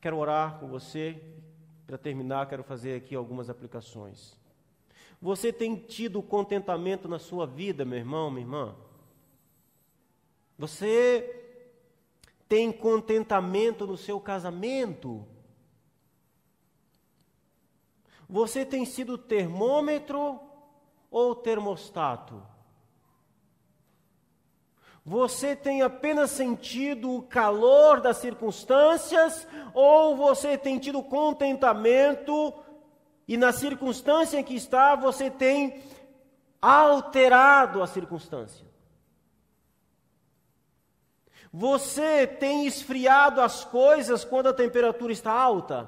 Quero 0.02 0.18
orar 0.18 0.60
com 0.60 0.68
você. 0.68 1.18
Para 1.88 1.98
terminar, 1.98 2.50
quero 2.50 2.62
fazer 2.62 2.98
aqui 2.98 3.16
algumas 3.16 3.50
aplicações. 3.50 4.38
Você 5.22 5.54
tem 5.54 5.78
tido 5.78 6.22
contentamento 6.22 7.08
na 7.08 7.18
sua 7.18 7.48
vida, 7.48 7.86
meu 7.86 7.98
irmão, 7.98 8.30
minha 8.30 8.46
irmã? 8.46 8.76
Você 10.58 11.64
tem 12.50 12.70
contentamento 12.70 13.88
no 13.88 13.96
seu 13.96 14.20
casamento? 14.20 15.26
Você 18.28 18.66
tem 18.66 18.84
sido 18.84 19.18
termômetro 19.18 20.38
ou 21.10 21.34
termostato? 21.34 22.55
Você 25.06 25.56
tem 25.56 25.84
apenas 25.84 26.32
sentido 26.32 27.14
o 27.14 27.22
calor 27.22 28.02
das 28.02 28.18
circunstâncias 28.18 29.48
ou 29.72 30.18
você 30.18 30.58
tem 30.58 30.80
tido 30.80 31.04
contentamento 31.04 32.52
e 33.28 33.38
na 33.38 33.54
circunstância 33.54 34.40
em 34.40 34.44
que 34.44 34.56
está 34.56 34.96
você 34.96 35.30
tem 35.30 35.84
alterado 36.60 37.84
a 37.84 37.88
circunstância? 37.88 38.66
Você 41.54 42.26
tem 42.26 42.66
esfriado 42.66 43.42
as 43.42 43.64
coisas 43.64 44.26
quando 44.26 44.48
a 44.48 44.54
temperatura 44.54 45.14
está 45.14 45.32
alta? 45.32 45.88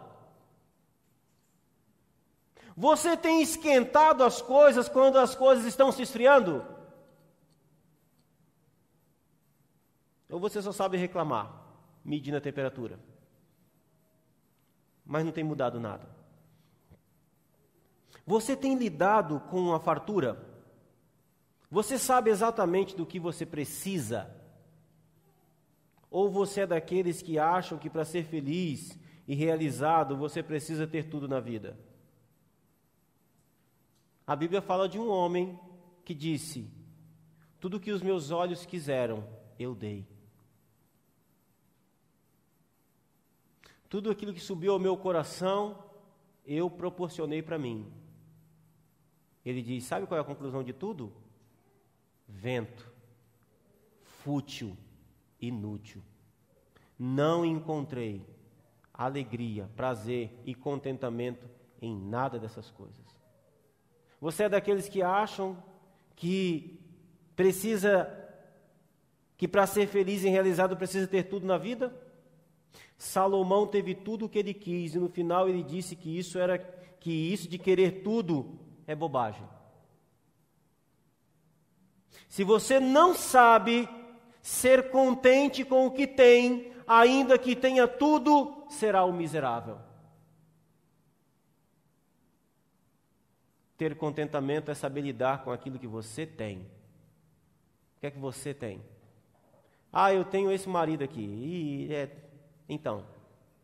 Você 2.76 3.18
tem 3.18 3.42
esquentado 3.42 4.24
as 4.24 4.44
coisas 4.44 4.88
quando 4.88 5.18
as 5.18 5.34
coisas 5.34 5.66
estão 5.66 5.92
se 5.92 6.04
esfriando? 6.04 6.77
Ou 10.30 10.40
você 10.40 10.62
só 10.62 10.72
sabe 10.72 10.98
reclamar, 10.98 11.64
medindo 12.04 12.38
a 12.38 12.42
temperatura? 12.42 13.00
Mas 15.06 15.24
não 15.24 15.32
tem 15.32 15.44
mudado 15.44 15.80
nada. 15.80 16.10
Você 18.26 18.58
tem 18.58 18.76
lidado 18.76 19.40
com 19.40 19.74
a 19.74 19.80
fartura? 19.80 20.38
Você 21.72 21.98
sabe 21.98 22.30
exatamente 22.30 22.96
do 22.96 23.06
que 23.06 23.20
você 23.20 23.46
precisa? 23.46 24.30
Ou 26.10 26.30
você 26.30 26.62
é 26.62 26.68
daqueles 26.68 27.22
que 27.22 27.40
acham 27.40 27.78
que 27.78 27.90
para 27.90 28.04
ser 28.04 28.26
feliz 28.26 28.98
e 29.28 29.34
realizado 29.34 30.18
você 30.18 30.44
precisa 30.44 30.86
ter 30.86 31.10
tudo 31.10 31.28
na 31.28 31.40
vida? 31.40 31.78
A 34.26 34.36
Bíblia 34.36 34.62
fala 34.62 34.90
de 34.90 35.00
um 35.00 35.10
homem 35.10 35.58
que 36.04 36.14
disse: 36.14 36.70
Tudo 37.62 37.80
que 37.80 37.92
os 37.92 38.02
meus 38.02 38.30
olhos 38.30 38.66
quiseram, 38.66 39.26
eu 39.58 39.74
dei. 39.74 40.17
Tudo 43.90 44.10
aquilo 44.12 44.34
que 44.34 44.40
subiu 44.40 44.74
ao 44.74 44.80
meu 44.80 44.98
coração, 44.98 45.84
eu 46.46 46.70
proporcionei 46.70 47.42
para 47.42 47.58
mim. 47.58 47.92
Ele 49.46 49.62
diz: 49.62 49.86
Sabe 49.86 50.06
qual 50.06 50.18
é 50.18 50.22
a 50.22 50.26
conclusão 50.26 50.64
de 50.64 50.74
tudo? 50.74 51.14
Vento, 52.28 52.92
fútil, 54.02 54.76
inútil. 55.40 56.02
Não 57.00 57.46
encontrei 57.46 58.26
alegria, 58.94 59.70
prazer 59.76 60.32
e 60.46 60.54
contentamento 60.56 61.48
em 61.82 61.96
nada 61.96 62.40
dessas 62.40 62.72
coisas. 62.72 63.06
Você 64.20 64.44
é 64.44 64.50
daqueles 64.50 64.90
que 64.90 65.02
acham 65.02 65.62
que 66.16 66.80
precisa, 67.36 68.12
que 69.38 69.48
para 69.48 69.68
ser 69.68 69.88
feliz 69.88 70.24
e 70.24 70.30
realizado 70.30 70.76
precisa 70.76 71.08
ter 71.08 71.24
tudo 71.24 71.46
na 71.46 71.58
vida? 71.58 71.96
Salomão 72.98 73.68
teve 73.68 73.94
tudo 73.94 74.26
o 74.26 74.30
que 74.30 74.40
ele 74.40 74.54
quis 74.54 74.96
e 74.96 75.00
no 75.00 75.10
final 75.10 75.48
ele 75.48 75.64
disse 75.64 75.96
que 75.96 76.18
isso 76.18 76.40
era 76.40 76.58
que 77.00 77.12
isso 77.12 77.48
de 77.48 77.58
querer 77.58 78.04
tudo 78.04 78.60
é 78.86 78.96
bobagem. 78.96 79.48
Se 82.28 82.44
você 82.44 82.80
não 82.80 83.14
sabe 83.14 83.88
ser 84.42 84.90
contente 84.90 85.64
com 85.64 85.88
o 85.88 85.92
que 85.92 86.08
tem, 86.08 86.72
ainda 86.88 87.38
que 87.38 87.56
tenha 87.56 87.88
tudo, 87.88 88.66
será 88.70 89.04
o 89.06 89.14
miserável. 89.14 89.78
Ter 93.78 93.96
contentamento 93.96 94.72
é 94.72 94.74
saber 94.74 95.02
lidar 95.02 95.44
com 95.44 95.52
aquilo 95.52 95.78
que 95.78 95.88
você 95.88 96.26
tem. 96.26 96.60
O 96.60 98.00
que 98.00 98.08
é 98.08 98.12
que 98.12 98.18
você 98.18 98.54
tem? 98.54 98.82
Ah, 99.92 100.14
eu 100.14 100.26
tenho 100.26 100.52
esse 100.52 100.68
marido 100.68 101.04
aqui. 101.04 101.22
E 101.22 101.94
é, 101.94 102.27
então, 102.68 103.06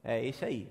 É 0.03 0.23
esse 0.25 0.43
aí. 0.43 0.69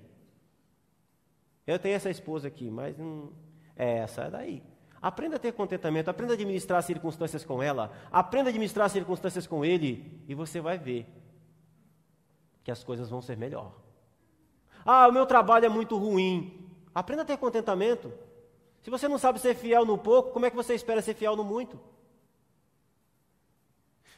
Eu 1.66 1.78
tenho 1.78 1.94
essa 1.94 2.10
esposa 2.10 2.48
aqui, 2.48 2.70
mas 2.70 2.98
não. 2.98 3.32
É 3.74 3.98
essa 3.98 4.28
daí. 4.28 4.62
Aprenda 5.00 5.36
a 5.36 5.38
ter 5.38 5.52
contentamento, 5.52 6.08
aprenda 6.08 6.34
a 6.34 6.36
administrar 6.36 6.78
as 6.78 6.84
circunstâncias 6.84 7.44
com 7.44 7.62
ela, 7.62 7.90
aprenda 8.12 8.48
a 8.48 8.50
administrar 8.50 8.86
as 8.86 8.92
circunstâncias 8.92 9.46
com 9.46 9.64
ele, 9.64 10.22
e 10.28 10.34
você 10.34 10.60
vai 10.60 10.78
ver 10.78 11.06
que 12.62 12.70
as 12.70 12.84
coisas 12.84 13.10
vão 13.10 13.20
ser 13.20 13.36
melhor. 13.36 13.72
Ah, 14.84 15.08
o 15.08 15.12
meu 15.12 15.26
trabalho 15.26 15.66
é 15.66 15.68
muito 15.68 15.96
ruim. 15.96 16.70
Aprenda 16.94 17.22
a 17.22 17.24
ter 17.24 17.36
contentamento. 17.36 18.12
Se 18.82 18.90
você 18.90 19.08
não 19.08 19.18
sabe 19.18 19.40
ser 19.40 19.54
fiel 19.54 19.84
no 19.84 19.96
pouco, 19.98 20.30
como 20.30 20.46
é 20.46 20.50
que 20.50 20.56
você 20.56 20.74
espera 20.74 21.02
ser 21.02 21.14
fiel 21.14 21.34
no 21.34 21.44
muito? 21.44 21.80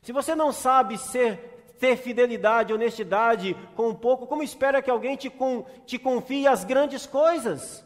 Se 0.02 0.12
você 0.12 0.34
não 0.34 0.52
sabe 0.52 0.98
ser, 0.98 1.63
ter 1.78 1.96
fidelidade, 1.96 2.72
honestidade 2.72 3.54
com 3.74 3.90
o 3.90 3.94
pouco, 3.94 4.26
como 4.26 4.42
espera 4.42 4.82
que 4.82 4.90
alguém 4.90 5.16
te, 5.16 5.28
com, 5.28 5.64
te 5.86 5.98
confie 5.98 6.46
as 6.46 6.64
grandes 6.64 7.06
coisas? 7.06 7.84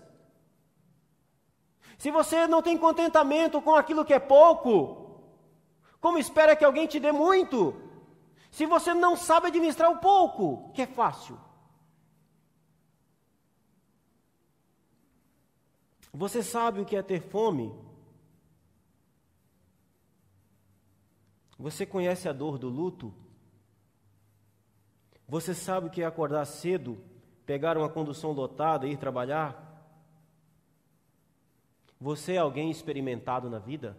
Se 1.99 2.11
você 2.11 2.47
não 2.47 2.63
tem 2.63 2.79
contentamento 2.79 3.61
com 3.61 3.75
aquilo 3.75 4.05
que 4.05 4.15
é 4.15 4.21
pouco, 4.21 5.21
como 6.01 6.19
espera 6.19 6.55
que 6.55 6.65
alguém 6.65 6.87
te 6.87 7.01
dê 7.01 7.11
muito? 7.11 7.75
Se 8.51 8.67
você 8.67 8.95
não 8.95 9.17
sabe 9.17 9.49
administrar 9.49 9.91
o 9.91 9.99
pouco, 9.99 10.71
que 10.73 10.83
é 10.83 10.87
fácil. 10.87 11.39
Você 16.13 16.43
sabe 16.43 16.81
o 16.81 16.85
que 16.85 16.97
é 16.97 17.03
ter 17.03 17.21
fome? 17.21 17.73
Você 21.59 21.85
conhece 21.85 22.29
a 22.29 22.33
dor 22.33 22.59
do 22.59 22.69
luto? 22.69 23.13
Você 25.29 25.55
sabe 25.55 25.89
o 25.89 25.91
que 25.91 26.01
é 26.01 26.07
acordar 26.07 26.47
cedo, 26.47 26.99
pegar 27.45 27.77
uma 27.77 27.91
condução 27.91 28.33
lotada 28.33 28.87
e 28.87 28.93
ir 28.93 28.97
trabalhar? 28.97 29.67
Você 32.01 32.33
é 32.33 32.39
alguém 32.39 32.71
experimentado 32.71 33.51
na 33.51 33.59
vida? 33.59 33.95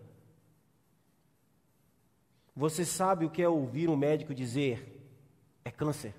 Você 2.56 2.84
sabe 2.84 3.26
o 3.26 3.30
que 3.30 3.44
é 3.44 3.48
ouvir 3.48 3.90
um 3.90 3.96
médico 3.96 4.34
dizer: 4.34 5.08
é 5.64 5.70
câncer? 5.70 6.16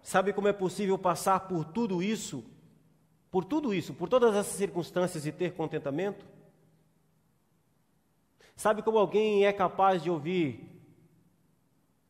Sabe 0.00 0.32
como 0.32 0.46
é 0.46 0.52
possível 0.52 0.96
passar 0.96 1.40
por 1.48 1.64
tudo 1.64 2.00
isso, 2.02 2.44
por 3.32 3.44
tudo 3.44 3.74
isso, 3.74 3.92
por 3.94 4.08
todas 4.08 4.36
essas 4.36 4.54
circunstâncias 4.54 5.26
e 5.26 5.32
ter 5.32 5.54
contentamento? 5.54 6.33
Sabe 8.56 8.82
como 8.82 8.98
alguém 8.98 9.44
é 9.46 9.52
capaz 9.52 10.02
de 10.02 10.10
ouvir: 10.10 10.82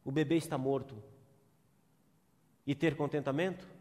o 0.04 0.12
bebê 0.12 0.36
está 0.36 0.58
morto 0.58 1.02
e 2.66 2.74
ter 2.74 2.96
contentamento? 2.96 3.74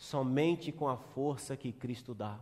somente 0.00 0.72
com 0.72 0.88
a 0.88 0.96
força 0.96 1.54
que 1.58 1.70
Cristo 1.70 2.14
dá. 2.14 2.40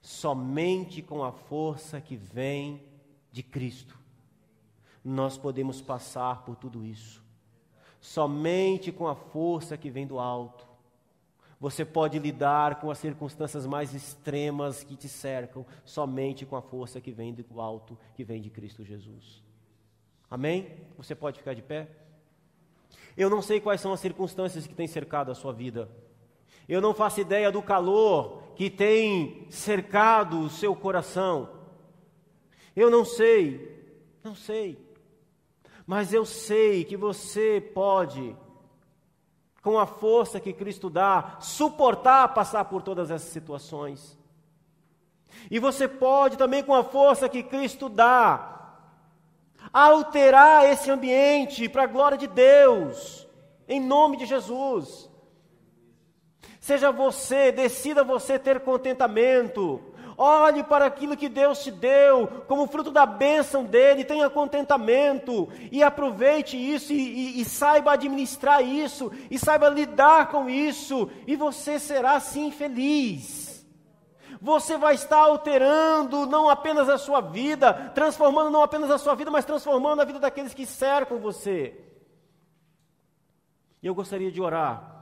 Somente 0.00 1.02
com 1.02 1.24
a 1.24 1.32
força 1.32 2.00
que 2.00 2.14
vem 2.14 2.86
de 3.32 3.42
Cristo, 3.42 3.98
nós 5.04 5.36
podemos 5.36 5.82
passar 5.82 6.44
por 6.44 6.54
tudo 6.54 6.84
isso. 6.84 7.20
Somente 8.00 8.92
com 8.92 9.08
a 9.08 9.16
força 9.16 9.76
que 9.76 9.90
vem 9.90 10.06
do 10.06 10.20
alto, 10.20 10.67
você 11.60 11.84
pode 11.84 12.18
lidar 12.18 12.76
com 12.80 12.90
as 12.90 12.98
circunstâncias 12.98 13.66
mais 13.66 13.92
extremas 13.92 14.84
que 14.84 14.96
te 14.96 15.08
cercam, 15.08 15.66
somente 15.84 16.46
com 16.46 16.56
a 16.56 16.62
força 16.62 17.00
que 17.00 17.10
vem 17.10 17.34
do 17.34 17.60
alto, 17.60 17.98
que 18.14 18.22
vem 18.22 18.40
de 18.40 18.48
Cristo 18.48 18.84
Jesus. 18.84 19.42
Amém? 20.30 20.70
Você 20.96 21.14
pode 21.14 21.38
ficar 21.38 21.54
de 21.54 21.62
pé? 21.62 21.88
Eu 23.16 23.28
não 23.28 23.42
sei 23.42 23.60
quais 23.60 23.80
são 23.80 23.92
as 23.92 24.00
circunstâncias 24.00 24.66
que 24.66 24.74
têm 24.74 24.86
cercado 24.86 25.32
a 25.32 25.34
sua 25.34 25.52
vida. 25.52 25.90
Eu 26.68 26.80
não 26.80 26.94
faço 26.94 27.20
ideia 27.20 27.50
do 27.50 27.62
calor 27.62 28.42
que 28.54 28.70
tem 28.70 29.46
cercado 29.50 30.40
o 30.40 30.50
seu 30.50 30.76
coração. 30.76 31.48
Eu 32.76 32.90
não 32.90 33.04
sei, 33.04 33.96
não 34.22 34.34
sei. 34.34 34.78
Mas 35.86 36.12
eu 36.12 36.24
sei 36.24 36.84
que 36.84 36.96
você 36.96 37.60
pode, 37.74 38.36
com 39.62 39.78
a 39.78 39.86
força 39.86 40.40
que 40.40 40.52
Cristo 40.52 40.88
dá, 40.88 41.36
suportar 41.40 42.34
passar 42.34 42.64
por 42.66 42.82
todas 42.82 43.10
essas 43.10 43.30
situações. 43.30 44.16
E 45.50 45.58
você 45.58 45.86
pode 45.86 46.36
também, 46.36 46.62
com 46.62 46.74
a 46.74 46.84
força 46.84 47.28
que 47.28 47.42
Cristo 47.42 47.88
dá, 47.88 48.76
alterar 49.72 50.64
esse 50.66 50.90
ambiente 50.90 51.68
para 51.68 51.84
a 51.84 51.86
glória 51.86 52.18
de 52.18 52.26
Deus, 52.26 53.26
em 53.68 53.80
nome 53.80 54.16
de 54.16 54.26
Jesus. 54.26 55.08
Seja 56.60 56.90
você, 56.90 57.50
decida 57.50 58.04
você 58.04 58.38
ter 58.38 58.60
contentamento. 58.60 59.82
Olhe 60.20 60.64
para 60.64 60.84
aquilo 60.84 61.16
que 61.16 61.28
Deus 61.28 61.62
te 61.62 61.70
deu, 61.70 62.26
como 62.48 62.66
fruto 62.66 62.90
da 62.90 63.06
bênção 63.06 63.64
dele, 63.64 64.04
tenha 64.04 64.28
contentamento 64.28 65.48
e 65.70 65.80
aproveite 65.80 66.56
isso 66.56 66.92
e, 66.92 66.96
e, 66.96 67.40
e, 67.40 67.44
saiba 67.44 67.92
administrar 67.92 68.60
isso, 68.60 69.12
e 69.30 69.38
saiba 69.38 69.68
lidar 69.68 70.28
com 70.28 70.50
isso, 70.50 71.08
e 71.24 71.36
você 71.36 71.78
será 71.78 72.18
sim 72.18 72.50
feliz 72.50 73.48
você 74.40 74.76
vai 74.76 74.94
estar 74.94 75.18
alterando 75.18 76.24
não 76.26 76.48
apenas 76.48 76.88
a 76.88 76.96
sua 76.96 77.20
vida, 77.20 77.72
transformando 77.94 78.50
não 78.50 78.62
apenas 78.62 78.88
a 78.88 78.96
sua 78.96 79.16
vida, 79.16 79.32
mas 79.32 79.44
transformando 79.44 80.00
a 80.00 80.04
vida 80.04 80.20
daqueles 80.20 80.54
que 80.54 80.64
cercam 80.64 81.18
você. 81.18 81.76
E 83.82 83.86
eu 83.86 83.94
gostaria 83.94 84.30
de 84.30 84.40
orar, 84.40 84.97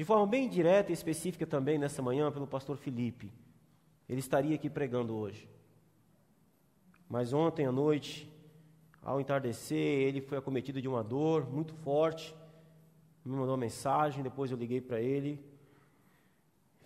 de 0.00 0.04
forma 0.04 0.26
bem 0.26 0.48
direta 0.48 0.90
e 0.90 0.94
específica 0.94 1.46
também 1.46 1.76
nessa 1.76 2.00
manhã, 2.00 2.32
pelo 2.32 2.46
pastor 2.46 2.78
Felipe. 2.78 3.30
Ele 4.08 4.20
estaria 4.20 4.54
aqui 4.54 4.70
pregando 4.70 5.14
hoje. 5.14 5.46
Mas 7.06 7.34
ontem 7.34 7.66
à 7.66 7.72
noite, 7.72 8.26
ao 9.02 9.20
entardecer, 9.20 9.76
ele 9.76 10.22
foi 10.22 10.38
acometido 10.38 10.80
de 10.80 10.88
uma 10.88 11.04
dor 11.04 11.46
muito 11.52 11.74
forte. 11.74 12.34
Me 13.22 13.32
mandou 13.32 13.50
uma 13.50 13.58
mensagem, 13.58 14.22
depois 14.22 14.50
eu 14.50 14.56
liguei 14.56 14.80
para 14.80 15.02
ele 15.02 15.38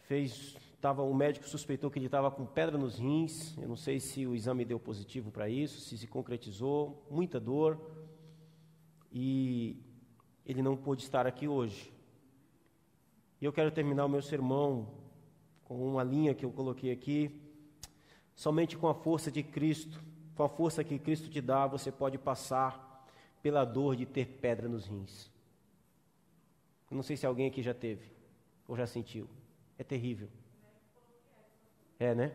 fez, 0.06 0.56
tava, 0.80 1.02
o 1.02 1.14
médico 1.14 1.48
suspeitou 1.48 1.90
que 1.90 1.98
ele 1.98 2.06
estava 2.06 2.30
com 2.30 2.44
pedra 2.44 2.76
nos 2.76 2.98
rins. 2.98 3.56
Eu 3.58 3.68
não 3.68 3.76
sei 3.76 4.00
se 4.00 4.26
o 4.26 4.34
exame 4.34 4.64
deu 4.64 4.78
positivo 4.78 5.30
para 5.30 5.48
isso, 5.48 5.80
se 5.80 5.96
se 5.96 6.06
concretizou, 6.06 7.06
muita 7.10 7.40
dor. 7.40 7.80
E 9.12 9.76
ele 10.44 10.62
não 10.62 10.76
pôde 10.76 11.02
estar 11.02 11.26
aqui 11.26 11.46
hoje. 11.48 11.93
E 13.45 13.47
eu 13.47 13.53
quero 13.53 13.70
terminar 13.70 14.07
o 14.07 14.09
meu 14.09 14.22
sermão 14.22 14.88
com 15.64 15.86
uma 15.86 16.03
linha 16.03 16.34
que 16.34 16.47
eu 16.47 16.51
coloquei 16.51 16.90
aqui. 16.90 17.42
Somente 18.34 18.74
com 18.74 18.88
a 18.88 18.95
força 18.95 19.30
de 19.30 19.42
Cristo, 19.42 20.03
com 20.34 20.45
a 20.45 20.49
força 20.49 20.82
que 20.82 20.99
Cristo 20.99 21.28
te 21.28 21.42
dá, 21.42 21.66
você 21.66 21.92
pode 21.92 22.16
passar 22.16 23.07
pela 23.42 23.66
dor 23.66 23.97
de 23.97 24.07
ter 24.07 24.26
pedra 24.40 24.66
nos 24.66 24.86
rins. 24.86 25.30
Eu 26.90 26.97
não 26.97 27.03
sei 27.03 27.18
se 27.18 27.26
alguém 27.26 27.47
aqui 27.47 27.62
já 27.62 27.74
teve 27.74 28.11
ou 28.66 28.78
já 28.78 28.86
sentiu. 28.86 29.28
É 29.78 29.84
terrível. 29.84 30.30
É, 31.99 32.14
né? 32.14 32.32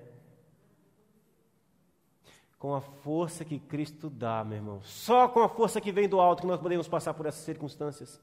Com 2.60 2.76
a 2.76 2.82
força 2.82 3.44
que 3.44 3.58
Cristo 3.58 4.12
dá, 4.12 4.44
meu 4.44 4.58
irmão. 4.58 4.84
Só 4.84 5.28
com 5.28 5.40
a 5.40 5.50
força 5.50 5.82
que 5.82 5.92
vem 5.92 6.08
do 6.08 6.20
alto 6.20 6.42
que 6.42 6.48
nós 6.48 6.62
podemos 6.62 6.88
passar 6.88 7.16
por 7.16 7.26
essas 7.26 7.44
circunstâncias. 7.44 8.22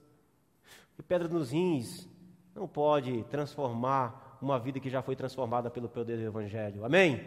E 0.97 1.03
pedra 1.03 1.27
nos 1.27 1.51
rins 1.51 2.15
não 2.57 2.67
pode 2.67 3.23
transformar 3.25 4.39
uma 4.41 4.59
vida 4.59 4.81
que 4.81 4.89
já 4.89 5.03
foi 5.03 5.15
transformada 5.15 5.69
pelo 5.69 5.91
poder 5.91 6.17
do 6.17 6.25
Evangelho. 6.25 6.87
Amém? 6.87 7.23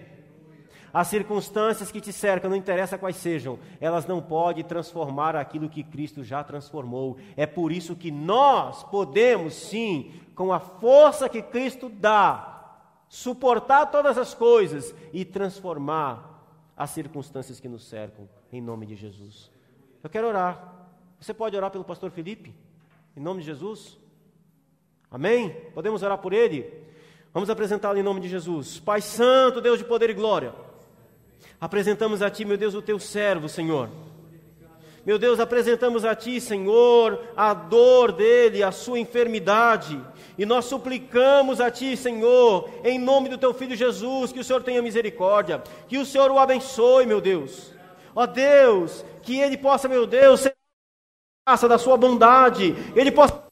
As 0.91 1.07
circunstâncias 1.07 1.91
que 1.91 2.01
te 2.01 2.11
cercam, 2.11 2.49
não 2.49 2.57
interessa 2.57 2.97
quais 2.97 3.15
sejam, 3.15 3.59
elas 3.80 4.07
não 4.07 4.23
podem 4.23 4.63
transformar 4.63 5.36
aquilo 5.36 5.69
que 5.69 5.84
Cristo 5.84 6.23
já 6.23 6.43
transformou. 6.43 7.17
É 7.38 7.45
por 7.45 7.71
isso 7.71 7.95
que 7.95 8.09
nós 8.09 8.84
podemos 8.86 9.53
sim, 9.53 10.19
com 10.34 10.51
a 10.51 10.59
força 10.59 11.30
que 11.30 11.43
Cristo 11.43 11.89
dá, 11.89 12.80
suportar 13.07 13.86
todas 13.91 14.17
as 14.17 14.34
coisas 14.34 14.95
e 15.13 15.23
transformar 15.23 16.43
as 16.75 16.89
circunstâncias 16.89 17.59
que 17.59 17.67
nos 17.67 17.88
cercam, 17.88 18.27
em 18.51 18.59
nome 18.59 18.88
de 18.88 18.95
Jesus. 18.95 19.51
Eu 20.01 20.09
quero 20.09 20.27
orar. 20.27 20.88
Você 21.19 21.36
pode 21.36 21.55
orar 21.55 21.69
pelo 21.69 21.84
pastor 21.84 22.09
Felipe? 22.09 22.55
Em 23.15 23.19
nome 23.19 23.41
de 23.41 23.45
Jesus? 23.45 23.99
Amém? 25.12 25.55
Podemos 25.74 26.03
orar 26.03 26.18
por 26.18 26.34
ele? 26.34 26.72
Vamos 27.34 27.49
apresentá-lo 27.49 27.97
em 27.97 28.03
nome 28.03 28.22
de 28.22 28.30
Jesus. 28.30 28.80
Pai 28.80 29.01
Santo, 29.01 29.62
Deus 29.62 29.80
de 29.80 29.86
poder 29.86 30.10
e 30.10 30.14
glória. 30.14 30.53
Apresentamos 31.60 32.22
a 32.22 32.30
Ti, 32.30 32.45
meu 32.45 32.57
Deus, 32.57 32.74
o 32.74 32.82
Teu 32.82 32.99
servo, 32.99 33.49
Senhor. 33.49 33.89
Meu 35.05 35.18
Deus, 35.18 35.39
apresentamos 35.39 36.05
a 36.05 36.14
Ti, 36.14 36.39
Senhor, 36.39 37.20
a 37.36 37.53
dor 37.53 38.12
dele, 38.12 38.62
a 38.62 38.72
sua 38.72 38.99
enfermidade. 38.99 39.99
E 40.38 40.45
nós 40.45 40.66
suplicamos 40.66 41.60
a 41.60 41.72
Ti, 41.72 41.97
Senhor, 41.97 42.70
em 42.84 42.99
nome 42.99 43.30
do 43.30 43.38
Teu 43.38 43.53
Filho 43.53 43.76
Jesus, 43.76 44.32
que 44.32 44.39
o 44.39 44.43
Senhor 44.43 44.62
tenha 44.62 44.82
misericórdia, 44.82 45.64
que 45.88 45.97
o 45.97 46.05
Senhor 46.05 46.30
o 46.32 46.39
abençoe, 46.39 47.05
meu 47.05 47.20
Deus. 47.20 47.74
Ó 48.16 48.26
Deus, 48.26 49.03
que 49.24 49.39
ele 49.39 49.57
possa, 49.57 49.88
meu 49.88 50.05
Deus, 50.05 50.41
ser 50.41 50.55
graça 51.47 51.68
da 51.68 51.78
Sua 51.78 51.97
bondade, 51.97 52.76
ele 52.95 53.12
possa 53.12 53.49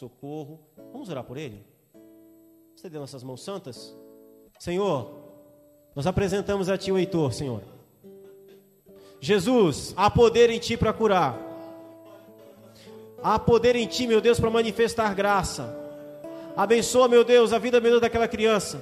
socorro. 0.00 0.58
Vamos 0.92 1.10
orar 1.10 1.22
por 1.24 1.36
ele? 1.36 1.62
Estender 2.74 2.98
nossas 2.98 3.22
mãos 3.22 3.44
santas. 3.44 3.94
Senhor, 4.58 5.10
nós 5.94 6.06
apresentamos 6.06 6.70
a 6.70 6.78
Ti 6.78 6.90
o 6.90 6.98
Heitor, 6.98 7.32
Senhor. 7.34 7.62
Jesus, 9.20 9.92
há 9.96 10.10
poder 10.10 10.48
em 10.48 10.58
Ti 10.58 10.78
para 10.78 10.94
curar. 10.94 11.38
Há 13.22 13.38
poder 13.38 13.76
em 13.76 13.86
Ti, 13.86 14.06
meu 14.06 14.22
Deus, 14.22 14.40
para 14.40 14.48
manifestar 14.48 15.14
graça. 15.14 15.76
Abençoa, 16.56 17.06
meu 17.06 17.22
Deus, 17.22 17.52
a 17.52 17.58
vida, 17.58 17.78
meu 17.78 17.90
Deus, 17.90 18.00
daquela 18.00 18.26
criança. 18.26 18.80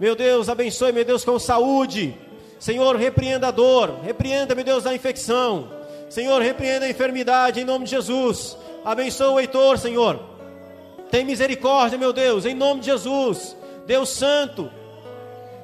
Meu 0.00 0.16
Deus, 0.16 0.48
abençoe, 0.48 0.90
meu 0.90 1.04
Deus, 1.04 1.24
com 1.24 1.38
saúde. 1.38 2.18
Senhor, 2.58 2.96
repreenda 2.96 3.48
a 3.48 3.50
dor. 3.52 4.00
Repreenda, 4.02 4.56
meu 4.56 4.64
Deus, 4.64 4.86
a 4.86 4.94
infecção. 4.94 5.70
Senhor, 6.08 6.42
repreenda 6.42 6.86
a 6.86 6.90
enfermidade 6.90 7.60
em 7.60 7.64
nome 7.64 7.84
de 7.84 7.92
Jesus. 7.92 8.56
Abençoa 8.84 9.30
o 9.32 9.40
Heitor, 9.40 9.78
Senhor. 9.78 10.20
Tem 11.10 11.24
misericórdia, 11.24 11.98
meu 11.98 12.12
Deus, 12.12 12.44
em 12.44 12.54
nome 12.54 12.80
de 12.80 12.86
Jesus. 12.86 13.56
Deus 13.86 14.10
Santo. 14.10 14.70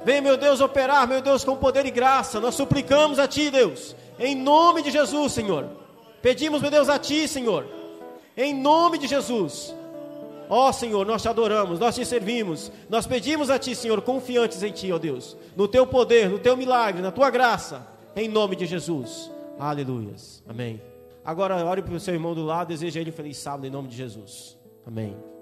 Vem, 0.04 0.20
meu 0.20 0.36
Deus, 0.36 0.60
operar, 0.60 1.06
meu 1.06 1.20
Deus, 1.20 1.44
com 1.44 1.56
poder 1.56 1.86
e 1.86 1.90
graça. 1.90 2.40
Nós 2.40 2.54
suplicamos 2.54 3.18
a 3.18 3.26
Ti, 3.26 3.50
Deus. 3.50 3.96
Em 4.18 4.34
nome 4.34 4.82
de 4.82 4.90
Jesus, 4.90 5.32
Senhor. 5.32 5.68
Pedimos, 6.22 6.62
meu 6.62 6.70
Deus, 6.70 6.88
a 6.88 6.98
Ti, 6.98 7.26
Senhor. 7.26 7.66
Em 8.36 8.54
nome 8.54 8.98
de 8.98 9.06
Jesus. 9.06 9.74
Ó 10.48 10.68
oh, 10.68 10.72
Senhor, 10.72 11.04
nós 11.04 11.22
te 11.22 11.28
adoramos, 11.28 11.78
nós 11.80 11.94
te 11.94 12.04
servimos. 12.04 12.70
Nós 12.88 13.06
pedimos 13.06 13.50
a 13.50 13.58
Ti, 13.58 13.74
Senhor, 13.74 14.00
confiantes 14.02 14.62
em 14.62 14.70
Ti, 14.70 14.92
ó 14.92 14.98
Deus. 14.98 15.36
No 15.56 15.66
Teu 15.66 15.86
poder, 15.86 16.30
no 16.30 16.38
Teu 16.38 16.56
milagre, 16.56 17.02
na 17.02 17.10
Tua 17.10 17.30
graça. 17.30 17.86
Em 18.14 18.28
nome 18.28 18.56
de 18.56 18.66
Jesus. 18.66 19.30
Aleluias. 19.58 20.42
Amém. 20.48 20.95
Agora, 21.26 21.56
ore 21.66 21.82
para 21.82 21.92
o 21.92 21.98
seu 21.98 22.14
irmão 22.14 22.36
do 22.36 22.44
lado, 22.44 22.68
deseja 22.68 23.00
ele 23.00 23.10
feliz 23.10 23.36
sábado 23.36 23.66
em 23.66 23.70
nome 23.70 23.88
de 23.88 23.96
Jesus. 23.96 24.56
Amém. 24.86 25.35